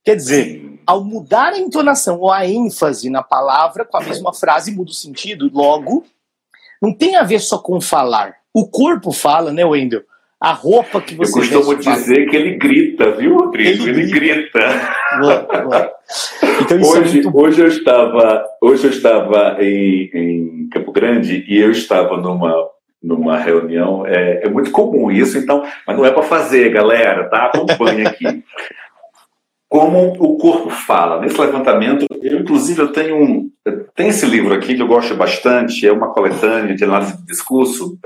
Quer 0.04 0.16
dizer, 0.16 0.78
ao 0.86 1.02
mudar 1.02 1.54
a 1.54 1.58
entonação 1.58 2.20
ou 2.20 2.30
a 2.30 2.46
ênfase 2.46 3.08
na 3.08 3.22
palavra, 3.22 3.86
com 3.86 3.96
a 3.96 4.02
mesma 4.02 4.34
frase 4.34 4.70
muda 4.70 4.90
o 4.90 4.94
sentido, 4.94 5.50
logo, 5.52 6.04
não 6.84 6.92
tem 6.92 7.16
a 7.16 7.22
ver 7.22 7.40
só 7.40 7.58
com 7.58 7.80
falar. 7.80 8.34
O 8.52 8.68
corpo 8.68 9.10
fala, 9.10 9.50
né, 9.50 9.64
Wendel? 9.64 10.02
A 10.38 10.52
roupa 10.52 11.00
que 11.00 11.14
você 11.14 11.38
Eu 11.38 11.62
costumo 11.62 11.76
dizer 11.76 12.14
fala. 12.14 12.26
que 12.28 12.36
ele 12.36 12.56
grita, 12.56 13.10
viu, 13.12 13.36
Rodrigo? 13.38 13.88
Ele, 13.88 14.02
ele 14.02 14.12
grita. 14.12 14.58
grita. 14.58 15.92
Então, 16.60 16.78
é 16.78 16.80
hoje, 16.82 17.26
é 17.26 17.30
hoje 17.32 17.60
eu 17.62 17.68
estava, 17.68 18.44
hoje 18.60 18.84
eu 18.84 18.90
estava 18.90 19.56
em, 19.60 20.10
em 20.12 20.68
Campo 20.70 20.92
Grande 20.92 21.44
e 21.48 21.58
eu 21.58 21.70
estava 21.70 22.18
numa 22.18 22.68
numa 23.02 23.36
reunião. 23.38 24.06
É, 24.06 24.42
é 24.44 24.48
muito 24.48 24.70
comum 24.70 25.10
isso, 25.10 25.36
então, 25.36 25.62
mas 25.86 25.96
não 25.96 26.06
é 26.06 26.10
para 26.10 26.22
fazer, 26.22 26.70
galera, 26.70 27.28
tá? 27.28 27.46
Acompanhe 27.46 28.06
aqui. 28.06 28.42
Como 29.74 30.12
o 30.20 30.38
corpo 30.38 30.70
fala. 30.70 31.20
Nesse 31.20 31.36
levantamento, 31.40 32.06
eu, 32.22 32.38
inclusive, 32.38 32.80
eu 32.80 32.92
tenho 32.92 33.16
um. 33.20 33.50
Tem 33.96 34.06
esse 34.06 34.24
livro 34.24 34.54
aqui 34.54 34.76
que 34.76 34.80
eu 34.80 34.86
gosto 34.86 35.16
bastante, 35.16 35.84
é 35.84 35.90
uma 35.90 36.12
coletânea 36.12 36.76
de 36.76 36.84
análise 36.84 37.16
de 37.16 37.26
discurso, 37.26 37.98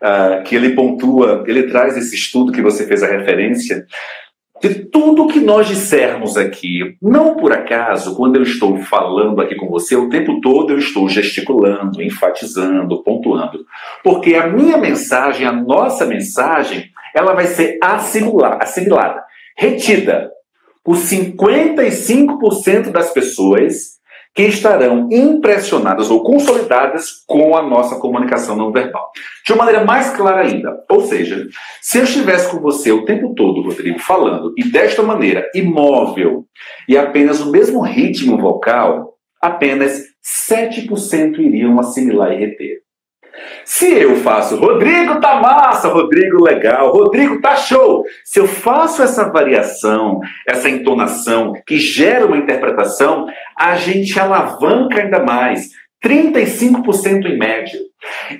uh, 0.00 0.44
que 0.44 0.54
ele 0.54 0.70
pontua, 0.70 1.42
ele 1.48 1.64
traz 1.64 1.96
esse 1.96 2.14
estudo 2.14 2.52
que 2.52 2.62
você 2.62 2.86
fez 2.86 3.02
a 3.02 3.08
referência, 3.08 3.84
de 4.62 4.72
tudo 4.84 5.26
que 5.26 5.40
nós 5.40 5.66
dissermos 5.66 6.36
aqui. 6.36 6.96
Não 7.02 7.34
por 7.34 7.52
acaso, 7.52 8.14
quando 8.14 8.36
eu 8.36 8.44
estou 8.44 8.78
falando 8.78 9.40
aqui 9.40 9.56
com 9.56 9.66
você, 9.66 9.96
o 9.96 10.08
tempo 10.08 10.40
todo 10.40 10.74
eu 10.74 10.78
estou 10.78 11.08
gesticulando, 11.08 12.00
enfatizando, 12.00 13.02
pontuando. 13.02 13.66
Porque 14.04 14.36
a 14.36 14.46
minha 14.46 14.78
mensagem, 14.78 15.44
a 15.44 15.50
nossa 15.50 16.06
mensagem, 16.06 16.88
ela 17.12 17.34
vai 17.34 17.46
ser 17.48 17.80
assimilada, 17.82 18.62
assimilada 18.62 19.24
retida 19.60 20.30
por 20.84 20.96
55% 20.96 22.90
das 22.90 23.12
pessoas 23.12 24.00
que 24.34 24.42
estarão 24.44 25.08
impressionadas 25.10 26.10
ou 26.10 26.22
consolidadas 26.22 27.24
com 27.26 27.56
a 27.56 27.62
nossa 27.62 27.96
comunicação 27.96 28.56
não 28.56 28.70
verbal. 28.70 29.10
De 29.44 29.52
uma 29.52 29.64
maneira 29.64 29.84
mais 29.84 30.10
clara 30.10 30.42
ainda, 30.42 30.84
ou 30.88 31.00
seja, 31.02 31.46
se 31.82 31.98
eu 31.98 32.04
estivesse 32.04 32.50
com 32.50 32.60
você 32.60 32.92
o 32.92 33.04
tempo 33.04 33.34
todo, 33.34 33.62
Rodrigo, 33.62 33.98
falando 33.98 34.54
e 34.56 34.64
desta 34.64 35.02
maneira, 35.02 35.48
imóvel 35.54 36.44
e 36.88 36.96
apenas 36.96 37.40
o 37.40 37.50
mesmo 37.50 37.80
ritmo 37.80 38.38
vocal, 38.38 39.14
apenas 39.40 40.00
7% 40.50 41.38
iriam 41.38 41.78
assimilar 41.80 42.32
e 42.32 42.36
reter. 42.36 42.82
Se 43.64 43.92
eu 43.92 44.16
faço 44.16 44.56
Rodrigo 44.56 45.20
tá 45.20 45.40
massa, 45.40 45.88
Rodrigo 45.88 46.42
legal, 46.42 46.92
Rodrigo 46.92 47.40
tá 47.40 47.56
show. 47.56 48.04
Se 48.24 48.40
eu 48.40 48.46
faço 48.46 49.02
essa 49.02 49.30
variação, 49.30 50.20
essa 50.48 50.68
entonação 50.68 51.52
que 51.66 51.78
gera 51.78 52.26
uma 52.26 52.36
interpretação, 52.36 53.26
a 53.56 53.76
gente 53.76 54.18
alavanca 54.18 55.00
ainda 55.00 55.22
mais. 55.22 55.68
35% 56.04 57.26
em 57.26 57.38
média. 57.38 57.78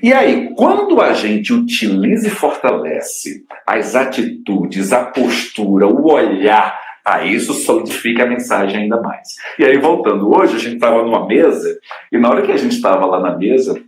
E 0.03 0.13
aí, 0.13 0.55
quando 0.57 1.01
a 1.01 1.13
gente 1.13 1.53
utiliza 1.53 2.29
e 2.29 2.31
fortalece 2.31 3.45
as 3.67 3.95
atitudes, 3.95 4.93
a 4.93 5.05
postura, 5.05 5.87
o 5.87 6.11
olhar, 6.11 6.81
aí 7.05 7.35
isso 7.35 7.53
solidifica 7.53 8.23
a 8.23 8.27
mensagem 8.27 8.83
ainda 8.83 9.01
mais. 9.01 9.29
E 9.59 9.65
aí, 9.65 9.77
voltando, 9.77 10.35
hoje 10.35 10.57
a 10.57 10.59
gente 10.59 10.75
estava 10.77 11.03
numa 11.03 11.27
mesa, 11.27 11.79
e 12.11 12.17
na 12.17 12.31
hora 12.31 12.43
que 12.43 12.53
a 12.53 12.57
gente 12.57 12.77
estava 12.77 13.05
lá 13.05 13.21
na 13.21 13.37
mesa, 13.37 13.79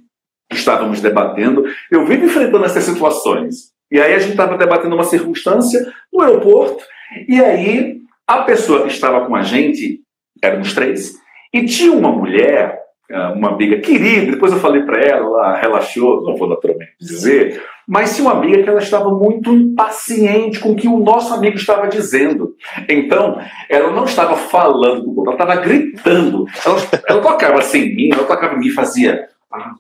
estávamos 0.57 1.01
debatendo, 1.01 1.65
eu 1.91 2.05
vivo 2.05 2.27
enfrentando 2.27 2.65
essas 2.65 2.85
situações. 2.85 3.73
E 3.91 4.01
aí 4.01 4.15
a 4.15 4.19
gente 4.19 4.33
estava 4.33 4.57
debatendo 4.57 4.95
uma 4.95 5.05
circunstância 5.05 5.93
no 6.13 6.23
aeroporto, 6.23 6.83
e 7.29 7.41
aí 7.43 8.01
a 8.27 8.43
pessoa 8.43 8.83
que 8.83 8.93
estava 8.93 9.27
com 9.27 9.37
a 9.37 9.43
gente, 9.43 10.01
éramos 10.43 10.73
três, 10.73 11.15
e 11.53 11.65
tinha 11.67 11.93
uma 11.93 12.11
mulher, 12.11 12.81
eh, 13.11 13.29
uma 13.29 13.51
amiga 13.51 13.79
querida, 13.81 14.33
depois 14.33 14.53
eu 14.53 14.59
falei 14.59 14.83
para 14.83 14.99
ela, 14.99 15.21
ela 15.21 15.57
relaxou, 15.57 16.23
não 16.23 16.37
vou 16.37 16.49
naturalmente 16.49 16.93
dizer, 16.99 17.63
mas 17.87 18.15
tinha 18.15 18.27
uma 18.27 18.39
amiga 18.39 18.63
que 18.63 18.69
ela 18.69 18.81
estava 18.81 19.11
muito 19.11 19.53
impaciente 19.53 20.61
com 20.61 20.73
o 20.73 20.77
que 20.77 20.89
o 20.89 20.99
nosso 20.99 21.35
amigo 21.35 21.57
estava 21.57 21.89
dizendo. 21.89 22.55
Então, 22.89 23.39
ela 23.69 23.91
não 23.91 24.05
estava 24.05 24.37
falando 24.37 25.13
ela 25.25 25.33
estava 25.33 25.57
gritando. 25.57 26.47
Ela, 26.65 26.77
ela 27.09 27.21
tocava 27.21 27.59
assim 27.59 27.81
em 27.81 27.95
mim, 27.95 28.11
ela 28.13 28.25
tocava 28.25 28.55
em 28.55 28.59
mim 28.59 28.67
e 28.69 28.73
fazia. 28.73 29.29
Ah, 29.53 29.73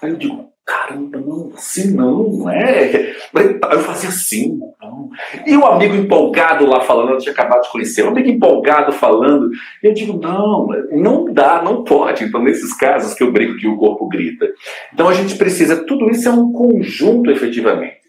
Aí 0.00 0.10
eu 0.10 0.16
digo, 0.16 0.52
caramba, 0.64 1.18
não, 1.18 1.52
assim 1.54 1.92
não, 1.92 2.28
não 2.28 2.50
é. 2.50 3.14
Eu 3.34 3.80
fazia 3.80 4.10
assim, 4.10 4.60
não. 4.80 5.10
E 5.46 5.56
o 5.56 5.66
amigo 5.66 5.94
empolgado 5.94 6.66
lá 6.66 6.82
falando, 6.82 7.10
eu 7.10 7.18
tinha 7.18 7.32
acabado 7.32 7.62
de 7.62 7.70
conhecer, 7.70 8.02
o 8.04 8.08
amigo 8.08 8.28
empolgado 8.28 8.92
falando, 8.92 9.50
eu 9.82 9.92
digo, 9.92 10.18
não, 10.18 10.68
não 10.92 11.32
dá, 11.32 11.62
não 11.62 11.82
pode. 11.82 12.24
Então, 12.24 12.42
nesses 12.42 12.72
casos 12.74 13.14
que 13.14 13.22
eu 13.22 13.32
brinco 13.32 13.58
que 13.58 13.66
o 13.66 13.76
corpo 13.76 14.08
grita. 14.08 14.46
Então, 14.92 15.08
a 15.08 15.14
gente 15.14 15.36
precisa, 15.36 15.84
tudo 15.84 16.10
isso 16.10 16.28
é 16.28 16.32
um 16.32 16.52
conjunto 16.52 17.30
efetivamente. 17.30 18.01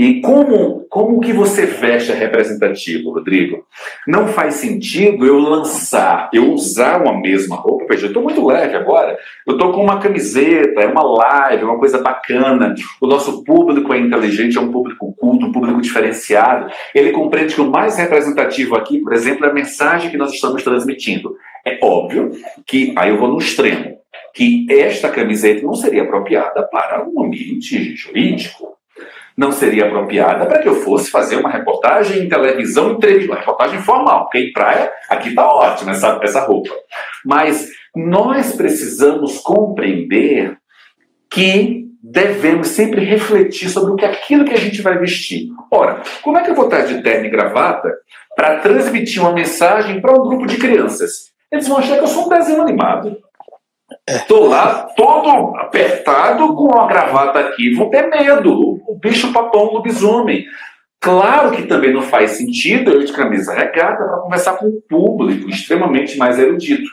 E 0.00 0.18
como, 0.22 0.86
como 0.88 1.20
que 1.20 1.30
você 1.30 1.66
veste 1.66 2.10
representativo, 2.12 3.10
Rodrigo? 3.10 3.66
Não 4.08 4.28
faz 4.28 4.54
sentido 4.54 5.26
eu 5.26 5.38
lançar, 5.38 6.30
eu 6.32 6.54
usar 6.54 7.02
uma 7.02 7.20
mesma 7.20 7.56
roupa. 7.56 7.84
Veja, 7.86 8.06
eu 8.06 8.08
estou 8.08 8.22
muito 8.22 8.42
leve 8.46 8.74
agora. 8.74 9.18
Eu 9.46 9.56
estou 9.56 9.74
com 9.74 9.82
uma 9.82 10.00
camiseta, 10.00 10.80
é 10.80 10.86
uma 10.86 11.02
live, 11.02 11.64
é 11.64 11.66
uma 11.66 11.78
coisa 11.78 11.98
bacana. 11.98 12.74
O 12.98 13.06
nosso 13.06 13.44
público 13.44 13.92
é 13.92 13.98
inteligente, 13.98 14.56
é 14.56 14.60
um 14.62 14.72
público 14.72 15.14
culto, 15.18 15.44
um 15.44 15.52
público 15.52 15.82
diferenciado. 15.82 16.72
Ele 16.94 17.12
compreende 17.12 17.54
que 17.54 17.60
o 17.60 17.70
mais 17.70 17.98
representativo 17.98 18.76
aqui, 18.76 19.00
por 19.00 19.12
exemplo, 19.12 19.44
é 19.44 19.50
a 19.50 19.52
mensagem 19.52 20.10
que 20.10 20.16
nós 20.16 20.32
estamos 20.32 20.62
transmitindo. 20.62 21.36
É 21.62 21.78
óbvio 21.82 22.30
que, 22.66 22.94
aí 22.96 23.10
eu 23.10 23.18
vou 23.18 23.28
no 23.28 23.36
extremo, 23.36 23.98
que 24.32 24.66
esta 24.70 25.10
camiseta 25.10 25.60
não 25.60 25.74
seria 25.74 26.04
apropriada 26.04 26.66
para 26.68 27.06
um 27.06 27.22
ambiente 27.22 27.94
jurídico 27.94 28.79
não 29.40 29.50
seria 29.50 29.86
apropriada 29.86 30.44
para 30.44 30.58
que 30.58 30.68
eu 30.68 30.82
fosse 30.82 31.10
fazer 31.10 31.36
uma 31.36 31.48
reportagem 31.48 32.22
em 32.22 32.28
televisão, 32.28 32.90
entrevista, 32.90 33.32
uma 33.32 33.40
reportagem 33.40 33.80
formal, 33.80 34.24
porque 34.24 34.38
em 34.38 34.52
praia 34.52 34.92
aqui 35.08 35.30
está 35.30 35.48
ótima 35.48 35.92
essa, 35.92 36.20
essa 36.22 36.40
roupa. 36.40 36.68
Mas 37.24 37.70
nós 37.96 38.54
precisamos 38.54 39.38
compreender 39.38 40.58
que 41.30 41.86
devemos 42.02 42.68
sempre 42.68 43.02
refletir 43.02 43.70
sobre 43.70 43.92
o 43.92 43.96
que 43.96 44.04
aquilo 44.04 44.44
que 44.44 44.52
a 44.52 44.58
gente 44.58 44.82
vai 44.82 44.98
vestir. 44.98 45.48
Ora, 45.70 46.02
como 46.20 46.36
é 46.36 46.42
que 46.42 46.50
eu 46.50 46.54
vou 46.54 46.66
estar 46.66 46.82
de 46.82 47.02
terno 47.02 47.24
e 47.24 47.30
gravata 47.30 47.90
para 48.36 48.58
transmitir 48.58 49.22
uma 49.22 49.32
mensagem 49.32 50.02
para 50.02 50.12
um 50.12 50.28
grupo 50.28 50.46
de 50.46 50.58
crianças? 50.58 51.30
Eles 51.50 51.66
vão 51.66 51.78
achar 51.78 51.96
que 51.96 52.04
eu 52.04 52.08
sou 52.08 52.26
um 52.26 52.28
desenho 52.28 52.60
animado. 52.60 53.16
Estou 54.16 54.48
lá 54.48 54.88
todo 54.96 55.56
apertado 55.56 56.54
com 56.54 56.76
a 56.76 56.86
gravata 56.86 57.38
aqui, 57.38 57.74
vou 57.74 57.90
ter 57.90 58.08
medo. 58.08 58.52
O 58.86 58.98
bicho 59.00 59.32
papão 59.32 59.72
lobisomem. 59.72 60.44
Claro 61.00 61.52
que 61.52 61.62
também 61.62 61.92
não 61.92 62.02
faz 62.02 62.32
sentido 62.32 62.90
eu 62.90 63.04
de 63.04 63.12
camisa 63.12 63.54
regata 63.54 64.04
para 64.04 64.18
conversar 64.18 64.58
com 64.58 64.66
um 64.66 64.82
público 64.88 65.48
extremamente 65.48 66.18
mais 66.18 66.38
erudito. 66.38 66.90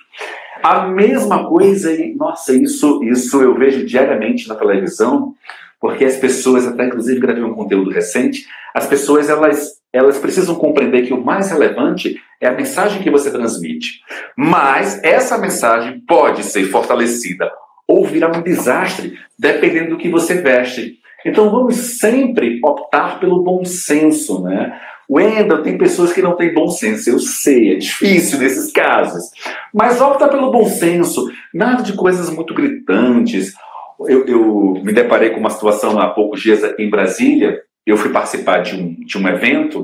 A 0.64 0.88
mesma 0.88 1.48
coisa, 1.48 1.92
e 1.92 2.16
nossa, 2.16 2.56
isso, 2.56 3.04
isso 3.04 3.42
eu 3.42 3.56
vejo 3.56 3.86
diariamente 3.86 4.48
na 4.48 4.56
televisão, 4.56 5.34
porque 5.80 6.06
as 6.06 6.18
pessoas, 6.18 6.68
até 6.68 6.86
inclusive 6.86 7.20
gravei 7.20 7.44
um 7.44 7.54
conteúdo 7.54 7.92
recente, 7.92 8.46
as 8.74 8.88
pessoas 8.88 9.30
elas 9.30 9.78
elas 9.94 10.18
precisam 10.20 10.56
compreender 10.56 11.08
que 11.08 11.14
o 11.14 11.24
mais 11.24 11.50
relevante 11.50 12.18
é 12.42 12.48
a 12.48 12.54
mensagem 12.54 13.02
que 13.02 13.10
você 13.10 13.32
transmite. 13.32 14.02
Mas 14.38 15.02
essa 15.04 15.38
mensagem 15.38 16.02
pode 16.02 16.44
ser 16.44 16.66
fortalecida 16.66 17.50
ou 17.88 18.06
virar 18.06 18.38
um 18.38 18.42
desastre, 18.42 19.18
dependendo 19.40 19.92
do 19.92 19.98
que 19.98 20.10
você 20.10 20.36
veste. 20.36 21.00
Então 21.26 21.50
vamos 21.50 21.76
sempre 21.76 22.60
optar 22.64 23.20
pelo 23.20 23.44
bom 23.44 23.64
senso, 23.66 24.44
né? 24.44 24.80
Wendel, 25.10 25.64
tem 25.64 25.78
pessoas 25.78 26.12
que 26.12 26.22
não 26.22 26.36
têm 26.36 26.54
bom 26.54 26.68
senso, 26.68 27.10
eu 27.10 27.18
sei, 27.18 27.74
é 27.74 27.76
difícil 27.76 28.40
nesses 28.40 28.72
casos. 28.74 29.24
Mas 29.74 30.02
opta 30.02 30.28
pelo 30.28 30.52
bom 30.52 30.66
senso, 30.66 31.26
nada 31.54 31.82
de 31.82 31.94
coisas 31.94 32.30
muito 32.30 32.54
gritantes. 32.54 33.54
Eu, 34.02 34.26
eu 34.26 34.82
me 34.84 34.94
deparei 34.94 35.32
com 35.32 35.40
uma 35.40 35.50
situação 35.50 36.00
há 36.00 36.08
poucos 36.10 36.42
dias 36.42 36.64
aqui 36.64 36.84
em 36.84 36.90
Brasília, 36.90 37.62
eu 37.86 37.98
fui 37.98 38.12
participar 38.12 38.60
de 38.60 38.76
um, 38.76 38.94
de 39.06 39.18
um 39.18 39.28
evento, 39.28 39.82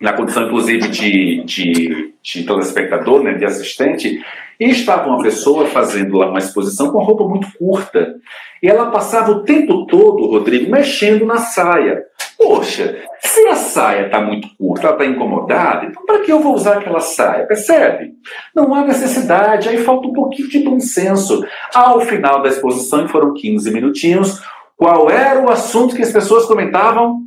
na 0.00 0.12
condição 0.12 0.46
inclusive 0.46 0.88
de, 0.88 1.42
de, 1.44 2.14
de 2.22 2.44
telespectador, 2.44 3.22
né, 3.22 3.34
de 3.34 3.44
assistente, 3.44 4.22
e 4.60 4.66
estava 4.66 5.08
uma 5.08 5.22
pessoa 5.22 5.66
fazendo 5.66 6.18
lá 6.18 6.28
uma 6.28 6.38
exposição 6.38 6.92
com 6.92 7.02
roupa 7.02 7.24
muito 7.24 7.48
curta. 7.58 8.14
E 8.62 8.68
ela 8.68 8.90
passava 8.90 9.32
o 9.32 9.42
tempo 9.42 9.86
todo, 9.86 10.26
Rodrigo, 10.26 10.70
mexendo 10.70 11.24
na 11.24 11.38
saia. 11.38 12.04
Poxa, 12.36 13.02
se 13.20 13.46
a 13.48 13.56
saia 13.56 14.06
está 14.06 14.20
muito 14.20 14.48
curta, 14.58 14.86
ela 14.86 14.96
está 14.96 15.06
incomodada, 15.06 15.86
então 15.86 16.04
para 16.04 16.20
que 16.20 16.30
eu 16.30 16.40
vou 16.40 16.54
usar 16.54 16.78
aquela 16.78 17.00
saia? 17.00 17.46
Percebe? 17.46 18.12
Não 18.54 18.74
há 18.74 18.84
necessidade, 18.84 19.68
aí 19.68 19.78
falta 19.78 20.08
um 20.08 20.12
pouquinho 20.12 20.48
de 20.48 20.58
bom 20.58 20.78
senso. 20.78 21.42
Ao 21.74 22.00
final 22.02 22.42
da 22.42 22.50
exposição, 22.50 23.08
foram 23.08 23.32
15 23.32 23.70
minutinhos, 23.70 24.42
qual 24.76 25.10
era 25.10 25.40
o 25.40 25.50
assunto 25.50 25.96
que 25.96 26.02
as 26.02 26.12
pessoas 26.12 26.44
comentavam? 26.44 27.20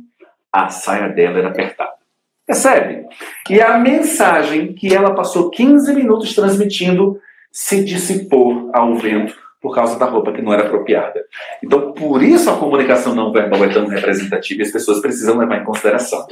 A 0.52 0.68
saia 0.68 1.08
dela 1.08 1.38
era 1.38 1.48
apertada. 1.48 2.03
Percebe? 2.46 3.06
E 3.48 3.60
a 3.60 3.78
mensagem 3.78 4.74
que 4.74 4.94
ela 4.94 5.14
passou 5.14 5.50
15 5.50 5.94
minutos 5.94 6.34
transmitindo 6.34 7.18
se 7.50 7.84
dissipou 7.84 8.70
ao 8.72 8.96
vento 8.96 9.34
por 9.62 9.74
causa 9.74 9.98
da 9.98 10.04
roupa 10.04 10.30
que 10.30 10.42
não 10.42 10.52
era 10.52 10.66
apropriada. 10.66 11.24
Então, 11.62 11.92
por 11.92 12.22
isso 12.22 12.50
a 12.50 12.58
comunicação 12.58 13.14
não 13.14 13.32
verbal 13.32 13.64
é 13.64 13.72
tão 13.72 13.86
representativa 13.86 14.60
e 14.60 14.66
as 14.66 14.70
pessoas 14.70 15.00
precisam 15.00 15.38
levar 15.38 15.62
em 15.62 15.64
consideração. 15.64 16.26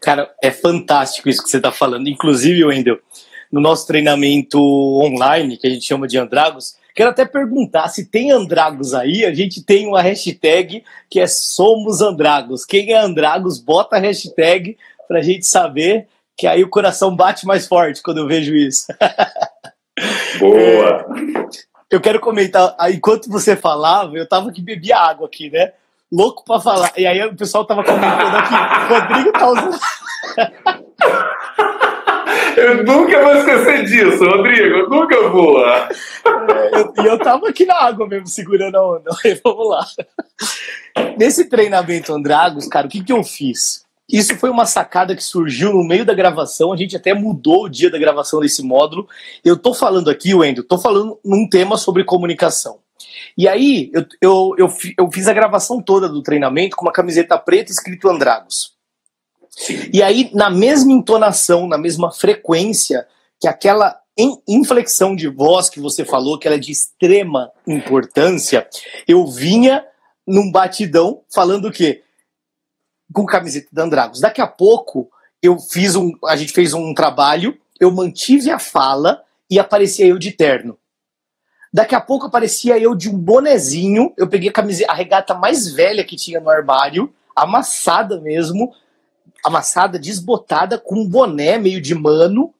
Cara, 0.00 0.30
é 0.42 0.50
fantástico 0.50 1.28
isso 1.28 1.42
que 1.42 1.50
você 1.50 1.58
está 1.58 1.70
falando. 1.70 2.08
Inclusive, 2.08 2.64
Wendel, 2.64 2.98
no 3.52 3.60
nosso 3.60 3.86
treinamento 3.86 4.58
online, 4.58 5.58
que 5.58 5.66
a 5.66 5.70
gente 5.70 5.84
chama 5.84 6.08
de 6.08 6.16
Andragos, 6.16 6.76
quero 6.94 7.10
até 7.10 7.26
perguntar 7.26 7.88
se 7.88 8.06
tem 8.10 8.30
Andragos 8.30 8.94
aí. 8.94 9.26
A 9.26 9.34
gente 9.34 9.62
tem 9.62 9.86
uma 9.86 10.00
hashtag 10.00 10.82
que 11.10 11.20
é 11.20 11.26
Somos 11.26 12.00
Andragos. 12.00 12.64
Quem 12.64 12.92
é 12.92 12.98
Andragos, 12.98 13.58
bota 13.58 13.96
a 13.96 14.00
hashtag 14.00 14.76
para 15.06 15.18
a 15.18 15.22
gente 15.22 15.46
saber 15.46 16.08
que 16.36 16.46
aí 16.46 16.62
o 16.64 16.68
coração 16.68 17.14
bate 17.14 17.46
mais 17.46 17.66
forte 17.66 18.02
quando 18.02 18.18
eu 18.18 18.26
vejo 18.26 18.54
isso. 18.54 18.86
Boa! 20.40 21.06
eu 21.90 22.00
quero 22.00 22.18
comentar, 22.18 22.74
enquanto 22.90 23.30
você 23.30 23.54
falava, 23.54 24.16
eu 24.16 24.28
tava 24.28 24.50
que 24.50 24.60
bebia 24.60 24.98
água 24.98 25.26
aqui, 25.26 25.48
né? 25.48 25.72
Louco 26.12 26.44
para 26.44 26.60
falar. 26.60 26.92
E 26.96 27.06
aí 27.06 27.24
o 27.24 27.36
pessoal 27.36 27.64
tava 27.64 27.84
comentando 27.84 28.36
aqui, 28.36 28.54
Rodrigo 28.92 29.32
tá 29.32 29.48
usando. 29.48 29.80
Eu 32.56 32.84
nunca 32.84 33.22
vou 33.22 33.36
esquecer 33.36 33.84
disso, 33.84 34.24
Rodrigo, 34.24 34.76
eu 34.76 34.88
nunca 34.88 35.28
vou. 35.28 35.64
É, 35.66 35.88
e 36.98 37.06
eu, 37.06 37.12
eu 37.12 37.18
tava 37.18 37.48
aqui 37.48 37.64
na 37.64 37.74
água 37.74 38.06
mesmo, 38.06 38.26
segurando 38.26 38.76
a 38.76 38.96
onda. 38.96 39.10
Aí, 39.24 39.38
vamos 39.42 39.68
lá. 39.68 39.86
Nesse 41.16 41.48
treinamento 41.48 42.12
Andragos, 42.12 42.66
cara, 42.68 42.86
o 42.86 42.90
que, 42.90 43.02
que 43.02 43.12
eu 43.12 43.22
fiz? 43.22 43.83
Isso 44.08 44.36
foi 44.36 44.50
uma 44.50 44.66
sacada 44.66 45.16
que 45.16 45.24
surgiu 45.24 45.72
no 45.72 45.82
meio 45.82 46.04
da 46.04 46.12
gravação. 46.12 46.72
A 46.72 46.76
gente 46.76 46.96
até 46.96 47.14
mudou 47.14 47.64
o 47.64 47.68
dia 47.68 47.90
da 47.90 47.98
gravação 47.98 48.40
desse 48.40 48.62
módulo. 48.62 49.08
Eu 49.44 49.56
tô 49.56 49.72
falando 49.72 50.10
aqui, 50.10 50.34
Wendel, 50.34 50.64
tô 50.64 50.78
falando 50.78 51.18
num 51.24 51.48
tema 51.48 51.76
sobre 51.76 52.04
comunicação. 52.04 52.78
E 53.36 53.48
aí, 53.48 53.90
eu, 53.92 54.06
eu, 54.20 54.54
eu, 54.58 54.74
eu 54.98 55.10
fiz 55.10 55.26
a 55.26 55.32
gravação 55.32 55.82
toda 55.82 56.08
do 56.08 56.22
treinamento 56.22 56.76
com 56.76 56.84
uma 56.84 56.92
camiseta 56.92 57.36
preta 57.38 57.72
escrito 57.72 58.08
Andragos. 58.08 58.74
E 59.92 60.02
aí, 60.02 60.30
na 60.34 60.50
mesma 60.50 60.92
entonação, 60.92 61.66
na 61.66 61.78
mesma 61.78 62.12
frequência, 62.12 63.06
que 63.40 63.48
aquela 63.48 63.98
inflexão 64.46 65.16
de 65.16 65.28
voz 65.28 65.68
que 65.68 65.80
você 65.80 66.04
falou, 66.04 66.38
que 66.38 66.46
ela 66.46 66.56
é 66.56 66.60
de 66.60 66.70
extrema 66.70 67.50
importância, 67.66 68.68
eu 69.08 69.26
vinha 69.26 69.84
num 70.26 70.50
batidão 70.52 71.22
falando 71.32 71.68
o 71.68 71.72
quê? 71.72 72.03
Com 73.14 73.24
camiseta 73.24 73.68
da 73.72 73.84
Andragos. 73.84 74.20
Daqui 74.20 74.40
a 74.40 74.46
pouco 74.46 75.08
eu 75.40 75.58
fiz 75.58 75.94
um, 75.94 76.12
a 76.26 76.36
gente 76.36 76.52
fez 76.52 76.74
um 76.74 76.92
trabalho, 76.92 77.56
eu 77.80 77.90
mantive 77.90 78.50
a 78.50 78.58
fala 78.58 79.22
e 79.48 79.58
aparecia 79.58 80.06
eu 80.06 80.18
de 80.18 80.32
terno. 80.32 80.76
Daqui 81.72 81.94
a 81.94 82.00
pouco 82.00 82.26
aparecia 82.26 82.78
eu 82.78 82.94
de 82.94 83.08
um 83.08 83.16
bonezinho, 83.16 84.12
eu 84.16 84.28
peguei 84.28 84.48
a 84.48 84.52
camiseta, 84.52 84.92
a 84.92 84.94
regata 84.94 85.34
mais 85.34 85.68
velha 85.68 86.04
que 86.04 86.16
tinha 86.16 86.40
no 86.40 86.50
armário, 86.50 87.12
amassada 87.34 88.20
mesmo, 88.20 88.72
amassada, 89.44 89.98
desbotada, 89.98 90.78
com 90.78 91.00
um 91.00 91.08
boné 91.08 91.58
meio 91.58 91.80
de 91.80 91.94
mano, 91.94 92.54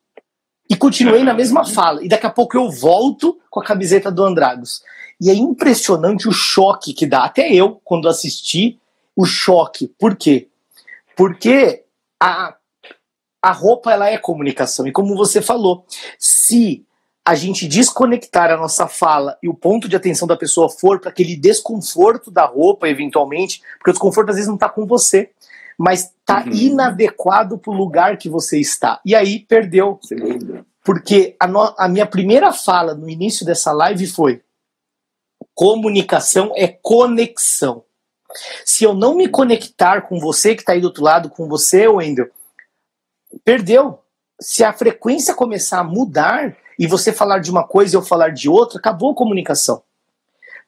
e 0.69 0.77
continuei 0.77 1.23
na 1.23 1.35
mesma 1.35 1.65
fala. 1.65 2.03
E 2.03 2.09
daqui 2.09 2.27
a 2.27 2.31
pouco 2.31 2.57
eu 2.57 2.71
volto 2.71 3.39
com 3.51 3.61
a 3.61 3.65
camiseta 3.65 4.11
do 4.11 4.25
Andragos. 4.25 4.83
E 5.21 5.31
é 5.31 5.35
impressionante 5.35 6.29
o 6.29 6.33
choque 6.33 6.93
que 6.93 7.07
dá. 7.07 7.25
Até 7.25 7.53
eu, 7.53 7.81
quando 7.85 8.09
assisti, 8.09 8.81
o 9.17 9.25
choque. 9.25 9.89
Por 9.99 10.17
quê? 10.17 10.49
Porque 11.17 11.85
a, 12.21 12.57
a 13.43 13.53
roupa 13.53 13.93
ela 13.93 14.09
é 14.09 14.19
comunicação. 14.19 14.87
E 14.87 14.93
como 14.93 15.17
você 15.17 15.41
falou, 15.41 15.87
se 16.19 16.85
a 17.27 17.35
gente 17.35 17.67
desconectar 17.67 18.51
a 18.51 18.57
nossa 18.57 18.87
fala 18.87 19.39
e 19.43 19.49
o 19.49 19.55
ponto 19.55 19.89
de 19.89 19.97
atenção 19.97 20.29
da 20.29 20.37
pessoa 20.37 20.69
for 20.69 21.01
para 21.01 21.11
aquele 21.11 21.35
desconforto 21.35 22.31
da 22.31 22.45
roupa, 22.45 22.89
eventualmente, 22.89 23.63
porque 23.79 23.91
o 23.91 23.93
desconforto 23.95 24.31
às 24.31 24.37
vezes 24.37 24.49
não 24.49 24.57
está 24.57 24.69
com 24.69 24.87
você, 24.87 25.31
mas 25.79 26.13
está 26.21 26.45
uhum. 26.45 26.53
inadequado 26.53 27.59
para 27.59 27.73
o 27.73 27.77
lugar 27.77 28.19
que 28.19 28.29
você 28.29 28.59
está. 28.59 29.01
E 29.05 29.15
aí 29.15 29.41
perdeu. 29.41 29.99
Porque 30.85 31.35
a, 31.41 31.47
no, 31.47 31.75
a 31.79 31.89
minha 31.89 32.07
primeira 32.07 32.53
fala 32.53 32.95
no 32.95 33.09
início 33.09 33.45
dessa 33.45 33.73
live 33.73 34.07
foi: 34.07 34.43
comunicação 35.55 36.53
é 36.55 36.69
conexão. 36.69 37.85
Se 38.65 38.85
eu 38.85 38.95
não 38.95 39.15
me 39.15 39.29
conectar 39.29 40.03
com 40.03 40.19
você 40.19 40.55
que 40.55 40.63
está 40.63 40.73
aí 40.73 40.81
do 40.81 40.87
outro 40.87 41.03
lado, 41.03 41.31
com 41.31 41.49
você, 41.49 41.87
Wendel, 41.87 42.29
perdeu. 43.45 44.01
Se 44.41 44.65
a 44.65 44.73
frequência 44.73 45.35
começar 45.35 45.81
a 45.81 45.85
mudar 45.85 46.57
e 46.79 46.87
você 46.87 47.13
falar 47.13 47.39
de 47.39 47.51
uma 47.51 47.67
coisa 47.67 47.95
e 47.95 47.97
eu 47.97 48.03
falar 48.03 48.31
de 48.31 48.49
outra, 48.49 48.79
acabou 48.79 49.13
a 49.13 49.15
comunicação. 49.15 49.83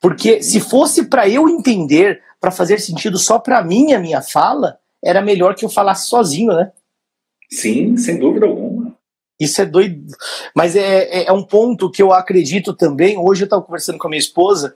Porque 0.01 0.43
se 0.43 0.61
fosse 0.61 1.07
para 1.07 1.29
eu 1.29 1.49
entender, 1.49 2.23
para 2.41 2.51
fazer 2.51 2.79
sentido 2.79 3.19
só 3.19 3.39
para 3.39 3.63
mim 3.63 3.93
a 3.93 3.99
minha 3.99 4.23
fala, 4.23 4.79
era 5.03 5.21
melhor 5.21 5.55
que 5.55 5.65
eu 5.65 5.69
falasse 5.69 6.09
sozinho, 6.09 6.53
né? 6.53 6.71
Sim, 7.51 7.97
sem 7.97 8.19
dúvida 8.19 8.47
alguma. 8.47 8.95
Isso 9.39 9.61
é 9.61 9.67
doido. 9.67 10.07
Mas 10.55 10.75
é, 10.75 11.05
é, 11.05 11.25
é 11.27 11.33
um 11.33 11.43
ponto 11.43 11.91
que 11.91 12.03
eu 12.03 12.13
acredito 12.13 12.73
também. 12.73 13.19
Hoje 13.19 13.43
eu 13.43 13.47
estava 13.47 13.63
conversando 13.63 13.99
com 13.99 14.07
a 14.07 14.11
minha 14.11 14.21
esposa, 14.21 14.75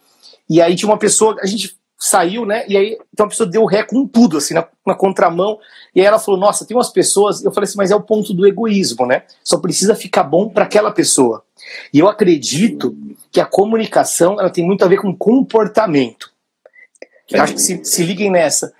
e 0.49 0.61
aí 0.61 0.75
tinha 0.75 0.89
uma 0.91 0.99
pessoa, 0.99 1.37
a 1.41 1.47
gente 1.47 1.79
saiu, 2.03 2.47
né? 2.47 2.65
E 2.67 2.79
aí 2.79 2.99
então 3.13 3.27
a 3.27 3.29
pessoa 3.29 3.47
deu 3.47 3.67
ré 3.67 3.83
com 3.83 4.07
tudo, 4.07 4.39
assim, 4.39 4.55
na, 4.55 4.67
na, 4.87 4.95
contramão. 4.95 5.59
E 5.95 6.01
aí 6.01 6.07
ela 6.07 6.19
falou: 6.19 6.41
Nossa, 6.41 6.65
tem 6.65 6.75
umas 6.75 6.89
pessoas. 6.89 7.45
Eu 7.45 7.53
falei 7.53 7.69
assim, 7.69 7.77
mas 7.77 7.91
é 7.91 7.95
o 7.95 8.01
ponto 8.01 8.33
do 8.33 8.47
egoísmo, 8.47 9.05
né? 9.05 9.25
Só 9.45 9.59
precisa 9.59 9.95
ficar 9.95 10.23
bom 10.23 10.49
para 10.49 10.65
aquela 10.65 10.91
pessoa. 10.91 11.45
E 11.93 11.99
eu 11.99 12.09
acredito 12.09 12.97
que 13.31 13.39
a 13.39 13.45
comunicação 13.45 14.41
ela 14.41 14.49
tem 14.49 14.65
muito 14.65 14.83
a 14.83 14.89
ver 14.89 14.97
com 14.97 15.15
comportamento. 15.15 16.33
Eu 17.31 17.43
acho 17.43 17.53
que 17.53 17.61
se, 17.61 17.85
se 17.85 18.03
liguem 18.03 18.31
nessa. 18.31 18.73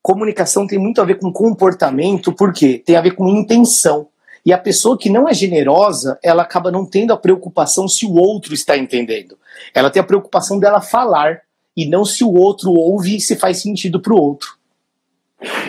Comunicação 0.00 0.66
tem 0.66 0.78
muito 0.78 1.00
a 1.00 1.04
ver 1.04 1.18
com 1.18 1.30
comportamento, 1.30 2.32
porque 2.32 2.78
tem 2.78 2.96
a 2.96 3.02
ver 3.02 3.14
com 3.14 3.28
intenção. 3.28 4.08
E 4.44 4.52
a 4.52 4.58
pessoa 4.58 4.98
que 4.98 5.08
não 5.08 5.28
é 5.28 5.34
generosa, 5.34 6.18
ela 6.20 6.42
acaba 6.42 6.72
não 6.72 6.84
tendo 6.84 7.12
a 7.12 7.16
preocupação 7.16 7.86
se 7.86 8.04
o 8.04 8.14
outro 8.14 8.54
está 8.54 8.76
entendendo. 8.76 9.38
Ela 9.72 9.90
tem 9.90 10.00
a 10.00 10.04
preocupação 10.04 10.58
dela 10.58 10.80
falar 10.80 11.42
e 11.76 11.86
não 11.86 12.04
se 12.04 12.24
o 12.24 12.32
outro 12.32 12.70
ouve 12.70 13.16
e 13.16 13.20
se 13.20 13.36
faz 13.36 13.62
sentido 13.62 14.00
para 14.00 14.12
o 14.12 14.20
outro. 14.20 14.56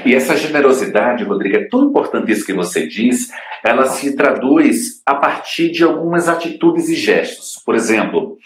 E 0.05 0.13
essa 0.13 0.37
generosidade, 0.37 1.23
Rodrigo, 1.23 1.57
é 1.57 1.67
tão 1.67 1.85
importante 1.85 2.31
isso 2.31 2.45
que 2.45 2.53
você 2.53 2.85
diz, 2.85 3.29
ela 3.63 3.87
se 3.87 4.15
traduz 4.15 5.01
a 5.05 5.15
partir 5.15 5.71
de 5.71 5.83
algumas 5.83 6.29
atitudes 6.29 6.89
e 6.89 6.95
gestos. 6.95 7.59
Por 7.65 7.73
exemplo, 7.73 8.37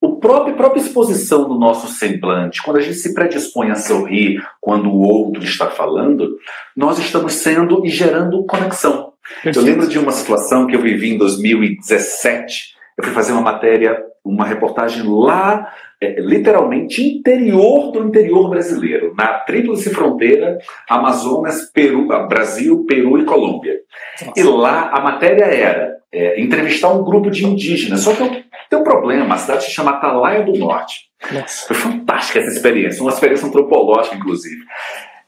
o 0.00 0.16
próprio, 0.16 0.54
a 0.54 0.56
própria 0.56 0.80
exposição 0.80 1.48
do 1.48 1.58
nosso 1.58 1.88
semblante, 1.88 2.62
quando 2.62 2.78
a 2.78 2.80
gente 2.80 2.96
se 2.96 3.14
predispõe 3.14 3.70
a 3.70 3.76
sorrir 3.76 4.44
quando 4.60 4.88
o 4.88 5.00
outro 5.00 5.42
está 5.42 5.70
falando, 5.70 6.36
nós 6.76 6.98
estamos 6.98 7.34
sendo 7.34 7.84
e 7.84 7.88
gerando 7.88 8.44
conexão. 8.44 9.12
Perfeito. 9.42 9.58
Eu 9.58 9.62
lembro 9.62 9.88
de 9.88 9.98
uma 9.98 10.12
situação 10.12 10.66
que 10.66 10.76
eu 10.76 10.80
vivi 10.80 11.10
em 11.10 11.18
2017. 11.18 12.74
Eu 12.96 13.04
fui 13.04 13.12
fazer 13.12 13.32
uma 13.32 13.42
matéria, 13.42 14.02
uma 14.24 14.44
reportagem 14.44 15.02
lá 15.04 15.72
é, 16.00 16.20
literalmente 16.20 17.02
interior 17.02 17.90
do 17.90 18.04
interior 18.04 18.50
brasileiro, 18.50 19.14
na 19.16 19.40
tríplice 19.40 19.90
fronteira 19.90 20.58
Amazonas, 20.88 21.70
Peru, 21.72 22.12
ah, 22.12 22.26
Brasil, 22.26 22.84
Peru 22.86 23.18
e 23.18 23.24
Colômbia. 23.24 23.78
Nossa. 24.20 24.40
E 24.40 24.42
lá 24.42 24.90
a 24.90 25.00
matéria 25.00 25.44
era 25.44 25.96
é, 26.12 26.40
entrevistar 26.40 26.88
um 26.90 27.04
grupo 27.04 27.30
de 27.30 27.44
indígenas. 27.46 28.00
Só 28.00 28.12
que 28.14 28.44
tem 28.68 28.78
um 28.78 28.84
problema, 28.84 29.34
a 29.34 29.38
cidade 29.38 29.64
se 29.64 29.70
chama 29.70 29.92
Atalaia 29.92 30.44
do 30.44 30.56
Norte. 30.56 31.06
Nossa. 31.32 31.66
Foi 31.66 31.76
fantástica 31.76 32.40
essa 32.40 32.50
experiência, 32.50 33.02
uma 33.02 33.12
experiência 33.12 33.46
antropológica, 33.46 34.16
inclusive. 34.16 34.62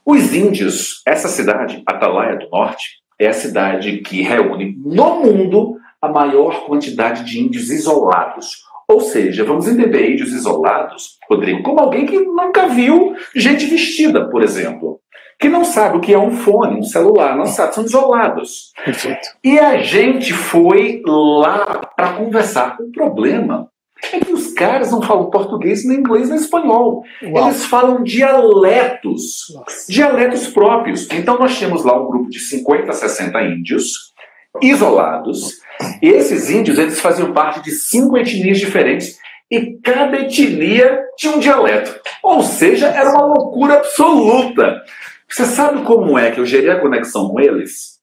Os 0.05 0.35
índios, 0.35 1.03
essa 1.07 1.29
cidade, 1.29 1.83
Atalaia 1.87 2.37
do 2.37 2.49
Norte, 2.51 2.99
é 3.19 3.29
a 3.29 3.33
cidade 3.33 3.99
que 3.99 4.23
reúne 4.23 4.77
no 4.85 5.23
mundo 5.23 5.77
a 6.01 6.09
maior 6.09 6.65
quantidade 6.67 7.25
de 7.25 7.41
índios 7.41 7.71
isolados. 7.71 8.63
Ou 8.91 9.01
seja, 9.01 9.45
vamos 9.45 9.69
entender 9.69 10.11
índios 10.11 10.33
isolados, 10.33 11.19
Rodrigo, 11.29 11.63
como 11.63 11.79
alguém 11.79 12.07
que 12.07 12.19
nunca 12.19 12.67
viu 12.69 13.15
gente 13.35 13.67
vestida, 13.67 14.29
por 14.31 14.43
exemplo. 14.43 14.99
Que 15.39 15.49
não 15.49 15.65
sabe 15.65 15.99
o 15.99 16.01
que 16.01 16.13
é 16.13 16.19
um 16.19 16.33
fone, 16.33 16.81
um 16.81 16.83
celular, 16.83 17.37
não 17.37 17.47
sabe, 17.47 17.75
são 17.75 17.85
isolados. 17.85 18.73
Perfeito. 18.85 19.29
E 19.45 19.59
a 19.59 19.79
gente 19.83 20.33
foi 20.33 21.03
lá 21.07 21.93
para 21.95 22.15
conversar. 22.15 22.77
O 22.81 22.91
problema 22.91 23.69
é 24.13 24.21
que 24.21 24.33
os 24.33 24.53
caras 24.55 24.91
não 24.91 25.03
falam 25.03 25.31
português, 25.31 25.85
nem 25.87 25.99
inglês, 25.99 26.29
nem 26.31 26.39
espanhol. 26.39 27.05
Uau. 27.23 27.47
Eles 27.47 27.67
falam 27.67 28.03
dialetos, 28.03 29.55
Nossa. 29.55 29.93
dialetos 29.93 30.49
próprios. 30.49 31.09
Então 31.13 31.39
nós 31.39 31.57
tínhamos 31.57 31.85
lá 31.85 32.01
um 32.01 32.09
grupo 32.09 32.31
de 32.31 32.41
50, 32.41 32.93
60 32.93 33.43
índios 33.43 34.13
isolados. 34.61 35.59
E 36.03 36.09
esses 36.09 36.51
índios, 36.51 36.79
eles 36.79 37.01
faziam 37.01 37.33
parte 37.33 37.63
de 37.63 37.71
cinco 37.71 38.17
etnias 38.17 38.59
diferentes 38.59 39.19
e 39.51 39.79
cada 39.83 40.21
etnia 40.21 41.01
tinha 41.17 41.35
um 41.35 41.39
dialeto. 41.39 41.99
Ou 42.23 42.43
seja, 42.43 42.89
era 42.89 43.11
uma 43.11 43.27
loucura 43.27 43.75
absoluta. 43.75 44.83
Você 45.29 45.45
sabe 45.45 45.83
como 45.85 46.19
é 46.19 46.31
que 46.31 46.41
eu 46.41 46.47
gerei 46.47 46.71
a 46.71 46.81
conexão 46.81 47.29
com 47.29 47.41
eles? 47.41 47.99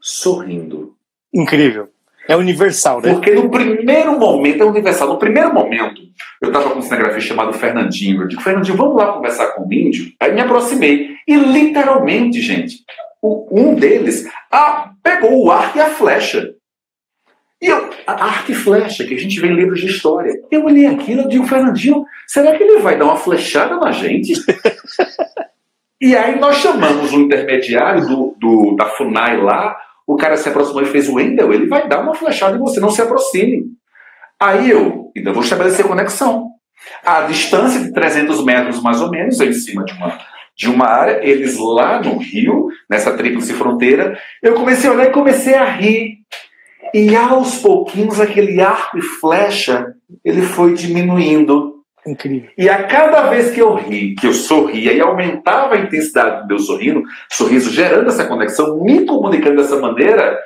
Sorrindo. 0.00 0.94
Incrível. 1.32 1.88
É 2.28 2.36
universal, 2.36 3.00
né? 3.00 3.12
Porque 3.12 3.30
no 3.32 3.48
primeiro 3.50 4.18
momento, 4.18 4.62
é 4.62 4.66
universal. 4.66 5.08
No 5.08 5.18
primeiro 5.18 5.54
momento, 5.54 6.02
eu 6.42 6.48
estava 6.48 6.70
com 6.70 6.80
um 6.80 6.82
cinegrafista 6.82 7.28
chamado 7.28 7.52
Fernandinho. 7.52 8.22
Eu 8.22 8.28
digo, 8.28 8.42
Fernandinho, 8.42 8.76
vamos 8.76 8.96
lá 8.96 9.12
conversar 9.12 9.48
com 9.52 9.66
o 9.66 9.72
índio? 9.72 10.12
Aí 10.20 10.32
me 10.32 10.40
aproximei. 10.40 11.10
E 11.26 11.36
literalmente, 11.36 12.40
gente, 12.40 12.78
um 13.22 13.74
deles 13.74 14.28
pegou 15.02 15.44
o 15.44 15.50
arco 15.50 15.78
e 15.78 15.80
a 15.80 15.90
flecha. 15.90 16.54
E 17.60 17.66
eu, 17.66 17.90
a 18.06 18.12
arco 18.12 18.52
e 18.52 18.54
flecha, 18.54 19.04
que 19.04 19.14
a 19.14 19.18
gente 19.18 19.40
vê 19.40 19.48
em 19.48 19.54
livros 19.54 19.80
de 19.80 19.86
história. 19.86 20.32
Eu 20.50 20.64
olhei 20.64 20.86
aquilo 20.86 21.22
e 21.22 21.28
digo, 21.28 21.46
Fernandinho, 21.46 22.04
será 22.26 22.56
que 22.56 22.62
ele 22.62 22.80
vai 22.80 22.98
dar 22.98 23.06
uma 23.06 23.16
flechada 23.16 23.76
na 23.76 23.92
gente? 23.92 24.34
e 26.00 26.14
aí 26.14 26.38
nós 26.38 26.56
chamamos 26.56 27.12
o 27.12 27.20
intermediário 27.20 28.06
do, 28.06 28.36
do, 28.38 28.76
da 28.76 28.86
FUNAI 28.86 29.38
lá, 29.38 29.76
o 30.06 30.16
cara 30.16 30.36
se 30.36 30.48
aproximou 30.48 30.82
e 30.82 30.86
fez 30.86 31.08
o 31.08 31.14
Wendel, 31.14 31.52
ele 31.52 31.66
vai 31.66 31.88
dar 31.88 32.02
uma 32.02 32.14
flechada 32.14 32.56
em 32.56 32.60
você, 32.60 32.78
não 32.78 32.90
se 32.90 33.00
aproxime. 33.00 33.64
Aí 34.38 34.70
eu, 34.70 35.10
ainda 35.16 35.32
vou 35.32 35.42
estabelecer 35.42 35.86
conexão. 35.86 36.50
A 37.02 37.22
distância 37.22 37.80
de 37.80 37.92
300 37.92 38.44
metros 38.44 38.82
mais 38.82 39.00
ou 39.00 39.10
menos, 39.10 39.40
em 39.40 39.52
cima 39.52 39.82
de 39.84 39.92
uma 39.94 40.18
de 40.56 40.70
uma 40.70 40.86
área, 40.86 41.20
eles 41.22 41.58
lá 41.58 42.00
no 42.00 42.16
Rio, 42.16 42.68
nessa 42.88 43.16
tríplice 43.16 43.52
fronteira, 43.52 44.18
eu 44.42 44.54
comecei 44.54 44.88
a 44.88 44.92
olhar 44.92 45.08
e 45.08 45.12
comecei 45.12 45.54
a 45.54 45.64
rir. 45.64 46.18
E 46.94 47.14
aos 47.16 47.58
pouquinhos 47.58 48.20
aquele 48.20 48.60
arco 48.60 48.98
e 48.98 49.02
flecha, 49.02 49.94
ele 50.24 50.42
foi 50.42 50.74
diminuindo. 50.74 51.74
Incrível. 52.06 52.48
E 52.56 52.68
a 52.68 52.84
cada 52.84 53.22
vez 53.22 53.50
que 53.50 53.60
eu 53.60 53.74
ri, 53.74 54.14
que 54.14 54.26
eu 54.26 54.32
sorria 54.32 54.92
e 54.92 55.00
aumentava 55.00 55.74
a 55.74 55.78
intensidade 55.78 56.42
do 56.42 56.46
meu 56.46 56.58
sorriso, 56.60 57.02
sorriso 57.30 57.70
gerando 57.70 58.08
essa 58.08 58.26
conexão, 58.26 58.80
me 58.80 59.04
comunicando 59.04 59.56
dessa 59.56 59.76
maneira, 59.80 60.38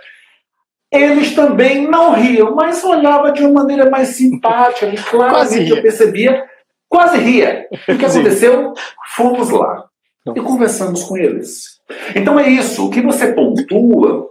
eles 0.90 1.34
também 1.34 1.86
não 1.86 2.14
riam, 2.14 2.54
mas 2.54 2.82
olhava 2.82 3.30
de 3.30 3.44
uma 3.44 3.60
maneira 3.60 3.90
mais 3.90 4.08
simpática, 4.08 4.86
e 4.86 4.96
claramente 5.10 5.70
eu 5.70 5.82
percebia, 5.82 6.42
quase 6.88 7.18
ria. 7.18 7.66
O 7.86 7.96
que 7.98 8.04
aconteceu? 8.06 8.72
Fomos 9.14 9.50
lá 9.50 9.84
e 10.26 10.40
conversamos 10.40 11.04
com 11.04 11.16
eles. 11.16 11.79
Então 12.14 12.38
é 12.38 12.48
isso. 12.48 12.86
O 12.86 12.90
que 12.90 13.00
você 13.00 13.32
pontua 13.32 14.30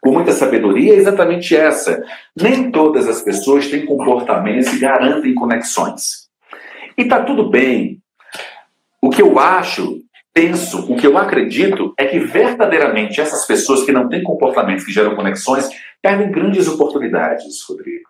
com 0.00 0.12
muita 0.12 0.32
sabedoria 0.32 0.94
é 0.94 0.96
exatamente 0.96 1.54
essa. 1.54 2.02
Nem 2.36 2.70
todas 2.70 3.08
as 3.08 3.22
pessoas 3.22 3.68
têm 3.68 3.84
comportamentos 3.84 4.72
e 4.72 4.78
garantem 4.78 5.34
conexões. 5.34 6.28
E 6.96 7.04
tá 7.04 7.22
tudo 7.22 7.48
bem. 7.48 8.00
O 9.00 9.10
que 9.10 9.22
eu 9.22 9.38
acho, 9.38 10.00
penso, 10.32 10.92
o 10.92 10.96
que 10.96 11.06
eu 11.06 11.16
acredito 11.16 11.94
é 11.98 12.06
que 12.06 12.18
verdadeiramente 12.18 13.20
essas 13.20 13.46
pessoas 13.46 13.84
que 13.84 13.92
não 13.92 14.08
têm 14.08 14.22
comportamentos 14.22 14.84
que 14.84 14.92
geram 14.92 15.16
conexões 15.16 15.68
perdem 16.02 16.30
grandes 16.30 16.68
oportunidades, 16.68 17.62
Rodrigo. 17.68 18.08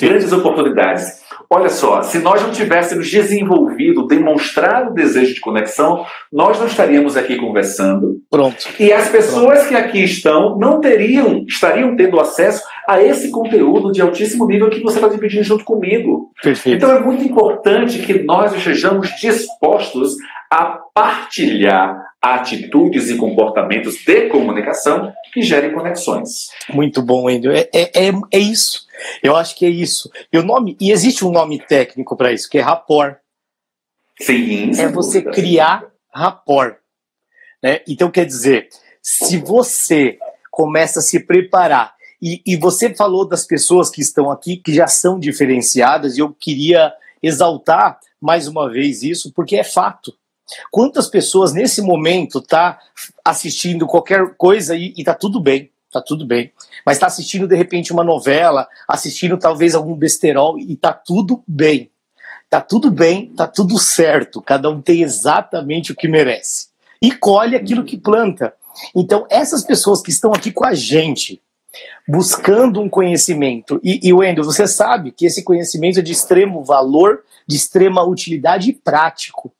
Grandes 0.00 0.32
oportunidades. 0.32 1.22
Olha 1.50 1.70
só, 1.70 2.02
se 2.02 2.18
nós 2.18 2.42
não 2.42 2.50
tivéssemos 2.50 3.10
desenvolvido, 3.10 4.06
demonstrado 4.06 4.90
o 4.90 4.94
desejo 4.94 5.32
de 5.32 5.40
conexão, 5.40 6.04
nós 6.30 6.58
não 6.58 6.66
estaríamos 6.66 7.16
aqui 7.16 7.36
conversando. 7.36 8.16
Pronto. 8.30 8.68
E 8.78 8.92
as 8.92 9.08
pessoas 9.08 9.60
Pronto. 9.60 9.68
que 9.68 9.74
aqui 9.74 10.04
estão 10.04 10.58
não 10.58 10.78
teriam, 10.78 11.44
estariam 11.48 11.96
tendo 11.96 12.20
acesso 12.20 12.62
a 12.86 13.02
esse 13.02 13.30
conteúdo 13.30 13.90
de 13.92 14.02
altíssimo 14.02 14.46
nível 14.46 14.68
que 14.68 14.82
você 14.82 14.98
está 14.98 15.08
dividindo 15.08 15.42
junto 15.42 15.64
comigo. 15.64 16.30
Perfeito. 16.42 16.76
Então 16.76 16.94
é 16.94 17.00
muito 17.00 17.24
importante 17.24 17.98
que 18.00 18.22
nós 18.22 18.52
estejamos 18.52 19.08
dispostos 19.18 20.16
a 20.50 20.78
partilhar 20.92 22.08
atitudes 22.20 23.08
e 23.10 23.16
comportamentos 23.16 23.96
de 24.04 24.28
comunicação 24.28 25.12
que 25.32 25.40
gerem 25.40 25.72
conexões. 25.72 26.48
Muito 26.70 27.00
bom, 27.00 27.24
Wendel. 27.24 27.52
É, 27.52 27.68
é, 27.72 28.08
é, 28.08 28.12
é 28.32 28.38
isso. 28.38 28.87
Eu 29.22 29.36
acho 29.36 29.56
que 29.56 29.64
é 29.64 29.68
isso. 29.68 30.10
E, 30.32 30.38
o 30.38 30.42
nome, 30.42 30.76
e 30.80 30.90
existe 30.90 31.24
um 31.24 31.30
nome 31.30 31.58
técnico 31.58 32.16
para 32.16 32.32
isso, 32.32 32.48
que 32.48 32.58
é 32.58 32.62
rapport. 32.62 33.16
Sim. 34.20 34.70
É 34.78 34.88
você 34.88 35.22
criar 35.22 35.84
rapport. 36.12 36.76
Né? 37.62 37.80
Então, 37.86 38.10
quer 38.10 38.24
dizer, 38.24 38.68
se 39.02 39.38
você 39.38 40.18
começa 40.50 40.98
a 40.98 41.02
se 41.02 41.20
preparar, 41.20 41.94
e, 42.20 42.42
e 42.44 42.56
você 42.56 42.92
falou 42.94 43.26
das 43.26 43.46
pessoas 43.46 43.90
que 43.90 44.00
estão 44.00 44.30
aqui, 44.30 44.56
que 44.56 44.74
já 44.74 44.88
são 44.88 45.18
diferenciadas, 45.18 46.16
e 46.16 46.20
eu 46.20 46.32
queria 46.32 46.92
exaltar 47.22 47.98
mais 48.20 48.48
uma 48.48 48.68
vez 48.68 49.02
isso, 49.02 49.32
porque 49.32 49.56
é 49.56 49.64
fato. 49.64 50.12
Quantas 50.70 51.08
pessoas 51.08 51.52
nesse 51.52 51.80
momento 51.80 52.40
tá 52.40 52.78
assistindo 53.24 53.86
qualquer 53.86 54.34
coisa 54.36 54.74
e, 54.74 54.94
e 54.96 55.04
tá 55.04 55.14
tudo 55.14 55.40
bem, 55.40 55.70
tá 55.90 56.00
tudo 56.00 56.26
bem, 56.26 56.52
mas 56.84 56.96
está 56.96 57.06
assistindo 57.06 57.46
de 57.46 57.56
repente 57.56 57.92
uma 57.92 58.04
novela, 58.04 58.68
assistindo 58.86 59.38
talvez 59.38 59.74
algum 59.74 59.94
besterol 59.94 60.58
e 60.58 60.76
tá 60.76 60.92
tudo 60.92 61.42
bem. 61.46 61.90
Tá 62.50 62.62
tudo 62.62 62.90
bem, 62.90 63.26
tá 63.34 63.46
tudo 63.46 63.78
certo, 63.78 64.40
cada 64.40 64.70
um 64.70 64.80
tem 64.80 65.02
exatamente 65.02 65.92
o 65.92 65.94
que 65.94 66.08
merece. 66.08 66.68
E 67.00 67.12
colhe 67.12 67.54
aquilo 67.54 67.84
que 67.84 67.98
planta. 67.98 68.54
Então, 68.94 69.26
essas 69.28 69.62
pessoas 69.64 70.00
que 70.00 70.10
estão 70.10 70.32
aqui 70.32 70.50
com 70.50 70.64
a 70.64 70.72
gente, 70.72 71.42
buscando 72.06 72.80
um 72.80 72.88
conhecimento, 72.88 73.78
e, 73.84 74.00
e 74.02 74.12
Wendel, 74.14 74.44
você 74.44 74.66
sabe 74.66 75.12
que 75.12 75.26
esse 75.26 75.42
conhecimento 75.44 75.98
é 75.98 76.02
de 76.02 76.12
extremo 76.12 76.64
valor, 76.64 77.22
de 77.46 77.56
extrema 77.56 78.02
utilidade 78.02 78.70
e 78.70 78.72
prático. 78.72 79.52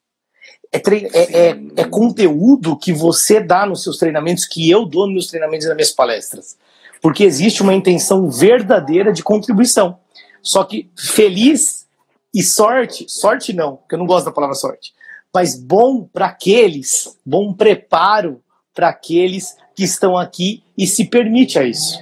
É, 0.70 0.78
é, 0.78 1.48
é, 1.48 1.58
é, 1.76 1.84
conteúdo 1.84 2.76
que 2.76 2.92
você 2.92 3.40
dá 3.40 3.64
nos 3.64 3.82
seus 3.82 3.96
treinamentos, 3.96 4.44
que 4.44 4.70
eu 4.70 4.84
dou 4.84 5.06
nos 5.06 5.14
meus 5.14 5.26
treinamentos 5.28 5.64
e 5.64 5.68
nas 5.68 5.76
minhas 5.76 5.92
palestras. 5.92 6.58
Porque 7.00 7.24
existe 7.24 7.62
uma 7.62 7.74
intenção 7.74 8.30
verdadeira 8.30 9.12
de 9.12 9.22
contribuição. 9.22 9.98
Só 10.42 10.64
que 10.64 10.90
feliz 10.96 11.86
e 12.34 12.42
sorte, 12.42 13.06
sorte 13.08 13.52
não, 13.52 13.76
porque 13.76 13.94
eu 13.94 13.98
não 13.98 14.06
gosto 14.06 14.26
da 14.26 14.32
palavra 14.32 14.54
sorte, 14.54 14.92
mas 15.32 15.58
bom 15.58 16.04
para 16.04 16.26
aqueles, 16.26 17.16
bom 17.24 17.52
preparo 17.52 18.40
para 18.74 18.88
aqueles 18.88 19.56
que 19.74 19.84
estão 19.84 20.16
aqui 20.16 20.62
e 20.76 20.86
se 20.86 21.06
permite 21.06 21.58
a 21.58 21.64
isso. 21.64 21.98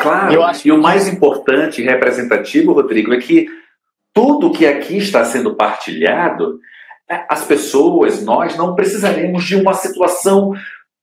Claro, 0.00 0.32
eu 0.32 0.42
acho 0.42 0.68
e 0.68 0.72
o 0.72 0.80
mais 0.80 1.08
importante 1.08 1.82
e 1.82 1.84
representativo, 1.84 2.72
Rodrigo, 2.72 3.12
é 3.12 3.18
que 3.18 3.48
tudo 4.14 4.52
que 4.52 4.66
aqui 4.66 4.96
está 4.98 5.24
sendo 5.24 5.54
partilhado 5.54 6.60
as 7.08 7.44
pessoas, 7.44 8.24
nós 8.24 8.56
não 8.56 8.74
precisaremos 8.74 9.44
de 9.44 9.56
uma 9.56 9.74
situação 9.74 10.52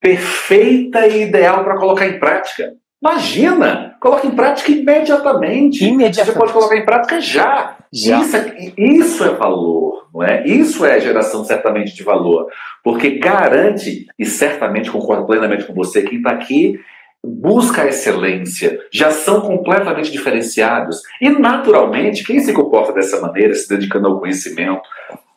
perfeita 0.02 1.08
e 1.08 1.24
ideal 1.24 1.64
para 1.64 1.78
colocar 1.78 2.08
em 2.08 2.20
prática. 2.20 2.74
Imagina, 3.02 3.96
coloque 4.00 4.28
em 4.28 4.32
prática 4.32 4.72
imediatamente. 4.72 5.84
Imediatamente. 5.84 6.26
Você 6.26 6.40
pode 6.40 6.54
colocar 6.54 6.78
em 6.78 6.86
prática 6.86 7.20
já. 7.20 7.78
já. 7.92 8.20
Isso, 8.20 8.38
é, 8.38 8.74
isso 8.78 9.24
é 9.26 9.30
valor, 9.30 10.08
não 10.14 10.24
é? 10.24 10.46
Isso 10.46 10.86
é 10.86 11.00
geração 11.02 11.44
certamente 11.44 11.94
de 11.94 12.04
valor, 12.04 12.48
porque 12.84 13.20
garante 13.20 14.08
e 14.18 14.26
certamente 14.26 14.90
concordo 14.90 15.26
plenamente 15.26 15.66
com 15.66 15.74
você. 15.74 16.02
Quem 16.02 16.20
está 16.20 16.32
aqui 16.32 16.80
busca 17.26 17.84
a 17.84 17.88
excelência, 17.88 18.80
já 18.92 19.10
são 19.10 19.40
completamente 19.42 20.12
diferenciados. 20.12 21.02
E, 21.22 21.30
naturalmente, 21.30 22.24
quem 22.24 22.40
se 22.42 22.52
comporta 22.52 22.92
dessa 22.92 23.22
maneira, 23.22 23.56
se 23.56 23.70
dedicando 23.70 24.10
ao 24.10 24.20
conhecimento, 24.20 24.82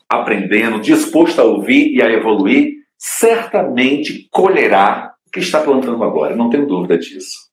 aprendendo, 0.08 0.80
disposto 0.80 1.40
a 1.40 1.44
ouvir 1.44 1.92
e 1.92 2.02
a 2.02 2.10
evoluir, 2.10 2.74
certamente 2.98 4.28
colherá 4.30 5.14
o 5.26 5.30
que 5.30 5.40
está 5.40 5.60
plantando 5.60 6.02
agora. 6.02 6.36
Não 6.36 6.50
tenho 6.50 6.66
dúvida 6.66 6.98
disso. 6.98 7.46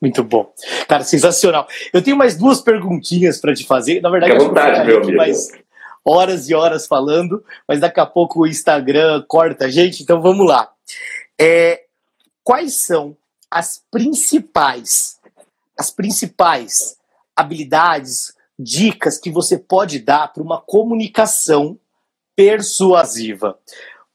Muito 0.00 0.22
bom. 0.24 0.52
Cara, 0.88 1.04
sensacional. 1.04 1.66
Eu 1.92 2.02
tenho 2.02 2.16
mais 2.16 2.36
duas 2.36 2.60
perguntinhas 2.60 3.40
para 3.40 3.54
te 3.54 3.66
fazer. 3.66 4.00
Na 4.00 4.10
verdade, 4.10 4.32
Fique 4.32 4.44
à 4.44 4.48
vontade, 4.48 4.86
meu 4.86 4.98
amigo. 4.98 5.16
Mais 5.16 5.50
horas 6.04 6.48
e 6.48 6.54
horas 6.54 6.86
falando, 6.86 7.44
mas 7.68 7.80
daqui 7.80 8.00
a 8.00 8.06
pouco 8.06 8.40
o 8.40 8.46
Instagram 8.46 9.22
corta 9.28 9.66
a 9.66 9.70
gente, 9.70 10.02
então 10.02 10.20
vamos 10.20 10.46
lá. 10.46 10.70
É, 11.38 11.84
quais 12.42 12.74
são 12.74 13.16
as 13.50 13.82
principais, 13.90 15.18
as 15.78 15.90
principais 15.90 16.96
habilidades, 17.36 18.34
dicas 18.62 19.18
que 19.18 19.30
você 19.30 19.56
pode 19.56 19.98
dar 19.98 20.32
para 20.32 20.42
uma 20.42 20.60
comunicação 20.60 21.78
persuasiva? 22.36 23.58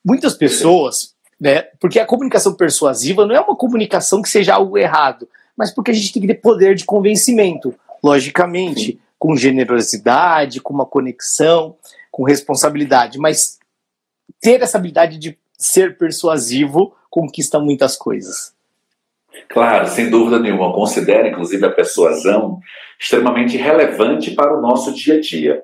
Muitas 0.03 0.35
pessoas, 0.35 1.15
né? 1.39 1.63
Porque 1.79 1.99
a 1.99 2.05
comunicação 2.05 2.53
persuasiva 2.53 3.25
não 3.25 3.35
é 3.35 3.39
uma 3.39 3.55
comunicação 3.55 4.21
que 4.21 4.29
seja 4.29 4.53
algo 4.53 4.77
errado, 4.77 5.27
mas 5.57 5.71
porque 5.71 5.91
a 5.91 5.93
gente 5.93 6.13
tem 6.13 6.21
que 6.21 6.27
ter 6.27 6.35
poder 6.35 6.75
de 6.75 6.85
convencimento, 6.85 7.73
logicamente, 8.03 8.93
Sim. 8.93 8.99
com 9.17 9.35
generosidade, 9.35 10.61
com 10.61 10.73
uma 10.73 10.85
conexão, 10.85 11.75
com 12.11 12.23
responsabilidade, 12.23 13.17
mas 13.17 13.59
ter 14.39 14.61
essa 14.61 14.77
habilidade 14.77 15.17
de 15.17 15.37
ser 15.57 15.97
persuasivo 15.97 16.95
conquista 17.09 17.59
muitas 17.59 17.95
coisas. 17.95 18.54
Claro, 19.49 19.87
sem 19.87 20.09
dúvida 20.09 20.39
nenhuma. 20.39 20.73
Considero, 20.73 21.27
inclusive, 21.27 21.65
a 21.65 21.71
persuasão 21.71 22.59
extremamente 22.99 23.57
relevante 23.57 24.31
para 24.31 24.57
o 24.57 24.61
nosso 24.61 24.93
dia 24.93 25.15
a 25.15 25.19
dia, 25.19 25.61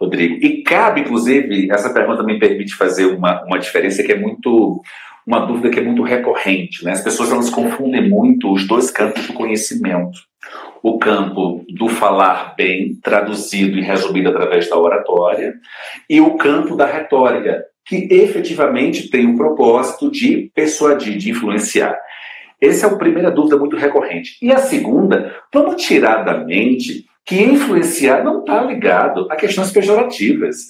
Rodrigo. 0.00 0.44
E 0.44 0.62
cabe, 0.62 1.00
inclusive, 1.00 1.70
essa 1.70 1.92
pergunta 1.92 2.22
me 2.22 2.38
permite 2.38 2.74
fazer 2.74 3.06
uma, 3.06 3.44
uma 3.44 3.58
diferença 3.58 4.02
que 4.02 4.12
é 4.12 4.18
muito. 4.18 4.80
Uma 5.26 5.40
dúvida 5.40 5.68
que 5.68 5.78
é 5.78 5.82
muito 5.82 6.02
recorrente. 6.02 6.82
Né? 6.82 6.92
As 6.92 7.02
pessoas 7.02 7.30
elas 7.30 7.50
confundem 7.50 8.08
muito 8.08 8.50
os 8.50 8.66
dois 8.66 8.90
campos 8.90 9.26
do 9.26 9.34
conhecimento. 9.34 10.18
O 10.82 10.98
campo 10.98 11.66
do 11.68 11.86
falar 11.86 12.54
bem, 12.56 12.94
traduzido 13.02 13.76
e 13.76 13.82
resumido 13.82 14.30
através 14.30 14.70
da 14.70 14.78
oratória, 14.78 15.52
e 16.08 16.18
o 16.18 16.38
campo 16.38 16.74
da 16.74 16.86
retórica, 16.86 17.62
que 17.84 18.08
efetivamente 18.10 19.10
tem 19.10 19.26
o 19.26 19.36
propósito 19.36 20.10
de 20.10 20.50
persuadir, 20.54 21.18
de 21.18 21.30
influenciar. 21.30 21.98
Essa 22.60 22.86
é 22.86 22.90
a 22.90 22.96
primeira 22.96 23.30
dúvida 23.30 23.56
muito 23.56 23.76
recorrente. 23.76 24.36
E 24.42 24.52
a 24.52 24.58
segunda, 24.58 25.34
vamos 25.52 25.82
tirar 25.82 26.24
da 26.24 26.44
mente 26.44 27.06
que 27.24 27.42
influenciar 27.42 28.24
não 28.24 28.40
está 28.40 28.62
ligado 28.62 29.26
a 29.30 29.36
questões 29.36 29.70
pejorativas. 29.70 30.66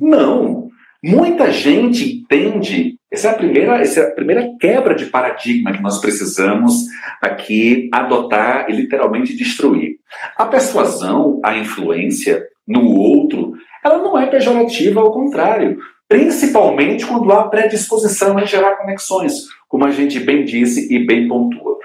Não. 0.00 0.68
Muita 1.02 1.52
gente 1.52 2.18
entende. 2.18 2.98
Essa 3.12 3.28
é, 3.28 3.30
a 3.30 3.34
primeira, 3.34 3.78
essa 3.78 4.00
é 4.00 4.08
a 4.08 4.10
primeira 4.10 4.50
quebra 4.58 4.94
de 4.94 5.06
paradigma 5.06 5.72
que 5.72 5.82
nós 5.82 6.00
precisamos 6.00 6.86
aqui 7.22 7.88
adotar 7.92 8.68
e 8.68 8.72
literalmente 8.72 9.36
destruir. 9.36 9.98
A 10.36 10.46
persuasão, 10.46 11.40
a 11.44 11.56
influência 11.56 12.44
no 12.66 12.96
outro, 12.96 13.52
ela 13.84 13.98
não 13.98 14.18
é 14.18 14.26
pejorativa, 14.26 15.00
ao 15.00 15.12
contrário. 15.12 15.78
Principalmente 16.08 17.06
quando 17.06 17.30
há 17.32 17.48
predisposição 17.48 18.36
a 18.36 18.44
gerar 18.44 18.76
conexões 18.76 19.44
como 19.74 19.86
a 19.86 19.90
gente 19.90 20.20
bem 20.20 20.44
disse 20.44 20.94
e 20.94 21.04
bem 21.04 21.26
pontua. 21.26 21.76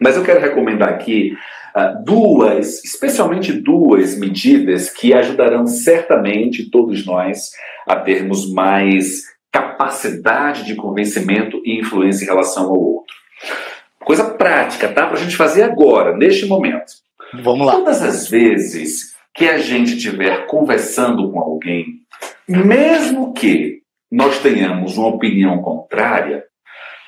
Mas 0.00 0.16
eu 0.16 0.22
quero 0.22 0.40
recomendar 0.40 0.88
aqui 0.88 1.36
uh, 1.74 2.04
duas, 2.04 2.84
especialmente 2.84 3.52
duas 3.52 4.16
medidas 4.16 4.88
que 4.88 5.12
ajudarão 5.12 5.66
certamente 5.66 6.70
todos 6.70 7.04
nós 7.04 7.50
a 7.88 7.96
termos 7.96 8.48
mais 8.52 9.24
capacidade 9.50 10.64
de 10.64 10.76
convencimento 10.76 11.60
e 11.64 11.80
influência 11.80 12.22
em 12.22 12.28
relação 12.28 12.66
ao 12.66 12.80
outro. 12.80 13.16
Coisa 14.04 14.22
prática, 14.22 14.86
tá? 14.86 15.04
Para 15.08 15.18
a 15.18 15.20
gente 15.20 15.34
fazer 15.34 15.64
agora, 15.64 16.16
neste 16.16 16.46
momento. 16.46 16.92
Vamos 17.42 17.66
lá. 17.66 17.72
Todas 17.72 18.00
as 18.00 18.28
vezes 18.28 19.16
que 19.34 19.48
a 19.48 19.58
gente 19.58 19.96
estiver 19.96 20.46
conversando 20.46 21.32
com 21.32 21.40
alguém, 21.40 21.84
mesmo 22.46 23.32
que 23.32 23.82
nós 24.08 24.38
tenhamos 24.38 24.96
uma 24.96 25.08
opinião 25.08 25.60
contrária, 25.60 26.44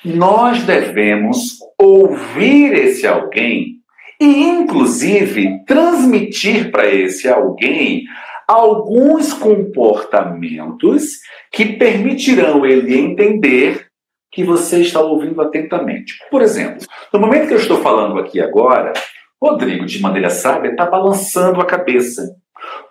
nós 0.03 0.63
devemos 0.63 1.59
ouvir 1.77 2.73
esse 2.73 3.05
alguém 3.05 3.77
e, 4.19 4.43
inclusive, 4.43 5.63
transmitir 5.65 6.71
para 6.71 6.87
esse 6.87 7.27
alguém 7.27 8.03
alguns 8.47 9.33
comportamentos 9.33 11.19
que 11.51 11.65
permitirão 11.77 12.65
ele 12.65 12.97
entender 12.97 13.87
que 14.31 14.43
você 14.43 14.81
está 14.81 15.01
ouvindo 15.01 15.41
atentamente. 15.41 16.15
Por 16.29 16.41
exemplo, 16.41 16.85
no 17.13 17.19
momento 17.19 17.47
que 17.47 17.53
eu 17.53 17.59
estou 17.59 17.81
falando 17.81 18.19
aqui 18.19 18.39
agora, 18.39 18.93
Rodrigo, 19.41 19.85
de 19.85 20.01
maneira 20.01 20.29
sábia, 20.29 20.71
está 20.71 20.85
balançando 20.85 21.59
a 21.59 21.65
cabeça. 21.65 22.35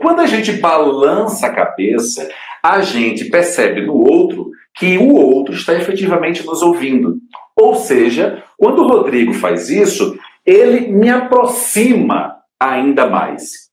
Quando 0.00 0.20
a 0.20 0.26
gente 0.26 0.52
balança 0.52 1.46
a 1.46 1.54
cabeça, 1.54 2.28
a 2.62 2.80
gente 2.82 3.26
percebe 3.26 3.82
no 3.82 3.94
outro 3.94 4.50
que 4.76 4.98
o 4.98 5.14
outro 5.14 5.54
está 5.54 5.74
efetivamente 5.74 6.44
nos 6.44 6.62
ouvindo. 6.62 7.18
Ou 7.56 7.74
seja, 7.74 8.42
quando 8.56 8.82
o 8.82 8.88
Rodrigo 8.88 9.34
faz 9.34 9.68
isso, 9.68 10.18
ele 10.46 10.88
me 10.88 11.08
aproxima 11.08 12.36
ainda 12.58 13.06
mais. 13.06 13.70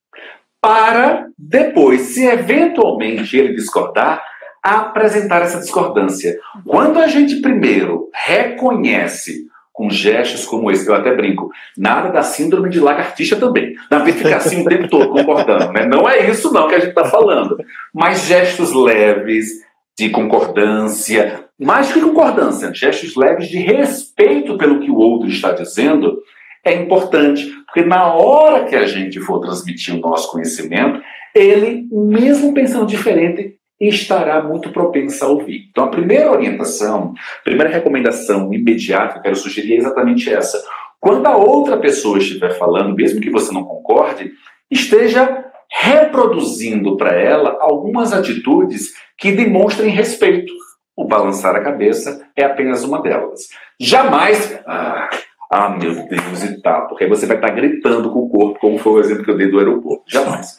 Para 0.61 1.27
depois, 1.37 2.01
se 2.01 2.25
eventualmente 2.25 3.37
ele 3.37 3.53
discordar, 3.53 4.23
apresentar 4.61 5.41
essa 5.43 5.59
discordância. 5.59 6.37
Quando 6.65 6.99
a 6.99 7.07
gente 7.07 7.37
primeiro 7.37 8.09
reconhece 8.13 9.47
com 9.71 9.91
gestos 9.91 10.43
como 10.43 10.71
esse, 10.71 10.87
eu 10.87 10.95
até 10.95 11.15
brinco, 11.15 11.51
nada 11.77 12.09
da 12.09 12.23
síndrome 12.23 12.67
de 12.67 12.79
lagartixa 12.79 13.35
também. 13.35 13.75
Na 13.91 13.99
vez 13.99 14.17
ficar 14.17 14.37
assim 14.37 14.63
o 14.63 14.65
tempo 14.65 14.89
todo 14.89 15.09
concordando, 15.09 15.71
né? 15.71 15.85
Não 15.85 16.09
é 16.09 16.27
isso 16.29 16.51
não 16.51 16.67
que 16.67 16.73
a 16.73 16.79
gente 16.79 16.89
está 16.89 17.05
falando. 17.05 17.55
Mas 17.93 18.25
gestos 18.25 18.73
leves, 18.73 19.61
de 19.97 20.09
concordância, 20.09 21.45
mais 21.59 21.91
que 21.91 21.99
concordância, 21.99 22.73
gestos 22.73 23.15
leves 23.15 23.49
de 23.49 23.57
respeito 23.57 24.57
pelo 24.57 24.79
que 24.79 24.91
o 24.91 24.97
outro 24.97 25.27
está 25.27 25.51
dizendo, 25.51 26.21
é 26.63 26.75
importante, 26.75 27.49
porque 27.65 27.83
na 27.83 28.13
hora 28.13 28.65
que 28.65 28.75
a 28.75 28.85
gente 28.85 29.19
for 29.19 29.39
transmitir 29.39 29.95
o 29.95 29.99
nosso 29.99 30.31
conhecimento, 30.31 31.01
ele, 31.33 31.87
mesmo 31.91 32.53
pensando 32.53 32.85
diferente, 32.85 33.55
estará 33.79 34.41
muito 34.43 34.71
propenso 34.71 35.23
a 35.23 35.29
ouvir. 35.29 35.67
Então, 35.69 35.85
a 35.85 35.89
primeira 35.89 36.31
orientação, 36.31 37.13
a 37.39 37.43
primeira 37.43 37.71
recomendação 37.71 38.53
imediata 38.53 39.13
que 39.13 39.19
eu 39.19 39.23
quero 39.23 39.35
sugerir 39.35 39.73
é 39.73 39.77
exatamente 39.77 40.31
essa. 40.31 40.61
Quando 40.99 41.25
a 41.25 41.37
outra 41.37 41.77
pessoa 41.77 42.17
estiver 42.17 42.57
falando, 42.57 42.95
mesmo 42.95 43.21
que 43.21 43.29
você 43.29 43.51
não 43.53 43.63
concorde, 43.63 44.31
esteja 44.69 45.45
reproduzindo 45.71 46.97
para 46.97 47.13
ela 47.13 47.57
algumas 47.59 48.13
atitudes 48.13 48.93
que 49.17 49.31
demonstrem 49.31 49.89
respeito. 49.89 50.53
O 50.95 51.05
balançar 51.05 51.55
a 51.55 51.63
cabeça 51.63 52.27
é 52.35 52.43
apenas 52.43 52.83
uma 52.83 53.01
delas. 53.01 53.41
Jamais. 53.79 54.59
Ah, 54.65 55.09
ah 55.51 55.69
meu 55.69 55.93
Deus, 55.93 56.43
e 56.43 56.61
tal, 56.61 56.87
porque 56.87 57.03
aí 57.03 57.09
você 57.09 57.25
vai 57.25 57.37
estar 57.37 57.49
gritando 57.51 58.11
com 58.11 58.19
o 58.19 58.29
corpo, 58.29 58.59
como 58.59 58.77
foi 58.79 58.93
o 58.93 58.99
exemplo 58.99 59.23
que 59.23 59.31
eu 59.31 59.37
dei 59.37 59.49
do 59.49 59.59
aeroporto. 59.59 60.03
Jamais. 60.07 60.57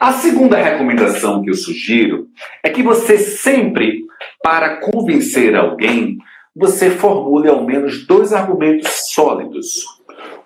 A 0.00 0.12
segunda 0.12 0.56
recomendação 0.56 1.42
que 1.42 1.50
eu 1.50 1.54
sugiro 1.54 2.28
é 2.62 2.70
que 2.70 2.82
você 2.82 3.18
sempre, 3.18 4.00
para 4.42 4.80
convencer 4.80 5.54
alguém, 5.54 6.18
você 6.54 6.90
formule 6.90 7.48
ao 7.48 7.64
menos 7.64 8.06
dois 8.06 8.32
argumentos 8.32 9.12
sólidos. 9.12 9.84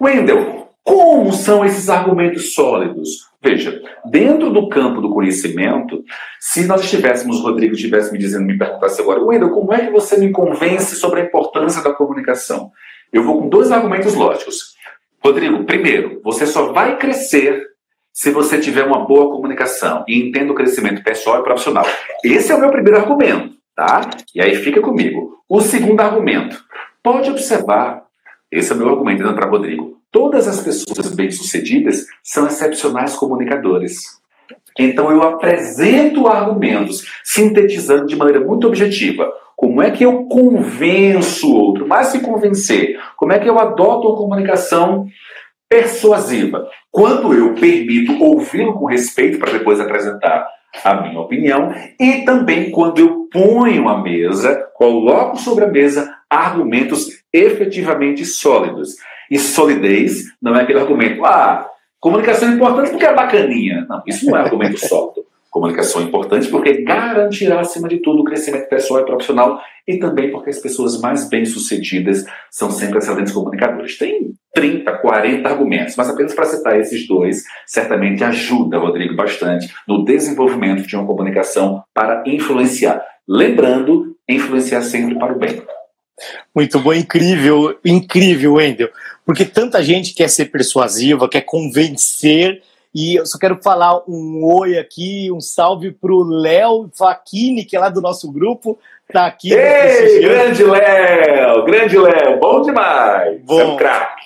Wendel, 0.01 0.69
como 0.85 1.33
são 1.33 1.65
esses 1.65 1.89
argumentos 1.89 2.55
sólidos? 2.55 3.32
Veja, 3.43 3.83
dentro 4.05 4.51
do 4.51 4.69
campo 4.69 5.01
do 5.01 5.13
conhecimento, 5.13 6.05
se 6.39 6.65
nós 6.65 6.83
estivéssemos, 6.83 7.41
Rodrigo 7.41 7.75
estivesse 7.75 8.13
me 8.13 8.19
dizendo, 8.19 8.47
me 8.47 8.57
perguntasse 8.57 9.01
agora, 9.01 9.21
Wendel, 9.21 9.51
como 9.51 9.75
é 9.75 9.85
que 9.85 9.91
você 9.91 10.17
me 10.17 10.31
convence 10.31 10.95
sobre 10.95 11.21
a 11.21 11.25
importância 11.25 11.83
da 11.83 11.93
comunicação? 11.93 12.71
Eu 13.13 13.25
vou 13.25 13.41
com 13.41 13.49
dois 13.49 13.73
argumentos 13.73 14.15
lógicos. 14.15 14.77
Rodrigo, 15.23 15.65
primeiro, 15.65 16.21
você 16.23 16.47
só 16.47 16.73
vai 16.73 16.99
crescer 16.99 17.67
se 18.13 18.31
você 18.31 18.61
tiver 18.61 18.85
uma 18.85 19.07
boa 19.07 19.35
comunicação 19.35 20.05
e 20.07 20.21
entenda 20.21 20.53
o 20.53 20.55
crescimento 20.55 21.03
pessoal 21.03 21.41
e 21.41 21.45
profissional. 21.45 21.85
Esse 22.23 22.53
é 22.53 22.55
o 22.55 22.61
meu 22.61 22.71
primeiro 22.71 22.99
argumento, 22.99 23.55
tá? 23.75 24.09
E 24.35 24.41
aí 24.41 24.55
fica 24.55 24.81
comigo. 24.81 25.43
O 25.49 25.61
segundo 25.61 26.01
argumento, 26.01 26.63
pode 27.03 27.31
observar, 27.31 28.05
esse 28.53 28.71
é 28.71 28.75
o 28.75 28.79
meu 28.79 28.91
argumento 28.91 29.23
para 29.35 29.49
Rodrigo. 29.49 29.97
Todas 30.11 30.47
as 30.47 30.61
pessoas 30.61 31.15
bem-sucedidas 31.15 32.05
são 32.23 32.47
excepcionais 32.47 33.17
comunicadores. 33.17 34.21
Então 34.79 35.11
eu 35.11 35.23
apresento 35.23 36.29
argumentos, 36.29 37.03
sintetizando 37.25 38.07
de 38.07 38.15
maneira 38.15 38.45
muito 38.45 38.67
objetiva. 38.67 39.33
Como 39.57 39.81
é 39.81 39.91
que 39.91 40.05
eu 40.05 40.25
convenço 40.25 41.51
o 41.51 41.57
outro? 41.57 41.89
Mais 41.89 42.13
que 42.13 42.21
convencer, 42.21 43.01
como 43.17 43.33
é 43.33 43.39
que 43.39 43.49
eu 43.49 43.59
adoto 43.59 44.09
uma 44.09 44.17
comunicação 44.17 45.07
persuasiva? 45.67 46.69
Quando 46.91 47.33
eu 47.33 47.55
permito 47.55 48.23
ouvi-lo 48.23 48.75
com 48.75 48.85
respeito 48.85 49.39
para 49.39 49.53
depois 49.53 49.81
apresentar 49.81 50.47
a 50.85 51.01
minha 51.01 51.21
opinião 51.21 51.73
e 51.99 52.23
também 52.23 52.71
quando 52.71 52.99
eu 52.99 53.29
ponho 53.33 53.89
à 53.89 54.03
mesa, 54.03 54.69
coloco 54.75 55.39
sobre 55.39 55.65
a 55.65 55.69
mesa 55.69 56.13
argumentos 56.29 57.22
efetivamente 57.33 58.25
sólidos. 58.25 58.97
E 59.31 59.39
solidez 59.39 60.25
não 60.41 60.55
é 60.55 60.63
aquele 60.63 60.81
argumento, 60.81 61.25
ah, 61.25 61.67
comunicação 61.99 62.51
é 62.51 62.53
importante 62.53 62.91
porque 62.91 63.07
é 63.07 63.15
bacaninha. 63.15 63.87
Não, 63.89 64.03
isso 64.07 64.27
não 64.27 64.37
é 64.37 64.41
argumento 64.41 64.79
sólido. 64.87 65.25
Comunicação 65.51 66.01
é 66.01 66.05
importante 66.05 66.49
porque 66.49 66.83
garantirá, 66.83 67.61
acima 67.61 67.87
de 67.87 67.99
tudo, 67.99 68.23
o 68.23 68.25
crescimento 68.25 68.71
pessoal 68.71 69.03
e 69.03 69.05
profissional 69.05 69.61
e 69.87 69.99
também 69.99 70.31
porque 70.31 70.49
as 70.49 70.59
pessoas 70.59 70.99
mais 70.99 71.29
bem-sucedidas 71.29 72.25
são 72.51 72.71
sempre 72.71 72.97
excelentes 72.99 73.35
comunicadores. 73.35 73.99
Tem 73.99 74.33
30, 74.55 74.91
40 74.91 75.47
argumentos, 75.47 75.95
mas 75.95 76.09
apenas 76.09 76.35
para 76.35 76.47
citar 76.47 76.81
esses 76.81 77.07
dois, 77.07 77.43
certamente 77.67 78.25
ajuda, 78.25 78.79
Rodrigo, 78.79 79.15
bastante 79.15 79.71
no 79.87 80.05
desenvolvimento 80.05 80.87
de 80.87 80.97
uma 80.97 81.07
comunicação 81.07 81.83
para 81.93 82.23
influenciar. 82.27 83.05
Lembrando, 83.29 84.17
influenciar 84.27 84.81
sempre 84.81 85.19
para 85.19 85.35
o 85.35 85.39
bem. 85.39 85.63
Muito 86.55 86.79
bom, 86.79 86.93
incrível, 86.93 87.79
incrível, 87.85 88.55
Wendel. 88.55 88.91
Porque 89.25 89.45
tanta 89.45 89.83
gente 89.83 90.15
quer 90.15 90.29
ser 90.29 90.47
persuasiva, 90.47 91.29
quer 91.29 91.43
convencer 91.43 92.63
e 92.95 93.19
eu 93.19 93.25
só 93.25 93.39
quero 93.39 93.59
falar 93.63 94.03
um 94.07 94.45
oi 94.45 94.77
aqui, 94.77 95.31
um 95.33 95.41
salve 95.41 95.93
pro 95.93 96.23
Léo 96.23 96.91
Facchini, 96.95 97.65
que 97.65 97.75
é 97.75 97.81
lá 97.81 97.89
do 97.89 98.03
nosso 98.03 98.31
grupo, 98.31 98.79
tá 99.11 99.25
aqui. 99.25 99.53
Ei, 99.53 100.21
grande 100.21 100.63
Léo, 100.63 101.65
grande 101.65 101.97
Léo, 101.97 102.39
bom 102.39 102.61
demais. 102.61 103.41
Bom, 103.43 103.61
é 103.61 103.65
um 103.65 103.77
craque. 103.77 104.23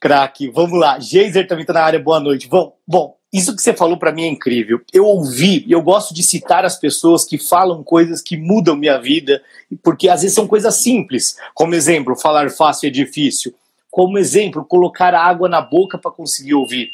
Craque, 0.00 0.50
vamos 0.50 0.78
lá. 0.78 0.98
Geiser 0.98 1.46
também 1.46 1.64
tá 1.64 1.72
na 1.72 1.82
área, 1.82 1.98
boa 1.98 2.18
noite. 2.18 2.48
Bom, 2.48 2.74
bom, 2.86 3.16
isso 3.32 3.54
que 3.54 3.60
você 3.60 3.74
falou 3.74 3.98
para 3.98 4.12
mim 4.12 4.22
é 4.22 4.28
incrível. 4.28 4.80
Eu 4.92 5.04
ouvi, 5.04 5.64
eu 5.68 5.82
gosto 5.82 6.14
de 6.14 6.22
citar 6.22 6.64
as 6.64 6.78
pessoas 6.78 7.24
que 7.24 7.38
falam 7.38 7.82
coisas 7.82 8.22
que 8.22 8.36
mudam 8.36 8.74
minha 8.74 8.98
vida, 8.98 9.42
porque 9.82 10.08
às 10.08 10.22
vezes 10.22 10.34
são 10.34 10.46
coisas 10.46 10.76
simples. 10.76 11.36
Como 11.54 11.74
exemplo, 11.74 12.16
falar 12.16 12.50
fácil 12.50 12.86
é 12.86 12.90
difícil. 12.90 13.54
Como 13.90 14.18
exemplo, 14.18 14.64
colocar 14.64 15.14
água 15.14 15.48
na 15.48 15.60
boca 15.60 15.98
para 15.98 16.10
conseguir 16.10 16.54
ouvir. 16.54 16.92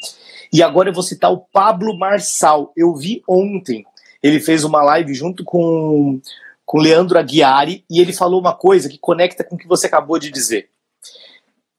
E 0.53 0.63
agora 0.63 0.89
eu 0.89 0.95
vou 0.95 1.03
citar 1.03 1.33
o 1.33 1.39
Pablo 1.39 1.97
Marçal. 1.97 2.73
Eu 2.77 2.95
vi 2.95 3.23
ontem. 3.29 3.85
Ele 4.23 4.41
fez 4.41 4.65
uma 4.65 4.83
live 4.83 5.15
junto 5.15 5.45
com 5.45 6.21
com 6.65 6.79
Leandro 6.79 7.19
Aguiari 7.19 7.85
e 7.91 8.01
ele 8.01 8.13
falou 8.13 8.41
uma 8.41 8.55
coisa 8.55 8.89
que 8.89 8.99
conecta 8.99 9.45
com 9.45 9.55
o 9.55 9.59
que 9.59 9.69
você 9.69 9.87
acabou 9.87 10.19
de 10.19 10.31
dizer. 10.31 10.71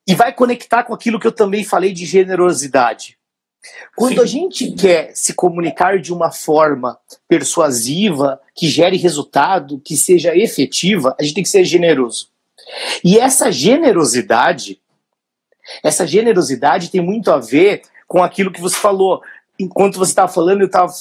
E 0.08 0.14
vai 0.14 0.32
conectar 0.32 0.84
com 0.84 0.94
aquilo 0.94 1.20
que 1.20 1.26
eu 1.26 1.32
também 1.32 1.64
falei 1.64 1.92
de 1.92 2.06
generosidade. 2.06 3.18
Quando 3.96 4.16
Sim. 4.16 4.22
a 4.22 4.26
gente 4.26 4.72
quer 4.72 5.12
se 5.16 5.34
comunicar 5.34 6.00
de 6.00 6.14
uma 6.14 6.32
forma 6.32 6.98
persuasiva, 7.28 8.40
que 8.54 8.68
gere 8.68 8.98
resultado, 8.98 9.80
que 9.84 9.96
seja 9.96 10.36
efetiva, 10.36 11.16
a 11.20 11.24
gente 11.24 11.36
tem 11.36 11.44
que 11.44 11.50
ser 11.50 11.64
generoso. 11.64 12.30
E 13.04 13.18
essa 13.18 13.52
generosidade, 13.52 14.80
essa 15.84 16.06
generosidade 16.06 16.90
tem 16.90 17.02
muito 17.02 17.32
a 17.32 17.38
ver 17.38 17.84
com 18.08 18.24
aquilo 18.24 18.52
que 18.52 18.62
você 18.62 18.76
falou. 18.76 19.22
Enquanto 19.60 19.98
você 19.98 20.12
estava 20.12 20.32
falando, 20.32 20.62
eu 20.62 20.68
estava 20.68 20.92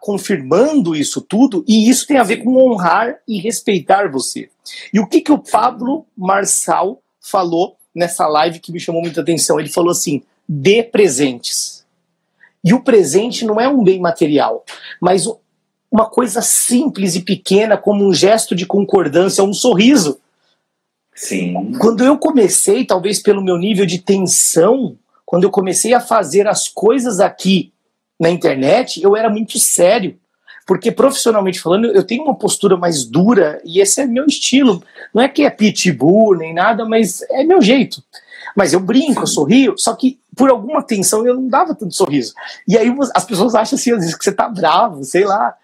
confirmando 0.00 0.94
isso 0.94 1.20
tudo, 1.20 1.64
e 1.66 1.88
isso 1.88 2.06
tem 2.06 2.16
a 2.16 2.22
ver 2.22 2.38
com 2.38 2.56
honrar 2.56 3.16
e 3.26 3.38
respeitar 3.38 4.10
você. 4.10 4.48
E 4.92 5.00
o 5.00 5.06
que, 5.06 5.20
que 5.20 5.32
o 5.32 5.38
Pablo 5.38 6.06
Marçal 6.16 7.02
falou 7.20 7.76
nessa 7.94 8.26
live 8.26 8.60
que 8.60 8.72
me 8.72 8.80
chamou 8.80 9.02
muita 9.02 9.20
atenção? 9.20 9.58
Ele 9.58 9.68
falou 9.68 9.90
assim: 9.90 10.22
dê 10.48 10.82
presentes. 10.82 11.84
E 12.62 12.72
o 12.72 12.82
presente 12.82 13.44
não 13.44 13.60
é 13.60 13.68
um 13.68 13.84
bem 13.84 14.00
material, 14.00 14.64
mas 15.00 15.26
uma 15.90 16.06
coisa 16.06 16.42
simples 16.42 17.14
e 17.14 17.20
pequena, 17.20 17.76
como 17.76 18.04
um 18.04 18.12
gesto 18.12 18.54
de 18.54 18.66
concordância, 18.66 19.44
um 19.44 19.54
sorriso. 19.54 20.18
Sim. 21.14 21.72
Quando 21.78 22.02
eu 22.04 22.18
comecei, 22.18 22.84
talvez 22.84 23.22
pelo 23.22 23.42
meu 23.42 23.56
nível 23.56 23.86
de 23.86 23.98
tensão, 23.98 24.96
quando 25.24 25.44
eu 25.44 25.50
comecei 25.50 25.94
a 25.94 26.00
fazer 26.00 26.48
as 26.48 26.66
coisas 26.66 27.20
aqui 27.20 27.72
na 28.18 28.30
internet, 28.30 29.02
eu 29.02 29.16
era 29.16 29.30
muito 29.30 29.58
sério. 29.58 30.18
Porque 30.66 30.90
profissionalmente 30.90 31.60
falando, 31.60 31.86
eu 31.86 32.02
tenho 32.02 32.24
uma 32.24 32.34
postura 32.34 32.76
mais 32.76 33.04
dura 33.04 33.60
e 33.64 33.80
esse 33.80 34.00
é 34.00 34.06
meu 34.06 34.26
estilo. 34.26 34.82
Não 35.12 35.22
é 35.22 35.28
que 35.28 35.42
é 35.42 35.50
pitbull 35.50 36.36
nem 36.36 36.54
nada, 36.54 36.84
mas 36.86 37.20
é 37.30 37.44
meu 37.44 37.60
jeito. 37.60 38.02
Mas 38.56 38.72
eu 38.72 38.80
brinco, 38.80 39.22
eu 39.22 39.26
sorrio, 39.26 39.74
só 39.76 39.94
que 39.94 40.18
por 40.36 40.50
alguma 40.50 40.82
tensão 40.82 41.26
eu 41.26 41.34
não 41.34 41.48
dava 41.48 41.74
tanto 41.74 41.94
sorriso. 41.94 42.34
E 42.66 42.76
aí 42.76 42.94
as 43.14 43.24
pessoas 43.24 43.54
acham 43.54 43.76
assim, 43.76 43.92
às 43.92 43.98
vezes, 43.98 44.14
que 44.14 44.24
você 44.24 44.32
tá 44.32 44.48
bravo, 44.48 45.04
sei 45.04 45.24
lá. 45.24 45.54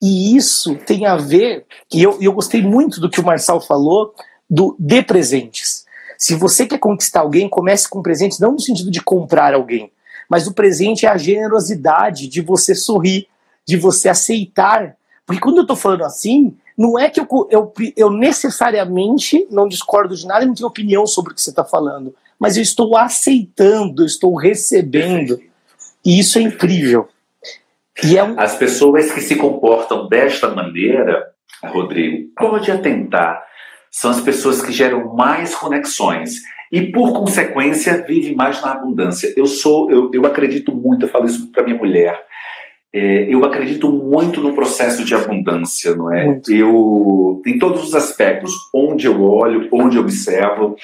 E 0.00 0.36
isso 0.36 0.76
tem 0.86 1.06
a 1.06 1.16
ver, 1.16 1.66
e 1.92 2.02
eu, 2.02 2.18
eu 2.20 2.32
gostei 2.32 2.62
muito 2.62 3.00
do 3.00 3.10
que 3.10 3.20
o 3.20 3.24
Marçal 3.24 3.60
falou, 3.60 4.14
do 4.48 4.76
de 4.78 5.02
presentes. 5.02 5.84
Se 6.16 6.34
você 6.34 6.66
quer 6.66 6.78
conquistar 6.78 7.20
alguém, 7.20 7.48
comece 7.48 7.88
com 7.88 8.02
presentes, 8.02 8.38
não 8.38 8.52
no 8.52 8.60
sentido 8.60 8.90
de 8.90 9.02
comprar 9.02 9.54
alguém, 9.54 9.90
mas 10.28 10.46
o 10.46 10.52
presente 10.52 11.06
é 11.06 11.08
a 11.08 11.16
generosidade 11.16 12.28
de 12.28 12.40
você 12.40 12.74
sorrir, 12.74 13.26
de 13.66 13.76
você 13.76 14.08
aceitar. 14.08 14.96
Porque 15.26 15.40
quando 15.40 15.58
eu 15.58 15.62
estou 15.62 15.76
falando 15.76 16.04
assim, 16.04 16.56
não 16.76 16.98
é 16.98 17.10
que 17.10 17.20
eu, 17.20 17.26
eu, 17.50 17.72
eu, 17.96 18.10
necessariamente 18.10 19.46
não 19.50 19.66
discordo 19.66 20.16
de 20.16 20.26
nada 20.26 20.44
e 20.44 20.46
não 20.46 20.54
tenho 20.54 20.68
opinião 20.68 21.06
sobre 21.06 21.32
o 21.32 21.34
que 21.34 21.42
você 21.42 21.50
está 21.50 21.64
falando, 21.64 22.14
mas 22.38 22.56
eu 22.56 22.62
estou 22.62 22.96
aceitando, 22.96 24.02
eu 24.02 24.06
estou 24.06 24.34
recebendo. 24.36 25.40
E 26.04 26.18
isso 26.18 26.38
é 26.38 26.42
incrível. 26.42 27.08
É 28.02 28.22
um... 28.22 28.38
As 28.38 28.56
pessoas 28.56 29.10
que 29.10 29.20
se 29.20 29.36
comportam 29.36 30.08
desta 30.08 30.48
maneira, 30.48 31.26
Rodrigo, 31.62 32.28
pode 32.36 32.70
atentar 32.70 33.48
são 33.90 34.10
as 34.10 34.20
pessoas 34.20 34.62
que 34.62 34.72
geram 34.72 35.14
mais 35.14 35.54
conexões 35.54 36.42
e, 36.70 36.92
por 36.92 37.12
consequência, 37.12 38.04
vivem 38.06 38.34
mais 38.34 38.60
na 38.60 38.72
abundância. 38.72 39.32
Eu 39.36 39.46
sou, 39.46 39.90
eu, 39.90 40.10
eu 40.12 40.26
acredito 40.26 40.74
muito, 40.74 41.06
eu 41.06 41.08
falo 41.08 41.26
isso 41.26 41.50
para 41.50 41.64
minha 41.64 41.76
mulher. 41.76 42.20
É, 42.92 43.32
eu 43.32 43.44
acredito 43.44 43.90
muito 43.90 44.40
no 44.40 44.54
processo 44.54 45.04
de 45.04 45.14
abundância, 45.14 45.94
não 45.94 46.12
é? 46.12 46.24
Muito. 46.24 46.52
Eu, 46.52 47.42
em 47.46 47.58
todos 47.58 47.82
os 47.82 47.94
aspectos, 47.94 48.52
onde 48.74 49.06
eu 49.06 49.22
olho, 49.22 49.68
onde 49.72 49.96
eu 49.96 50.02
observo, 50.02 50.76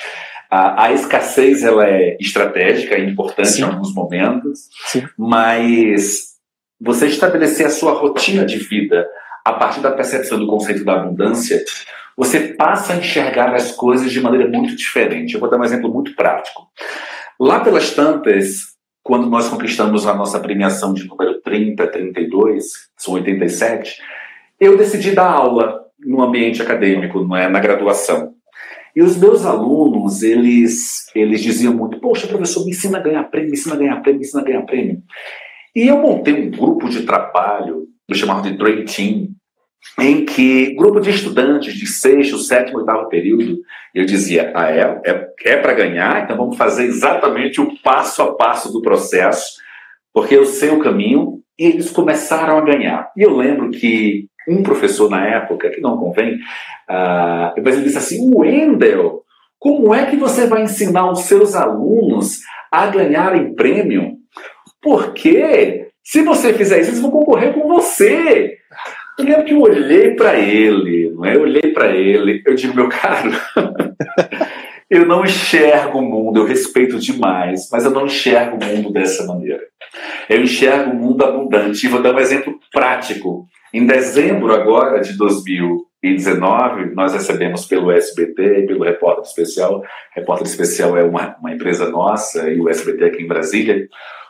a, 0.54 0.84
a 0.84 0.92
escassez 0.92 1.62
ela 1.64 1.86
é 1.88 2.16
estratégica, 2.20 2.94
é 2.94 3.00
importante 3.00 3.48
Sim. 3.48 3.62
em 3.62 3.64
alguns 3.64 3.94
momentos, 3.94 4.68
Sim. 4.86 5.04
mas 5.16 6.34
você 6.80 7.06
estabelecer 7.06 7.66
a 7.66 7.70
sua 7.70 7.92
rotina 7.92 8.44
de 8.44 8.58
vida 8.58 9.06
a 9.44 9.52
partir 9.52 9.80
da 9.80 9.90
percepção 9.90 10.38
do 10.38 10.46
conceito 10.46 10.84
da 10.84 10.94
abundância 10.94 11.62
você 12.16 12.54
passa 12.54 12.92
a 12.92 12.96
enxergar 12.96 13.54
as 13.54 13.72
coisas 13.72 14.12
de 14.12 14.20
maneira 14.20 14.48
muito 14.48 14.76
diferente. 14.76 15.34
Eu 15.34 15.40
vou 15.40 15.50
dar 15.50 15.58
um 15.58 15.64
exemplo 15.64 15.92
muito 15.92 16.14
prático. 16.14 16.68
Lá 17.38 17.60
pelas 17.60 17.90
tantas, 17.90 18.74
quando 19.02 19.28
nós 19.28 19.48
conquistamos 19.48 20.06
a 20.06 20.14
nossa 20.14 20.38
premiação 20.38 20.94
de 20.94 21.06
número 21.06 21.40
30, 21.40 21.86
32, 21.88 22.64
são 22.96 23.14
87, 23.14 24.00
eu 24.60 24.76
decidi 24.76 25.10
dar 25.10 25.28
aula 25.28 25.84
no 25.98 26.22
ambiente 26.22 26.62
acadêmico, 26.62 27.24
não 27.24 27.36
é, 27.36 27.48
na 27.48 27.58
graduação. 27.58 28.33
E 28.94 29.02
os 29.02 29.16
meus 29.16 29.44
alunos, 29.44 30.22
eles, 30.22 31.10
eles 31.14 31.42
diziam 31.42 31.74
muito, 31.74 31.98
poxa, 31.98 32.28
professor, 32.28 32.64
me 32.64 32.70
ensina 32.70 32.98
a 32.98 33.02
ganhar 33.02 33.24
prêmio, 33.24 33.50
me 33.50 33.56
ensina 33.56 33.74
a 33.74 33.78
ganhar 33.78 34.00
prêmio, 34.00 34.20
me 34.20 34.26
ensina 34.26 34.42
a 34.42 34.44
ganhar 34.44 34.62
prêmio. 34.62 35.02
E 35.74 35.88
eu 35.88 35.98
montei 35.98 36.34
um 36.34 36.50
grupo 36.50 36.88
de 36.88 37.02
trabalho, 37.02 37.88
eu 38.08 38.14
chamava 38.14 38.42
de 38.42 38.56
Dream 38.56 38.84
Team, 38.84 39.30
em 39.98 40.24
que 40.24 40.74
grupo 40.74 41.00
de 41.00 41.10
estudantes 41.10 41.74
de 41.74 41.86
sexto, 41.86 42.38
sétimo, 42.38 42.78
oitavo 42.78 43.08
período, 43.08 43.58
eu 43.94 44.04
dizia, 44.04 44.52
ah, 44.54 44.70
é, 44.70 45.00
é, 45.04 45.28
é 45.44 45.56
para 45.56 45.74
ganhar, 45.74 46.22
então 46.22 46.36
vamos 46.36 46.56
fazer 46.56 46.84
exatamente 46.84 47.60
o 47.60 47.76
passo 47.82 48.22
a 48.22 48.34
passo 48.34 48.72
do 48.72 48.80
processo, 48.80 49.56
porque 50.12 50.36
eu 50.36 50.46
sei 50.46 50.70
o 50.70 50.78
caminho, 50.78 51.40
e 51.58 51.66
eles 51.66 51.90
começaram 51.90 52.58
a 52.58 52.60
ganhar. 52.60 53.10
E 53.16 53.22
eu 53.22 53.36
lembro 53.36 53.70
que 53.70 54.28
um 54.48 54.62
professor 54.62 55.10
na 55.10 55.26
época, 55.26 55.70
que 55.70 55.80
não 55.80 55.96
convém, 55.96 56.34
uh, 56.34 57.62
mas 57.62 57.74
ele 57.74 57.84
disse 57.84 57.98
assim, 57.98 58.30
Wendel, 58.34 59.22
como 59.58 59.94
é 59.94 60.06
que 60.06 60.16
você 60.16 60.46
vai 60.46 60.62
ensinar 60.62 61.10
os 61.10 61.20
seus 61.20 61.54
alunos 61.54 62.40
a 62.70 62.86
ganharem 62.86 63.54
prêmio? 63.54 64.16
Porque 64.82 65.88
se 66.02 66.22
você 66.22 66.52
fizer 66.52 66.80
isso, 66.80 66.90
eles 66.90 67.00
vão 67.00 67.10
concorrer 67.10 67.54
com 67.54 67.66
você. 67.66 68.58
Eu 69.18 69.24
lembro 69.24 69.44
que 69.44 69.54
eu 69.54 69.60
olhei 69.60 70.14
para 70.14 70.38
ele, 70.38 71.10
não 71.10 71.24
é? 71.24 71.36
Eu 71.36 71.42
olhei 71.42 71.72
para 71.72 71.96
ele, 71.96 72.42
eu 72.44 72.54
digo, 72.54 72.74
meu 72.74 72.88
caro, 72.88 73.30
eu 74.90 75.06
não 75.06 75.24
enxergo 75.24 75.98
o 75.98 76.02
mundo, 76.02 76.40
eu 76.40 76.44
respeito 76.44 76.98
demais, 76.98 77.68
mas 77.72 77.84
eu 77.84 77.90
não 77.90 78.06
enxergo 78.06 78.58
o 78.62 78.66
mundo 78.66 78.92
dessa 78.92 79.24
maneira. 79.24 79.62
Eu 80.28 80.42
enxergo 80.42 80.90
o 80.90 80.94
mundo 80.94 81.24
abundante. 81.24 81.86
E 81.86 81.88
vou 81.88 82.02
dar 82.02 82.14
um 82.14 82.18
exemplo 82.18 82.58
prático. 82.72 83.46
Em 83.74 83.84
dezembro 83.84 84.54
agora 84.54 85.00
de 85.00 85.18
2000 85.18 85.84
2019, 86.04 86.94
nós 86.94 87.14
recebemos 87.14 87.64
pelo 87.64 87.90
SBT 87.90 88.60
e 88.60 88.66
pelo 88.66 88.84
Repórter 88.84 89.24
Especial, 89.24 89.82
Repórter 90.14 90.46
Especial 90.46 90.96
é 90.98 91.02
uma, 91.02 91.34
uma 91.40 91.52
empresa 91.52 91.88
nossa 91.88 92.48
e 92.50 92.60
o 92.60 92.68
SBT 92.68 93.04
aqui 93.04 93.22
em 93.22 93.26
Brasília, 93.26 93.88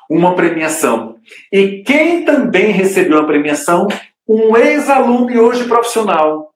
uma 0.08 0.36
premiação. 0.36 1.16
E 1.52 1.82
quem 1.82 2.24
também 2.24 2.70
recebeu 2.70 3.18
a 3.18 3.26
premiação? 3.26 3.88
Um 4.26 4.56
ex-aluno 4.56 5.30
e 5.30 5.38
hoje 5.38 5.64
profissional, 5.64 6.50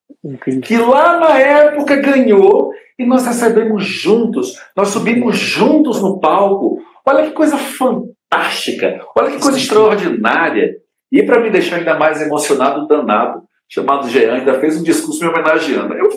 que 0.62 0.76
lá 0.76 1.18
na 1.18 1.39
época 1.39 1.97
ganhou 1.97 2.70
e 2.99 3.05
nós 3.05 3.26
recebemos 3.26 3.84
juntos, 3.84 4.55
nós 4.76 4.89
subimos 4.89 5.36
juntos 5.36 6.01
no 6.01 6.18
palco. 6.20 6.78
Olha 7.05 7.26
que 7.26 7.32
coisa 7.32 7.57
fantástica, 7.59 9.01
olha 9.16 9.32
que 9.32 9.43
coisa 9.43 9.59
extraordinária. 9.59 10.76
E 11.11 11.22
para 11.22 11.40
me 11.40 11.50
deixar 11.50 11.76
ainda 11.76 11.98
mais 11.98 12.20
emocionado, 12.20 12.86
danado, 12.86 13.42
chamado 13.68 14.09
Jean, 14.09 14.34
ainda 14.34 14.61
fez 14.61 14.76
um 14.76 14.82
discurso 14.82 15.20
me 15.22 15.30
homenageando. 15.30 15.94
Eu, 15.94 16.09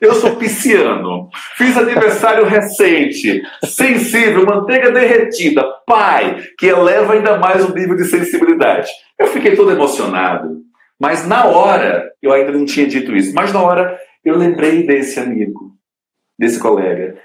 eu 0.00 0.14
sou 0.14 0.36
pisciano, 0.36 1.28
fiz 1.56 1.76
aniversário 1.76 2.44
recente, 2.44 3.42
sensível, 3.64 4.44
manteiga 4.46 4.90
derretida, 4.90 5.62
pai, 5.86 6.42
que 6.58 6.66
eleva 6.66 7.14
ainda 7.14 7.38
mais 7.38 7.64
o 7.64 7.74
nível 7.74 7.96
de 7.96 8.04
sensibilidade. 8.04 8.90
Eu 9.18 9.28
fiquei 9.28 9.54
todo 9.54 9.70
emocionado. 9.70 10.62
Mas 11.00 11.26
na 11.26 11.46
hora, 11.46 12.10
eu 12.22 12.32
ainda 12.32 12.52
não 12.52 12.64
tinha 12.64 12.86
dito 12.86 13.14
isso, 13.14 13.34
mas 13.34 13.52
na 13.52 13.60
hora 13.60 13.98
eu 14.24 14.36
lembrei 14.36 14.86
desse 14.86 15.18
amigo, 15.18 15.72
desse 16.38 16.58
colega. 16.58 17.18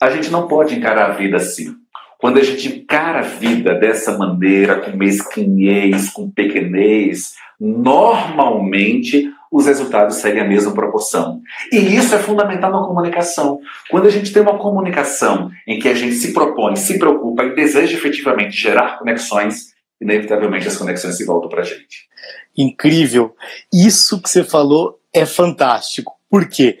A 0.00 0.10
gente 0.10 0.30
não 0.30 0.48
pode 0.48 0.74
encarar 0.74 1.10
a 1.10 1.14
vida 1.14 1.36
assim. 1.36 1.74
Quando 2.20 2.38
a 2.38 2.42
gente 2.42 2.68
encara 2.68 3.20
a 3.20 3.22
vida 3.22 3.74
dessa 3.74 4.16
maneira, 4.16 4.80
com 4.80 4.96
mesquinhez, 4.96 6.10
com 6.10 6.30
pequenez, 6.30 7.34
normalmente 7.58 9.30
os 9.50 9.66
resultados 9.66 10.16
seguem 10.16 10.42
a 10.42 10.48
mesma 10.48 10.72
proporção. 10.72 11.40
E 11.72 11.76
isso 11.76 12.14
é 12.14 12.18
fundamental 12.18 12.70
na 12.70 12.86
comunicação. 12.86 13.58
Quando 13.90 14.06
a 14.06 14.10
gente 14.10 14.32
tem 14.32 14.42
uma 14.42 14.58
comunicação 14.58 15.50
em 15.66 15.78
que 15.78 15.88
a 15.88 15.94
gente 15.94 16.14
se 16.14 16.32
propõe, 16.32 16.76
se 16.76 16.98
preocupa 16.98 17.42
e 17.44 17.54
deseja 17.54 17.96
efetivamente 17.96 18.56
gerar 18.56 18.98
conexões, 18.98 19.74
inevitavelmente 20.00 20.68
as 20.68 20.76
conexões 20.76 21.16
se 21.16 21.24
voltam 21.24 21.48
para 21.48 21.62
a 21.62 21.64
gente. 21.64 22.08
Incrível. 22.56 23.34
Isso 23.72 24.20
que 24.22 24.30
você 24.30 24.44
falou 24.44 25.00
é 25.12 25.26
fantástico. 25.26 26.16
Por 26.28 26.48
quê? 26.48 26.78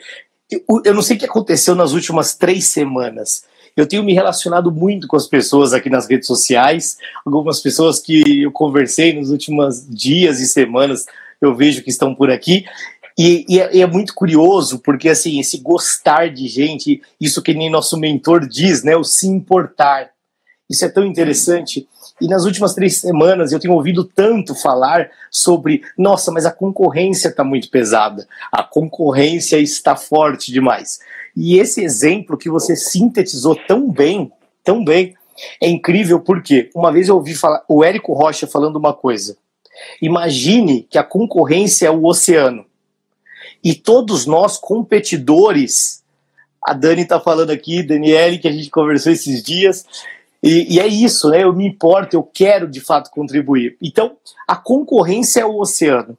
Eu 0.84 0.94
não 0.94 1.02
sei 1.02 1.16
o 1.16 1.18
que 1.18 1.26
aconteceu 1.26 1.74
nas 1.74 1.92
últimas 1.92 2.34
três 2.36 2.66
semanas, 2.66 3.44
eu 3.76 3.86
tenho 3.86 4.02
me 4.02 4.12
relacionado 4.12 4.70
muito 4.70 5.06
com 5.06 5.16
as 5.16 5.26
pessoas 5.26 5.72
aqui 5.72 5.88
nas 5.88 6.08
redes 6.08 6.26
sociais, 6.26 6.96
algumas 7.24 7.60
pessoas 7.60 7.98
que 7.98 8.42
eu 8.42 8.52
conversei 8.52 9.12
nos 9.12 9.30
últimos 9.30 9.86
dias 9.88 10.40
e 10.40 10.46
semanas, 10.46 11.06
eu 11.40 11.54
vejo 11.54 11.82
que 11.82 11.90
estão 11.90 12.14
por 12.14 12.30
aqui. 12.30 12.64
E, 13.18 13.44
e, 13.48 13.60
é, 13.60 13.76
e, 13.76 13.82
é, 13.82 13.86
muito 13.86 14.14
curioso, 14.14 14.78
porque 14.78 15.08
assim, 15.08 15.40
esse 15.40 15.58
gostar 15.58 16.30
de 16.30 16.46
gente, 16.48 17.02
isso 17.20 17.42
que 17.42 17.52
nem 17.52 17.70
nosso 17.70 17.98
mentor 17.98 18.46
diz, 18.46 18.82
né? 18.82 18.96
O 18.96 19.04
se 19.04 19.26
importar. 19.26 20.10
Isso 20.68 20.84
é 20.84 20.88
tão 20.88 21.04
interessante. 21.04 21.86
E 22.20 22.28
nas 22.28 22.44
últimas 22.44 22.74
três 22.74 22.98
semanas 22.98 23.50
eu 23.50 23.58
tenho 23.58 23.74
ouvido 23.74 24.04
tanto 24.04 24.54
falar 24.54 25.10
sobre, 25.30 25.82
nossa, 25.98 26.30
mas 26.30 26.46
a 26.46 26.52
concorrência 26.52 27.28
está 27.28 27.42
muito 27.42 27.68
pesada, 27.70 28.26
a 28.52 28.62
concorrência 28.62 29.58
está 29.58 29.96
forte 29.96 30.52
demais. 30.52 31.00
E 31.42 31.58
esse 31.58 31.82
exemplo 31.82 32.36
que 32.36 32.50
você 32.50 32.76
sintetizou 32.76 33.56
tão 33.66 33.90
bem, 33.90 34.30
tão 34.62 34.84
bem, 34.84 35.14
é 35.58 35.70
incrível 35.70 36.20
porque 36.20 36.68
uma 36.74 36.92
vez 36.92 37.08
eu 37.08 37.14
ouvi 37.16 37.34
falar, 37.34 37.64
o 37.66 37.82
Érico 37.82 38.12
Rocha 38.12 38.46
falando 38.46 38.76
uma 38.76 38.92
coisa. 38.92 39.38
Imagine 40.02 40.82
que 40.82 40.98
a 40.98 41.02
concorrência 41.02 41.86
é 41.86 41.90
o 41.90 42.04
oceano. 42.04 42.66
E 43.64 43.74
todos 43.74 44.26
nós, 44.26 44.58
competidores, 44.58 46.04
a 46.62 46.74
Dani 46.74 47.02
está 47.04 47.18
falando 47.18 47.52
aqui, 47.52 47.82
Daniele, 47.82 48.38
que 48.38 48.46
a 48.46 48.52
gente 48.52 48.68
conversou 48.68 49.10
esses 49.10 49.42
dias, 49.42 49.86
e, 50.42 50.74
e, 50.74 50.78
é 50.78 50.86
isso, 50.86 51.30
né? 51.30 51.42
Eu 51.42 51.54
me 51.54 51.66
importo, 51.66 52.16
eu 52.16 52.22
quero 52.22 52.68
de 52.68 52.80
fato 52.80 53.10
contribuir. 53.10 53.78
Então, 53.80 54.14
a 54.46 54.56
concorrência 54.56 55.40
é 55.40 55.46
o 55.46 55.58
oceano. 55.58 56.18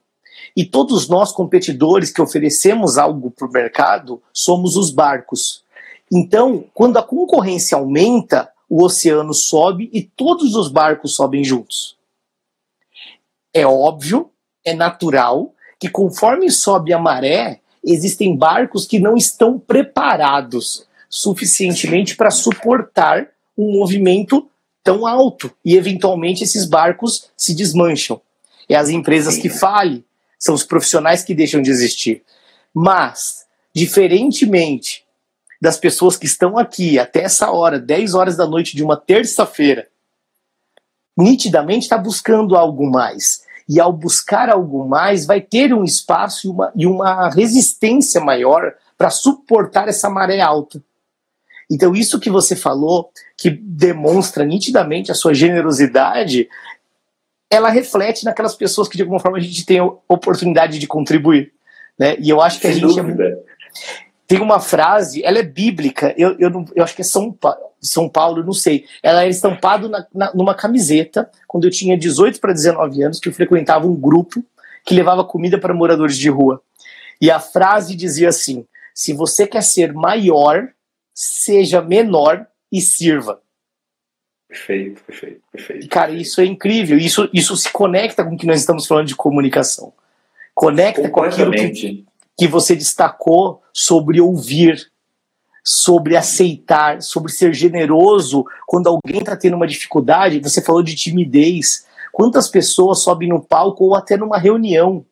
E 0.56 0.66
todos 0.66 1.08
nós, 1.08 1.32
competidores 1.32 2.12
que 2.12 2.22
oferecemos 2.22 2.98
algo 2.98 3.32
para 3.32 3.48
o 3.48 3.52
mercado, 3.52 4.22
somos 4.34 4.76
os 4.76 4.92
barcos. 4.92 5.64
Então, 6.12 6.66
quando 6.74 6.98
a 6.98 7.04
concorrência 7.04 7.78
aumenta, 7.78 8.52
o 8.70 8.84
oceano 8.84 9.34
sobe 9.34 9.90
e 9.94 10.02
todos 10.04 10.56
os 10.56 10.70
barcos 10.70 11.16
sobem 11.16 11.44
juntos. 11.44 11.98
É 13.54 13.66
óbvio, 13.66 14.30
é 14.64 14.74
natural 14.74 15.54
que 15.80 15.90
conforme 15.90 16.50
sobe 16.52 16.94
a 16.94 17.00
maré, 17.00 17.60
existem 17.84 18.36
barcos 18.36 18.86
que 18.86 19.00
não 19.00 19.18
estão 19.18 19.58
preparados 19.58 20.88
suficientemente 21.10 22.16
para 22.16 22.32
suportar 22.32 23.28
um 23.58 23.74
movimento 23.74 24.48
tão 24.84 25.06
alto 25.06 25.52
e 25.66 25.76
eventualmente 25.76 26.44
esses 26.44 26.66
barcos 26.66 27.30
se 27.36 27.54
desmancham. 27.54 28.22
É 28.70 28.76
as 28.76 28.90
empresas 28.90 29.38
que 29.38 29.50
falem, 29.50 30.04
são 30.42 30.56
os 30.56 30.64
profissionais 30.64 31.24
que 31.24 31.36
deixam 31.36 31.62
de 31.62 31.70
existir. 31.70 32.24
Mas, 32.74 33.46
diferentemente 33.74 35.06
das 35.62 35.78
pessoas 35.78 36.18
que 36.18 36.26
estão 36.26 36.58
aqui 36.58 36.98
até 36.98 37.22
essa 37.22 37.52
hora, 37.52 37.80
10 37.80 38.16
horas 38.16 38.36
da 38.36 38.48
noite 38.48 38.76
de 38.76 38.84
uma 38.84 38.98
terça-feira, 38.98 39.88
nitidamente 41.16 41.84
está 41.84 41.98
buscando 42.00 42.58
algo 42.58 42.90
mais. 42.90 43.44
E 43.70 43.80
ao 43.80 43.94
buscar 43.94 44.50
algo 44.50 44.88
mais, 44.88 45.28
vai 45.28 45.40
ter 45.40 45.72
um 45.72 45.84
espaço 45.84 46.48
e 46.48 46.50
uma, 46.50 46.72
e 46.76 46.88
uma 46.88 47.30
resistência 47.30 48.20
maior 48.20 48.74
para 48.98 49.12
suportar 49.12 49.88
essa 49.88 50.10
maré 50.10 50.42
alta. 50.42 50.84
Então, 51.70 51.94
isso 51.94 52.20
que 52.20 52.32
você 52.32 52.56
falou, 52.56 53.12
que 53.38 53.52
demonstra 53.52 54.44
nitidamente 54.44 55.12
a 55.12 55.16
sua 55.16 55.36
generosidade, 55.36 56.50
ela 57.52 57.70
reflete 57.70 58.24
naquelas 58.24 58.56
pessoas 58.56 58.88
que 58.88 58.96
de 58.96 59.04
alguma 59.04 59.20
forma 59.20 59.38
a 59.38 59.42
gente 59.42 59.66
tem 59.66 59.80
a 59.80 59.86
oportunidade 60.08 60.80
de 60.80 60.88
contribuir, 60.88 61.52
né? 62.00 62.16
E 62.18 62.30
eu 62.30 62.42
acho 62.42 62.60
que 62.62 62.68
a 62.68 62.72
gente 62.72 62.98
é... 62.98 63.38
tem 64.26 64.40
uma 64.40 64.62
frase, 64.62 65.22
ela 65.24 65.38
é 65.38 65.44
bíblica, 65.44 66.16
eu, 66.18 66.38
eu, 66.40 66.50
não, 66.50 66.66
eu 66.74 66.84
acho 66.84 66.96
que 66.96 67.02
é 67.02 67.06
São, 67.06 67.32
pa... 67.32 67.58
São 67.82 68.08
Paulo, 68.08 68.44
não 68.44 68.54
sei. 68.54 68.86
Ela 69.04 69.26
é 69.26 69.30
estampada 69.30 69.90
na, 69.90 70.08
na, 70.14 70.34
numa 70.34 70.56
camiseta 70.56 71.30
quando 71.48 71.66
eu 71.66 71.72
tinha 71.72 71.98
18 71.98 72.40
para 72.40 72.54
19 72.54 73.04
anos, 73.04 73.20
que 73.20 73.28
eu 73.28 73.34
frequentava 73.34 73.86
um 73.86 73.96
grupo 73.96 74.42
que 74.86 74.96
levava 74.96 75.24
comida 75.24 75.60
para 75.60 75.74
moradores 75.74 76.18
de 76.18 76.30
rua. 76.30 76.62
E 77.20 77.30
a 77.30 77.40
frase 77.40 77.96
dizia 77.96 78.30
assim: 78.30 78.66
se 78.96 79.14
você 79.14 79.46
quer 79.46 79.64
ser 79.64 79.94
maior, 79.94 80.70
seja 81.14 81.82
menor 81.82 82.48
e 82.72 82.80
sirva. 82.80 83.42
Perfeito, 84.52 85.02
perfeito, 85.04 85.42
perfeito. 85.50 85.88
Cara, 85.88 86.12
isso 86.12 86.42
é 86.42 86.46
incrível. 86.46 86.98
Isso, 86.98 87.30
isso 87.32 87.56
se 87.56 87.72
conecta 87.72 88.22
com 88.22 88.36
o 88.36 88.38
que 88.38 88.46
nós 88.46 88.60
estamos 88.60 88.86
falando 88.86 89.08
de 89.08 89.16
comunicação. 89.16 89.94
Conecta 90.54 91.10
com 91.10 91.24
aquilo 91.24 91.52
que, 91.54 92.06
que 92.38 92.48
você 92.50 92.76
destacou 92.76 93.62
sobre 93.72 94.20
ouvir, 94.20 94.92
sobre 95.64 96.18
aceitar, 96.18 97.02
sobre 97.02 97.32
ser 97.32 97.54
generoso 97.54 98.46
quando 98.68 98.88
alguém 98.88 99.22
está 99.22 99.38
tendo 99.38 99.56
uma 99.56 99.66
dificuldade. 99.66 100.42
Você 100.42 100.62
falou 100.62 100.84
de 100.84 100.98
timidez. 100.98 101.86
Quantas 102.12 102.50
pessoas 102.50 103.02
sobem 103.02 103.30
no 103.30 103.42
palco 103.42 103.86
ou 103.86 103.96
até 103.96 104.18
numa 104.18 104.38
reunião? 104.38 105.06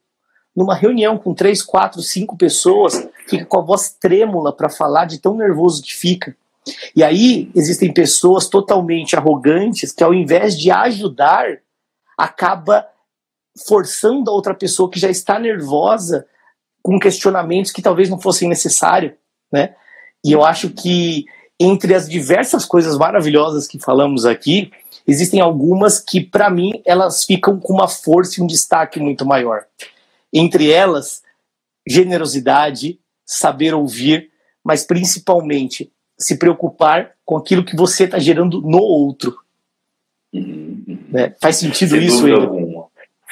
Numa 0.53 0.75
reunião 0.75 1.17
com 1.17 1.33
três, 1.33 1.63
quatro, 1.63 2.01
cinco 2.01 2.35
pessoas, 2.35 3.07
fica 3.25 3.45
com 3.45 3.59
a 3.59 3.63
voz 3.63 3.95
trêmula 3.97 4.51
para 4.51 4.67
falar 4.67 5.05
de 5.05 5.17
tão 5.17 5.37
nervoso 5.37 5.81
que 5.81 5.95
fica. 5.95 6.35
E 6.95 7.03
aí 7.03 7.51
existem 7.55 7.93
pessoas 7.93 8.47
totalmente 8.47 9.15
arrogantes 9.15 9.91
que, 9.91 10.03
ao 10.03 10.13
invés 10.13 10.57
de 10.57 10.71
ajudar, 10.71 11.59
acaba 12.17 12.85
forçando 13.67 14.29
a 14.29 14.33
outra 14.33 14.53
pessoa 14.53 14.89
que 14.89 14.99
já 14.99 15.09
está 15.09 15.39
nervosa 15.39 16.25
com 16.81 16.99
questionamentos 16.99 17.71
que 17.71 17.81
talvez 17.81 18.09
não 18.09 18.19
fossem 18.19 18.47
necessários, 18.47 19.13
né? 19.51 19.75
E 20.23 20.31
eu 20.31 20.43
acho 20.43 20.69
que 20.69 21.25
entre 21.59 21.93
as 21.93 22.07
diversas 22.07 22.65
coisas 22.65 22.97
maravilhosas 22.97 23.67
que 23.67 23.79
falamos 23.79 24.25
aqui, 24.25 24.71
existem 25.05 25.41
algumas 25.41 25.99
que 25.99 26.21
para 26.21 26.49
mim 26.49 26.81
elas 26.85 27.25
ficam 27.25 27.59
com 27.59 27.73
uma 27.73 27.87
força 27.87 28.39
e 28.39 28.43
um 28.43 28.47
destaque 28.47 28.99
muito 28.99 29.25
maior. 29.25 29.65
Entre 30.33 30.71
elas, 30.71 31.21
generosidade, 31.87 32.99
saber 33.25 33.73
ouvir, 33.73 34.29
mas 34.63 34.85
principalmente 34.85 35.91
se 36.19 36.37
preocupar 36.37 37.11
com 37.25 37.37
aquilo 37.37 37.63
que 37.63 37.75
você 37.75 38.03
está 38.03 38.19
gerando 38.19 38.61
no 38.61 38.79
outro. 38.79 39.35
Uhum. 40.33 40.99
Né? 41.09 41.33
Faz 41.41 41.55
sentido 41.55 41.91
Sem 41.91 42.03
isso? 42.03 42.31
Alguma. 42.31 42.87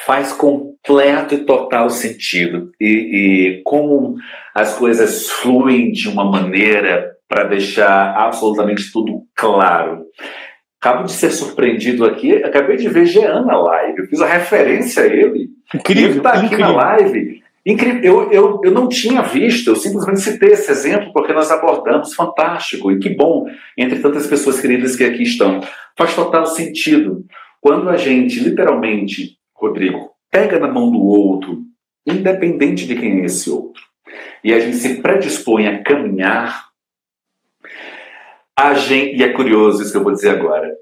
Faz 0.06 0.32
completo 0.32 1.34
e 1.34 1.40
total 1.40 1.90
sentido. 1.90 2.72
E, 2.80 2.88
e 2.88 3.62
como 3.64 4.16
as 4.56 4.76
coisas 4.76 5.28
fluem 5.28 5.92
de 5.92 6.08
uma 6.08 6.24
maneira 6.24 7.18
para 7.28 7.44
deixar 7.44 8.16
absolutamente 8.16 8.92
tudo 8.92 9.26
claro. 9.36 10.06
Acabo 10.80 11.04
de 11.04 11.12
ser 11.12 11.32
surpreendido 11.32 12.06
aqui, 12.06 12.36
acabei 12.44 12.78
de 12.78 12.88
ver 12.88 13.06
Jean 13.06 13.42
na 13.42 13.58
live, 13.58 14.00
eu 14.00 14.08
fiz 14.08 14.22
a 14.22 14.28
referência 14.28 15.04
a 15.04 15.08
ele. 15.08 15.50
Incrível, 15.74 16.10
ele 16.10 16.18
está 16.18 16.34
aqui 16.34 16.56
na 16.56 16.70
live 16.70 17.44
Incrível. 17.68 18.02
Eu, 18.02 18.32
eu, 18.32 18.62
eu 18.64 18.72
não 18.72 18.88
tinha 18.88 19.22
visto, 19.22 19.70
eu 19.70 19.76
simplesmente 19.76 20.22
citei 20.22 20.54
esse 20.54 20.72
exemplo 20.72 21.12
porque 21.12 21.34
nós 21.34 21.52
abordamos, 21.52 22.16
fantástico, 22.16 22.90
e 22.90 22.98
que 22.98 23.10
bom, 23.10 23.46
entre 23.78 24.00
tantas 24.00 24.26
pessoas 24.26 24.62
queridas 24.62 24.96
que 24.96 25.04
aqui 25.04 25.24
estão. 25.24 25.60
Faz 25.98 26.16
total 26.16 26.46
sentido. 26.46 27.26
Quando 27.60 27.90
a 27.90 27.98
gente, 27.98 28.40
literalmente, 28.40 29.38
Rodrigo, 29.54 30.12
pega 30.32 30.58
na 30.58 30.70
mão 30.70 30.90
do 30.90 31.04
outro, 31.04 31.62
independente 32.06 32.88
de 32.88 32.96
quem 32.96 33.20
é 33.20 33.26
esse 33.26 33.50
outro, 33.50 33.84
e 34.42 34.54
a 34.54 34.62
gente 34.62 34.78
se 34.78 35.02
predispõe 35.02 35.68
a 35.68 35.84
caminhar, 35.84 36.68
a 38.58 38.76
gente, 38.76 39.18
e 39.18 39.24
é 39.24 39.34
curioso 39.34 39.82
isso 39.82 39.92
que 39.92 39.98
eu 39.98 40.04
vou 40.04 40.14
dizer 40.14 40.30
agora, 40.30 40.74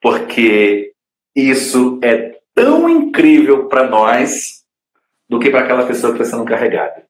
porque 0.00 0.94
isso 1.36 2.00
é 2.02 2.38
tão 2.54 2.88
incrível 2.88 3.68
para 3.68 3.86
nós 3.86 4.59
do 5.30 5.38
que 5.38 5.48
para 5.48 5.60
aquela 5.60 5.86
pessoa 5.86 6.12
que 6.12 6.20
está 6.20 6.36
sendo 6.36 6.44
carregada. 6.44 7.04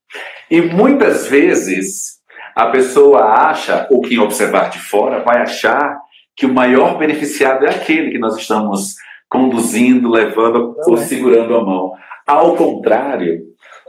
E 0.50 0.60
muitas 0.60 1.26
vezes 1.26 2.20
a 2.54 2.66
pessoa 2.66 3.48
acha, 3.48 3.88
ou 3.90 4.02
quem 4.02 4.18
observar 4.18 4.68
de 4.68 4.78
fora, 4.78 5.20
vai 5.20 5.40
achar 5.40 5.98
que 6.36 6.44
o 6.44 6.52
maior 6.52 6.98
beneficiado 6.98 7.64
é 7.64 7.70
aquele 7.70 8.10
que 8.10 8.18
nós 8.18 8.36
estamos 8.36 8.94
conduzindo, 9.28 10.10
levando 10.10 10.76
ou 10.86 10.96
é. 10.96 10.98
segurando 10.98 11.56
a 11.56 11.64
mão. 11.64 11.92
Ao 12.26 12.54
contrário, 12.56 13.40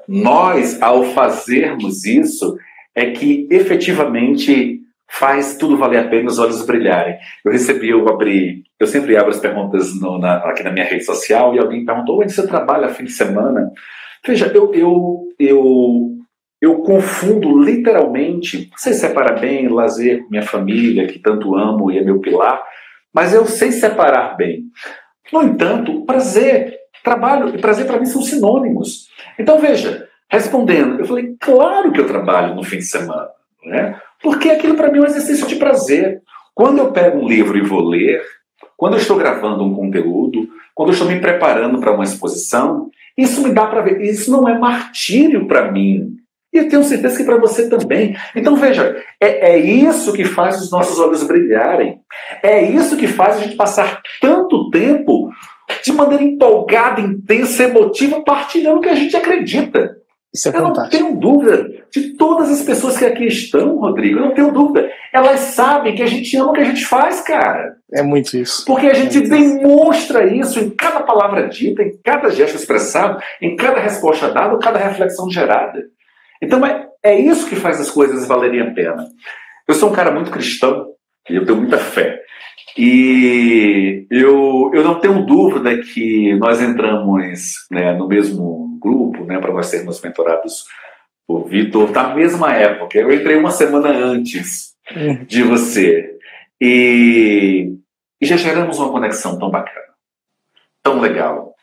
nós, 0.07 0.81
ao 0.81 1.03
fazermos 1.05 2.05
isso, 2.05 2.57
é 2.95 3.11
que 3.11 3.47
efetivamente 3.51 4.79
faz 5.09 5.57
tudo 5.57 5.77
valer 5.77 5.99
a 5.99 6.07
pena, 6.07 6.29
os 6.29 6.39
olhos 6.39 6.65
brilharem. 6.65 7.17
Eu 7.43 7.51
recebi, 7.51 7.89
eu 7.89 8.07
abri, 8.07 8.63
eu 8.79 8.87
sempre 8.87 9.17
abro 9.17 9.31
as 9.31 9.39
perguntas 9.39 9.93
no, 9.99 10.17
na, 10.17 10.37
aqui 10.37 10.63
na 10.63 10.71
minha 10.71 10.85
rede 10.85 11.03
social 11.03 11.53
e 11.53 11.59
alguém 11.59 11.85
perguntou: 11.85 12.21
onde 12.21 12.31
você 12.31 12.47
trabalha 12.47 12.89
fim 12.89 13.03
de 13.03 13.11
semana? 13.11 13.69
Veja, 14.25 14.51
eu, 14.53 14.73
eu, 14.73 15.27
eu, 15.39 16.17
eu 16.61 16.77
confundo 16.79 17.61
literalmente, 17.63 18.69
sei 18.77 18.93
separar 18.93 19.39
bem, 19.39 19.67
lazer 19.67 20.23
com 20.23 20.29
minha 20.29 20.43
família, 20.43 21.07
que 21.07 21.19
tanto 21.19 21.55
amo 21.55 21.91
e 21.91 21.97
é 21.97 22.03
meu 22.03 22.19
pilar, 22.19 22.63
mas 23.13 23.33
eu 23.33 23.45
sei 23.45 23.71
separar 23.71 24.35
bem. 24.37 24.65
No 25.33 25.41
entanto, 25.43 26.05
prazer, 26.05 26.77
trabalho 27.03 27.55
e 27.55 27.57
prazer 27.57 27.87
para 27.87 27.99
mim 27.99 28.05
são 28.05 28.21
sinônimos. 28.21 29.07
Então, 29.39 29.59
veja, 29.59 30.07
respondendo, 30.29 30.99
eu 30.99 31.05
falei, 31.05 31.35
claro 31.39 31.91
que 31.91 31.99
eu 31.99 32.07
trabalho 32.07 32.55
no 32.55 32.63
fim 32.63 32.77
de 32.77 32.85
semana, 32.85 33.29
né? 33.65 33.99
porque 34.21 34.49
aquilo 34.49 34.75
para 34.75 34.91
mim 34.91 34.99
é 34.99 35.01
um 35.01 35.05
exercício 35.05 35.47
de 35.47 35.55
prazer. 35.55 36.21
Quando 36.53 36.79
eu 36.79 36.91
pego 36.91 37.19
um 37.19 37.27
livro 37.27 37.57
e 37.57 37.61
vou 37.61 37.81
ler, 37.81 38.21
quando 38.77 38.93
eu 38.93 38.99
estou 38.99 39.17
gravando 39.17 39.63
um 39.63 39.73
conteúdo, 39.73 40.47
quando 40.75 40.89
eu 40.89 40.93
estou 40.93 41.07
me 41.07 41.19
preparando 41.19 41.79
para 41.79 41.91
uma 41.91 42.03
exposição, 42.03 42.89
isso 43.17 43.41
me 43.41 43.51
dá 43.51 43.67
para 43.67 43.81
ver. 43.81 44.01
Isso 44.01 44.31
não 44.31 44.47
é 44.47 44.57
martírio 44.57 45.47
para 45.47 45.71
mim. 45.71 46.15
E 46.53 46.57
eu 46.57 46.67
tenho 46.67 46.83
certeza 46.83 47.17
que 47.17 47.23
para 47.23 47.37
você 47.37 47.69
também. 47.69 48.15
Então 48.35 48.55
veja, 48.55 49.01
é, 49.19 49.53
é 49.53 49.57
isso 49.57 50.11
que 50.11 50.25
faz 50.25 50.61
os 50.61 50.69
nossos 50.69 50.99
olhos 50.99 51.23
brilharem. 51.23 51.99
É 52.43 52.61
isso 52.61 52.97
que 52.97 53.07
faz 53.07 53.37
a 53.37 53.39
gente 53.39 53.55
passar 53.55 54.01
tanto 54.19 54.69
tempo 54.69 55.29
de 55.83 55.93
maneira 55.93 56.23
empolgada, 56.23 56.99
intensa, 56.99 57.63
emotiva, 57.63 58.21
partilhando 58.21 58.79
o 58.79 58.81
que 58.81 58.89
a 58.89 58.95
gente 58.95 59.15
acredita. 59.15 60.00
Isso 60.33 60.47
é 60.47 60.51
eu 60.51 60.61
fantástico. 60.61 61.03
não 61.03 61.09
tenho 61.09 61.19
dúvida 61.19 61.69
de 61.91 62.13
todas 62.13 62.49
as 62.49 62.61
pessoas 62.61 62.97
que 62.97 63.05
aqui 63.05 63.25
estão, 63.25 63.77
Rodrigo, 63.77 64.19
eu 64.19 64.25
não 64.27 64.33
tenho 64.33 64.51
dúvida. 64.51 64.89
Elas 65.13 65.39
sabem 65.39 65.93
que 65.93 66.01
a 66.01 66.07
gente 66.07 66.35
ama 66.37 66.51
o 66.51 66.53
que 66.53 66.61
a 66.61 66.65
gente 66.65 66.85
faz, 66.85 67.19
cara. 67.21 67.75
É 67.91 68.01
muito 68.01 68.37
isso. 68.37 68.63
Porque 68.65 68.87
a 68.87 68.93
gente 68.93 69.17
é 69.17 69.21
demonstra 69.21 70.25
isso 70.25 70.59
em 70.59 70.69
cada 70.69 71.01
palavra 71.01 71.49
dita, 71.49 71.83
em 71.83 71.97
cada 72.01 72.29
gesto 72.29 72.55
expressado, 72.55 73.21
em 73.41 73.57
cada 73.57 73.81
resposta 73.81 74.31
dada, 74.31 74.53
ou 74.53 74.59
cada 74.59 74.79
reflexão 74.79 75.29
gerada. 75.29 75.83
Então 76.41 76.65
é, 76.65 76.87
é 77.03 77.19
isso 77.19 77.49
que 77.49 77.55
faz 77.55 77.81
as 77.81 77.91
coisas 77.91 78.25
valerem 78.25 78.61
a 78.61 78.71
pena. 78.71 79.05
Eu 79.67 79.73
sou 79.73 79.89
um 79.89 79.93
cara 79.93 80.11
muito 80.11 80.31
cristão, 80.31 80.91
e 81.29 81.35
eu 81.35 81.45
tenho 81.45 81.57
muita 81.57 81.77
fé. 81.77 82.20
E 82.77 84.05
eu, 84.09 84.71
eu 84.73 84.83
não 84.83 84.99
tenho 84.99 85.25
dúvida 85.25 85.77
que 85.77 86.35
nós 86.35 86.61
entramos 86.61 87.67
né, 87.69 87.93
no 87.93 88.07
mesmo 88.07 88.77
grupo, 88.79 89.25
né, 89.25 89.39
para 89.39 89.53
nós 89.53 89.67
sermos 89.67 90.01
mentorados 90.01 90.65
por 91.27 91.47
Vitor, 91.47 91.91
na 91.91 92.13
mesma 92.13 92.53
época. 92.53 92.97
Eu 92.97 93.11
entrei 93.11 93.37
uma 93.37 93.51
semana 93.51 93.89
antes 93.89 94.73
hum. 94.95 95.23
de 95.25 95.43
você. 95.43 96.17
E, 96.59 97.73
e 98.19 98.25
já 98.25 98.37
geramos 98.37 98.79
uma 98.79 98.91
conexão 98.91 99.37
tão 99.37 99.49
bacana, 99.49 99.93
tão 100.83 100.99
legal. 100.99 101.55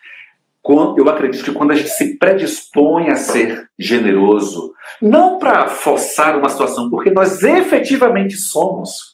Eu 0.99 1.09
acredito 1.09 1.45
que 1.45 1.53
quando 1.53 1.71
a 1.71 1.75
gente 1.75 1.89
se 1.89 2.19
predispõe 2.19 3.09
a 3.09 3.17
ser 3.17 3.71
generoso, 3.79 4.75
não 5.01 5.39
para 5.39 5.69
forçar 5.69 6.37
uma 6.37 6.51
situação, 6.51 6.91
porque 6.91 7.11
nós 7.11 7.43
efetivamente 7.43 8.37
somos, 8.37 9.08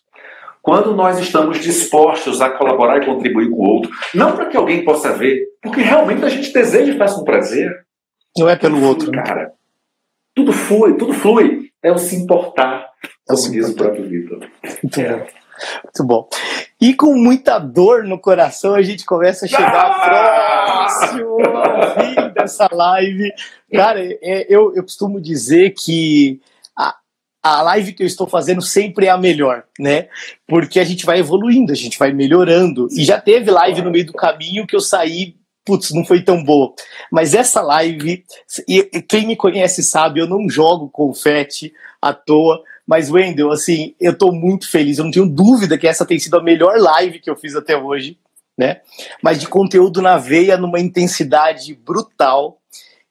quando 0.65 0.95
nós 0.95 1.19
estamos 1.19 1.61
dispostos 1.61 2.41
a 2.41 2.49
colaborar 2.49 2.97
e 2.97 3.05
contribuir 3.05 3.51
com 3.51 3.57
o 3.57 3.69
outro, 3.69 3.91
não 4.15 4.35
para 4.35 4.47
que 4.47 4.57
alguém 4.57 4.83
possa 4.83 5.13
ver, 5.13 5.45
porque 5.63 5.83
realmente 5.83 6.25
a 6.25 6.29
gente 6.31 6.51
deseja 6.55 6.91
e 6.91 6.97
faz 6.97 7.13
com 7.13 7.23
prazer. 7.23 7.71
Não 8.35 8.49
é 8.49 8.57
pelo 8.57 8.83
outro, 8.83 9.11
né? 9.11 9.23
cara. 9.23 9.53
Tudo 10.35 10.55
flui, 10.55 10.95
tudo 10.97 11.13
flui. 11.13 11.69
É 11.83 11.93
o 11.93 11.99
se 11.99 12.17
importar, 12.17 12.89
é 13.03 13.35
como 13.35 13.53
diz 13.53 13.69
o 13.69 13.75
próprio 13.75 14.09
Vitor. 14.09 14.39
Muito 14.83 15.01
é. 15.01 15.11
bom. 15.11 15.27
Muito 15.85 16.05
bom. 16.05 16.29
E 16.81 16.95
com 16.95 17.13
muita 17.13 17.59
dor 17.59 18.05
no 18.05 18.19
coração, 18.19 18.75
a 18.75 18.81
gente 18.81 19.05
começa 19.05 19.45
a 19.45 19.49
chegar 19.49 19.91
ah! 19.91 20.87
próximo 20.89 21.37
ao 21.47 21.95
fim 21.95 22.33
dessa 22.33 22.69
live. 22.73 23.31
Cara, 23.71 24.01
é, 24.03 24.47
eu, 24.49 24.75
eu 24.75 24.83
costumo 24.83 25.21
dizer 25.21 25.75
que 25.75 26.41
a 27.45 27.61
live 27.61 27.93
que 27.93 28.03
eu 28.03 28.07
estou 28.07 28.27
fazendo 28.27 28.63
sempre 28.63 29.05
é 29.05 29.11
a 29.11 29.19
melhor, 29.19 29.65
né? 29.79 30.09
Porque 30.49 30.81
a 30.81 30.85
gente 30.85 31.05
vai 31.05 31.19
evoluindo, 31.19 31.73
a 31.73 31.77
gente 31.77 31.99
vai 31.99 32.11
melhorando. 32.11 32.89
E 32.91 33.05
já 33.05 33.21
teve 33.21 33.51
live 33.51 33.83
no 33.83 33.91
meio 33.91 34.07
do 34.07 34.15
caminho 34.15 34.67
que 34.67 34.75
eu 34.75 34.81
saí, 34.81 35.37
putz, 35.63 35.91
não 35.91 36.07
foi 36.07 36.23
tão 36.23 36.43
boa. 36.43 36.73
Mas 37.13 37.35
essa 37.35 37.61
live, 37.61 38.25
quem 39.07 39.27
me 39.27 39.37
conhece 39.37 39.83
sabe, 39.83 40.21
eu 40.21 40.27
não 40.27 40.49
jogo 40.49 40.89
confete 40.89 41.71
à 42.01 42.15
toa. 42.15 42.63
Mas, 42.87 43.11
Wendel, 43.11 43.53
assim, 43.53 43.95
eu 44.01 44.13
estou 44.13 44.33
muito 44.33 44.71
feliz. 44.71 44.97
Eu 44.97 45.05
não 45.05 45.11
tenho 45.11 45.29
dúvida 45.29 45.77
que 45.77 45.87
essa 45.87 46.07
tem 46.07 46.19
sido 46.19 46.39
a 46.39 46.43
melhor 46.43 46.79
live 46.79 47.19
que 47.19 47.29
eu 47.29 47.37
fiz 47.37 47.55
até 47.55 47.77
hoje, 47.77 48.19
né? 48.57 48.81
Mas 49.23 49.39
de 49.39 49.47
conteúdo 49.47 50.01
na 50.01 50.17
veia, 50.17 50.57
numa 50.57 50.81
intensidade 50.81 51.75
brutal. 51.75 52.59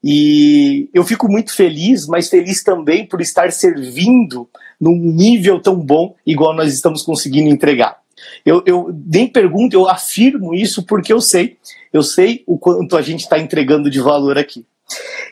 E 0.03 0.89
eu 0.93 1.03
fico 1.05 1.31
muito 1.31 1.55
feliz, 1.55 2.05
mas 2.07 2.27
feliz 2.27 2.61
também 2.61 3.05
por 3.05 3.21
estar 3.21 3.51
servindo 3.51 4.49
num 4.79 4.97
nível 4.97 5.61
tão 5.61 5.75
bom, 5.75 6.13
igual 6.25 6.53
nós 6.53 6.73
estamos 6.73 7.03
conseguindo 7.03 7.49
entregar. 7.49 7.97
Eu, 8.45 8.61
eu 8.65 8.93
nem 9.05 9.27
pergunto, 9.27 9.75
eu 9.75 9.87
afirmo 9.87 10.53
isso 10.53 10.83
porque 10.83 11.13
eu 11.13 11.21
sei, 11.21 11.57
eu 11.91 12.03
sei 12.03 12.43
o 12.45 12.57
quanto 12.57 12.97
a 12.97 13.01
gente 13.01 13.21
está 13.21 13.39
entregando 13.39 13.89
de 13.89 14.01
valor 14.01 14.37
aqui. 14.37 14.65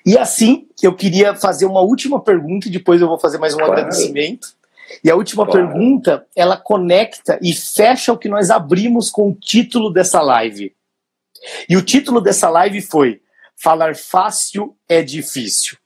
E 0.05 0.17
assim, 0.17 0.67
eu 0.81 0.95
queria 0.95 1.35
fazer 1.35 1.65
uma 1.65 1.81
última 1.81 2.19
pergunta 2.21 2.67
e 2.67 2.71
depois 2.71 3.01
eu 3.01 3.07
vou 3.07 3.19
fazer 3.19 3.37
mais 3.37 3.53
um 3.53 3.57
claro. 3.57 3.73
agradecimento. 3.73 4.55
E 5.03 5.09
a 5.09 5.15
última 5.15 5.45
claro. 5.45 5.67
pergunta, 5.67 6.25
ela 6.35 6.57
conecta 6.57 7.37
e 7.41 7.53
fecha 7.53 8.11
o 8.13 8.17
que 8.17 8.29
nós 8.29 8.49
abrimos 8.49 9.09
com 9.09 9.29
o 9.29 9.35
título 9.35 9.91
dessa 9.91 10.21
live. 10.21 10.73
E 11.67 11.75
o 11.75 11.81
título 11.81 12.21
dessa 12.21 12.49
live 12.49 12.81
foi 12.81 13.20
falar 13.61 13.95
fácil 13.95 14.75
é 14.89 15.03
difícil. 15.03 15.77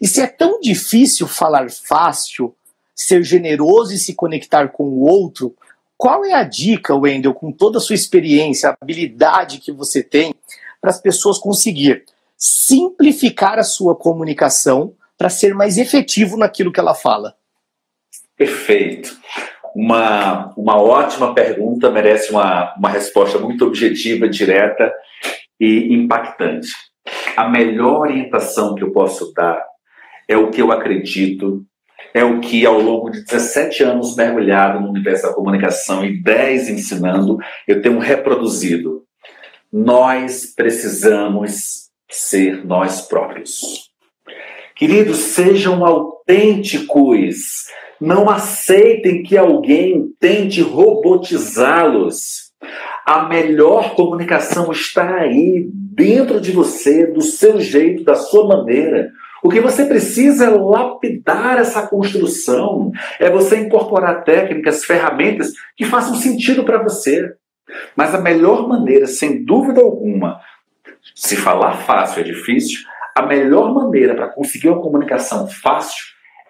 E 0.00 0.06
se 0.06 0.20
é 0.20 0.26
tão 0.26 0.60
difícil 0.60 1.26
falar 1.26 1.70
fácil, 1.70 2.54
ser 2.94 3.22
generoso 3.22 3.94
e 3.94 3.98
se 3.98 4.14
conectar 4.14 4.68
com 4.68 4.84
o 4.84 5.00
outro, 5.00 5.56
qual 5.96 6.24
é 6.24 6.34
a 6.34 6.42
dica, 6.42 6.94
Wendel, 6.94 7.32
com 7.32 7.50
toda 7.50 7.78
a 7.78 7.80
sua 7.80 7.94
experiência, 7.94 8.76
habilidade 8.80 9.58
que 9.58 9.72
você 9.72 10.02
tem, 10.02 10.34
para 10.80 10.90
as 10.90 11.00
pessoas 11.00 11.38
conseguir 11.38 12.04
simplificar 12.36 13.58
a 13.58 13.64
sua 13.64 13.96
comunicação 13.96 14.94
para 15.16 15.30
ser 15.30 15.54
mais 15.54 15.78
efetivo 15.78 16.36
naquilo 16.36 16.72
que 16.72 16.78
ela 16.78 16.94
fala? 16.94 17.34
Perfeito. 18.36 19.16
Uma, 19.74 20.52
uma 20.56 20.80
ótima 20.80 21.34
pergunta, 21.34 21.90
merece 21.90 22.30
uma, 22.30 22.74
uma 22.76 22.90
resposta 22.90 23.38
muito 23.38 23.64
objetiva, 23.64 24.28
direta 24.28 24.92
e 25.58 25.92
impactante. 25.92 26.87
A 27.36 27.48
melhor 27.48 28.00
orientação 28.00 28.74
que 28.74 28.82
eu 28.82 28.92
posso 28.92 29.32
dar 29.34 29.62
é 30.26 30.36
o 30.36 30.50
que 30.50 30.60
eu 30.60 30.70
acredito, 30.70 31.64
é 32.12 32.24
o 32.24 32.40
que 32.40 32.64
ao 32.66 32.80
longo 32.80 33.10
de 33.10 33.24
17 33.24 33.82
anos 33.82 34.16
mergulhado 34.16 34.80
no 34.80 34.90
universo 34.90 35.24
da 35.24 35.34
comunicação 35.34 36.04
e 36.04 36.20
10 36.22 36.68
ensinando, 36.68 37.38
eu 37.66 37.80
tenho 37.80 37.98
reproduzido. 37.98 39.04
Nós 39.72 40.52
precisamos 40.54 41.88
ser 42.10 42.64
nós 42.64 43.02
próprios. 43.02 43.88
Queridos, 44.74 45.18
sejam 45.18 45.84
autênticos. 45.84 47.36
Não 48.00 48.30
aceitem 48.30 49.22
que 49.22 49.36
alguém 49.36 50.08
tente 50.20 50.62
robotizá-los. 50.62 52.52
A 53.08 53.26
melhor 53.26 53.94
comunicação 53.94 54.70
está 54.70 55.14
aí, 55.14 55.66
dentro 55.72 56.38
de 56.38 56.52
você, 56.52 57.06
do 57.06 57.22
seu 57.22 57.58
jeito, 57.58 58.04
da 58.04 58.14
sua 58.14 58.46
maneira. 58.46 59.10
O 59.42 59.48
que 59.48 59.62
você 59.62 59.86
precisa 59.86 60.44
é 60.44 60.50
lapidar 60.50 61.56
essa 61.56 61.86
construção, 61.86 62.92
é 63.18 63.30
você 63.30 63.60
incorporar 63.60 64.24
técnicas, 64.24 64.84
ferramentas 64.84 65.54
que 65.74 65.86
façam 65.86 66.16
sentido 66.16 66.64
para 66.64 66.82
você. 66.82 67.32
Mas 67.96 68.14
a 68.14 68.20
melhor 68.20 68.68
maneira, 68.68 69.06
sem 69.06 69.42
dúvida 69.42 69.80
alguma, 69.80 70.38
se 71.14 71.34
falar 71.34 71.78
fácil 71.78 72.20
é 72.20 72.24
difícil, 72.24 72.80
a 73.16 73.22
melhor 73.22 73.72
maneira 73.72 74.14
para 74.14 74.28
conseguir 74.28 74.68
uma 74.68 74.82
comunicação 74.82 75.48
fácil 75.48 76.04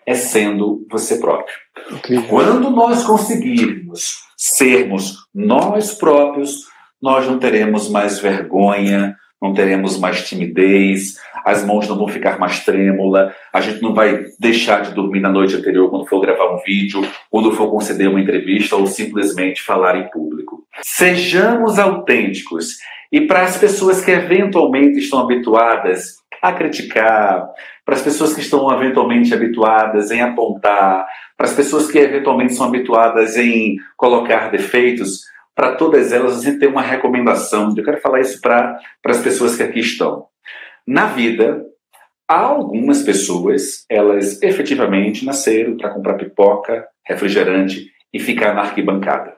é 0.04 0.14
sendo 0.14 0.84
você 0.90 1.18
próprio. 1.18 1.54
Okay. 1.98 2.20
Quando 2.22 2.68
nós 2.68 3.04
conseguirmos 3.04 4.26
sermos 4.38 5.26
nós 5.34 5.92
próprios, 5.92 6.60
nós 7.02 7.26
não 7.26 7.40
teremos 7.40 7.90
mais 7.90 8.20
vergonha, 8.20 9.16
não 9.42 9.52
teremos 9.52 9.98
mais 9.98 10.28
timidez, 10.28 11.16
as 11.44 11.64
mãos 11.64 11.88
não 11.88 11.96
vão 11.96 12.08
ficar 12.08 12.38
mais 12.38 12.64
trêmula, 12.64 13.34
a 13.52 13.60
gente 13.60 13.82
não 13.82 13.94
vai 13.94 14.26
deixar 14.38 14.82
de 14.82 14.94
dormir 14.94 15.20
na 15.20 15.30
noite 15.30 15.56
anterior 15.56 15.90
quando 15.90 16.06
for 16.06 16.20
gravar 16.20 16.54
um 16.54 16.62
vídeo, 16.64 17.00
quando 17.30 17.52
for 17.52 17.70
conceder 17.70 18.08
uma 18.08 18.20
entrevista 18.20 18.76
ou 18.76 18.86
simplesmente 18.86 19.62
falar 19.62 19.96
em 19.96 20.10
público. 20.10 20.64
Sejamos 20.82 21.78
autênticos. 21.78 22.76
E 23.10 23.22
para 23.22 23.42
as 23.42 23.56
pessoas 23.56 24.04
que 24.04 24.10
eventualmente 24.10 24.98
estão 24.98 25.20
habituadas 25.20 26.18
a 26.42 26.52
criticar, 26.52 27.48
para 27.88 27.96
as 27.96 28.02
pessoas 28.02 28.34
que 28.34 28.42
estão 28.42 28.70
eventualmente 28.70 29.32
habituadas 29.32 30.10
em 30.10 30.20
apontar, 30.20 31.06
para 31.34 31.46
as 31.46 31.54
pessoas 31.54 31.90
que 31.90 31.96
eventualmente 31.96 32.52
são 32.52 32.66
habituadas 32.66 33.34
em 33.38 33.78
colocar 33.96 34.50
defeitos, 34.50 35.22
para 35.54 35.74
todas 35.74 36.12
elas, 36.12 36.42
gente 36.42 36.58
tem 36.58 36.68
uma 36.68 36.82
recomendação. 36.82 37.72
Eu 37.74 37.82
quero 37.82 37.98
falar 38.02 38.20
isso 38.20 38.42
para 38.42 38.78
as 39.06 39.22
pessoas 39.22 39.56
que 39.56 39.62
aqui 39.62 39.78
estão. 39.78 40.26
Na 40.86 41.06
vida, 41.06 41.64
há 42.28 42.40
algumas 42.40 43.02
pessoas, 43.02 43.86
elas 43.88 44.42
efetivamente 44.42 45.24
nasceram 45.24 45.74
para 45.78 45.88
comprar 45.88 46.18
pipoca, 46.18 46.86
refrigerante 47.06 47.90
e 48.12 48.20
ficar 48.20 48.52
na 48.52 48.64
arquibancada. 48.64 49.34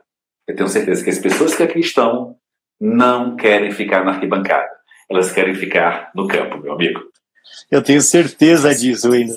Eu 0.49 0.57
tenho 0.57 0.69
certeza 0.69 1.05
que 1.05 1.11
as 1.11 1.21
pessoas 1.21 1.55
que 1.55 1.63
aqui 1.63 1.79
estão 1.79 2.35
não 2.81 3.37
querem 3.37 3.71
ficar 3.71 4.05
na 4.05 4.11
arquibancada. 4.11 4.71
Elas 5.09 5.31
querem 5.31 5.55
ficar 5.55 6.11
no 6.17 6.27
campo, 6.27 6.59
meu 6.59 6.73
amigo. 6.73 7.10
Eu 7.71 7.83
tenho 7.83 8.03
certeza 8.03 8.75
disso, 8.75 9.13
ainda. 9.13 9.35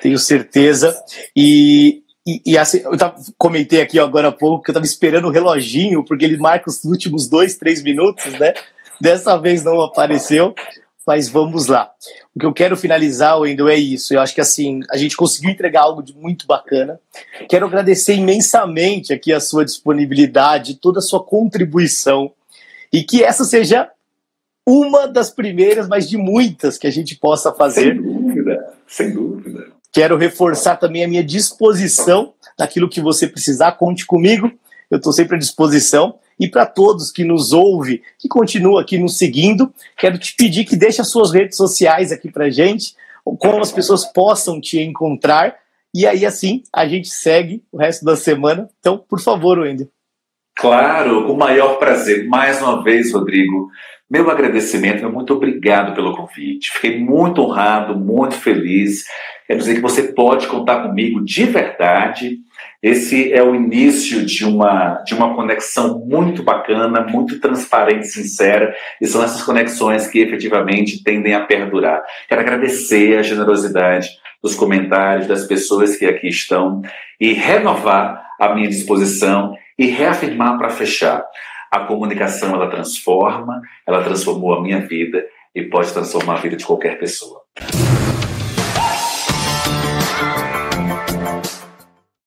Tenho 0.00 0.18
certeza. 0.18 0.96
E 1.34 2.02
e, 2.26 2.42
e 2.44 2.58
assim, 2.58 2.78
eu 2.78 2.96
tava, 2.98 3.14
comentei 3.38 3.80
aqui 3.80 4.00
agora 4.00 4.28
há 4.28 4.32
pouco 4.32 4.64
que 4.64 4.70
eu 4.70 4.72
estava 4.72 4.84
esperando 4.84 5.28
o 5.28 5.30
reloginho, 5.30 6.04
porque 6.04 6.24
ele 6.24 6.36
marca 6.36 6.68
os 6.68 6.82
últimos 6.84 7.28
dois, 7.28 7.56
três 7.56 7.82
minutos, 7.82 8.32
né? 8.32 8.52
Dessa 9.00 9.36
vez 9.36 9.62
não 9.62 9.80
apareceu, 9.80 10.52
mas 11.06 11.28
vamos 11.28 11.68
lá. 11.68 11.88
O 12.34 12.40
que 12.40 12.46
eu 12.46 12.52
quero 12.52 12.76
finalizar, 12.76 13.38
Wendel, 13.38 13.68
é 13.68 13.76
isso. 13.76 14.12
Eu 14.12 14.20
acho 14.20 14.34
que 14.34 14.40
assim, 14.40 14.80
a 14.90 14.96
gente 14.96 15.16
conseguiu 15.16 15.50
entregar 15.50 15.82
algo 15.82 16.02
de 16.02 16.16
muito 16.16 16.48
bacana. 16.48 16.98
Quero 17.48 17.66
agradecer 17.66 18.14
imensamente 18.14 19.12
aqui 19.12 19.32
a 19.32 19.38
sua 19.38 19.64
disponibilidade, 19.64 20.74
toda 20.74 20.98
a 20.98 21.02
sua 21.02 21.22
contribuição. 21.22 22.32
E 22.92 23.04
que 23.04 23.22
essa 23.22 23.44
seja 23.44 23.88
uma 24.66 25.06
das 25.06 25.30
primeiras, 25.30 25.88
mas 25.88 26.08
de 26.08 26.16
muitas 26.16 26.76
que 26.76 26.86
a 26.86 26.90
gente 26.90 27.16
possa 27.16 27.52
fazer. 27.52 27.94
Sem 27.94 28.02
dúvida, 28.02 28.74
sem 28.86 29.12
dúvida. 29.12 29.66
Quero 29.92 30.16
reforçar 30.16 30.76
também 30.76 31.04
a 31.04 31.08
minha 31.08 31.24
disposição 31.24 32.34
naquilo 32.58 32.88
que 32.88 33.00
você 33.00 33.28
precisar, 33.28 33.72
conte 33.72 34.04
comigo, 34.04 34.50
eu 34.90 34.98
estou 34.98 35.12
sempre 35.12 35.36
à 35.36 35.38
disposição. 35.38 36.18
E 36.38 36.46
para 36.46 36.66
todos 36.66 37.10
que 37.10 37.24
nos 37.24 37.52
ouve, 37.52 38.02
que 38.18 38.28
continua 38.28 38.82
aqui 38.82 38.98
nos 38.98 39.16
seguindo, 39.16 39.72
quero 39.96 40.18
te 40.18 40.34
pedir 40.36 40.64
que 40.64 40.76
deixe 40.76 41.00
as 41.00 41.08
suas 41.08 41.32
redes 41.32 41.56
sociais 41.56 42.12
aqui 42.12 42.30
para 42.30 42.50
gente, 42.50 42.94
como 43.24 43.62
as 43.62 43.72
pessoas 43.72 44.04
possam 44.04 44.60
te 44.60 44.78
encontrar. 44.78 45.56
E 45.94 46.06
aí, 46.06 46.26
assim, 46.26 46.62
a 46.74 46.86
gente 46.86 47.08
segue 47.08 47.64
o 47.72 47.78
resto 47.78 48.04
da 48.04 48.16
semana. 48.16 48.68
Então, 48.78 48.98
por 48.98 49.18
favor, 49.18 49.58
Wendel. 49.58 49.88
Claro, 50.54 51.26
com 51.26 51.32
o 51.32 51.38
maior 51.38 51.78
prazer. 51.78 52.28
Mais 52.28 52.60
uma 52.60 52.82
vez, 52.82 53.12
Rodrigo, 53.12 53.70
meu 54.08 54.30
agradecimento, 54.30 55.00
meu 55.00 55.10
muito 55.10 55.34
obrigado 55.34 55.94
pelo 55.94 56.16
convite. 56.16 56.70
Fiquei 56.70 56.98
muito 56.98 57.42
honrado, 57.42 57.98
muito 57.98 58.36
feliz. 58.36 59.04
Quero 59.46 59.58
dizer 59.58 59.74
que 59.74 59.80
você 59.80 60.04
pode 60.12 60.46
contar 60.46 60.82
comigo 60.82 61.24
de 61.24 61.44
verdade. 61.44 62.38
Esse 62.80 63.32
é 63.32 63.42
o 63.42 63.54
início 63.54 64.24
de 64.24 64.44
uma, 64.44 65.02
de 65.04 65.12
uma 65.12 65.34
conexão 65.34 65.98
muito 66.06 66.44
bacana, 66.44 67.00
muito 67.00 67.40
transparente, 67.40 68.06
sincera, 68.06 68.74
e 69.00 69.06
são 69.06 69.24
essas 69.24 69.42
conexões 69.42 70.06
que 70.06 70.20
efetivamente 70.20 71.02
tendem 71.02 71.34
a 71.34 71.44
perdurar. 71.44 72.00
Quero 72.28 72.40
agradecer 72.40 73.18
a 73.18 73.22
generosidade 73.22 74.08
dos 74.40 74.54
comentários 74.54 75.26
das 75.26 75.44
pessoas 75.46 75.96
que 75.96 76.06
aqui 76.06 76.28
estão 76.28 76.80
e 77.20 77.32
renovar 77.32 78.24
a 78.38 78.54
minha 78.54 78.68
disposição 78.68 79.56
e 79.76 79.86
reafirmar 79.86 80.56
para 80.58 80.70
fechar. 80.70 81.24
A 81.70 81.80
comunicação 81.80 82.54
ela 82.54 82.70
transforma, 82.70 83.60
ela 83.86 84.02
transformou 84.02 84.54
a 84.54 84.62
minha 84.62 84.80
vida 84.80 85.24
e 85.54 85.62
pode 85.62 85.92
transformar 85.92 86.34
a 86.34 86.40
vida 86.40 86.56
de 86.56 86.64
qualquer 86.64 86.98
pessoa. 86.98 87.40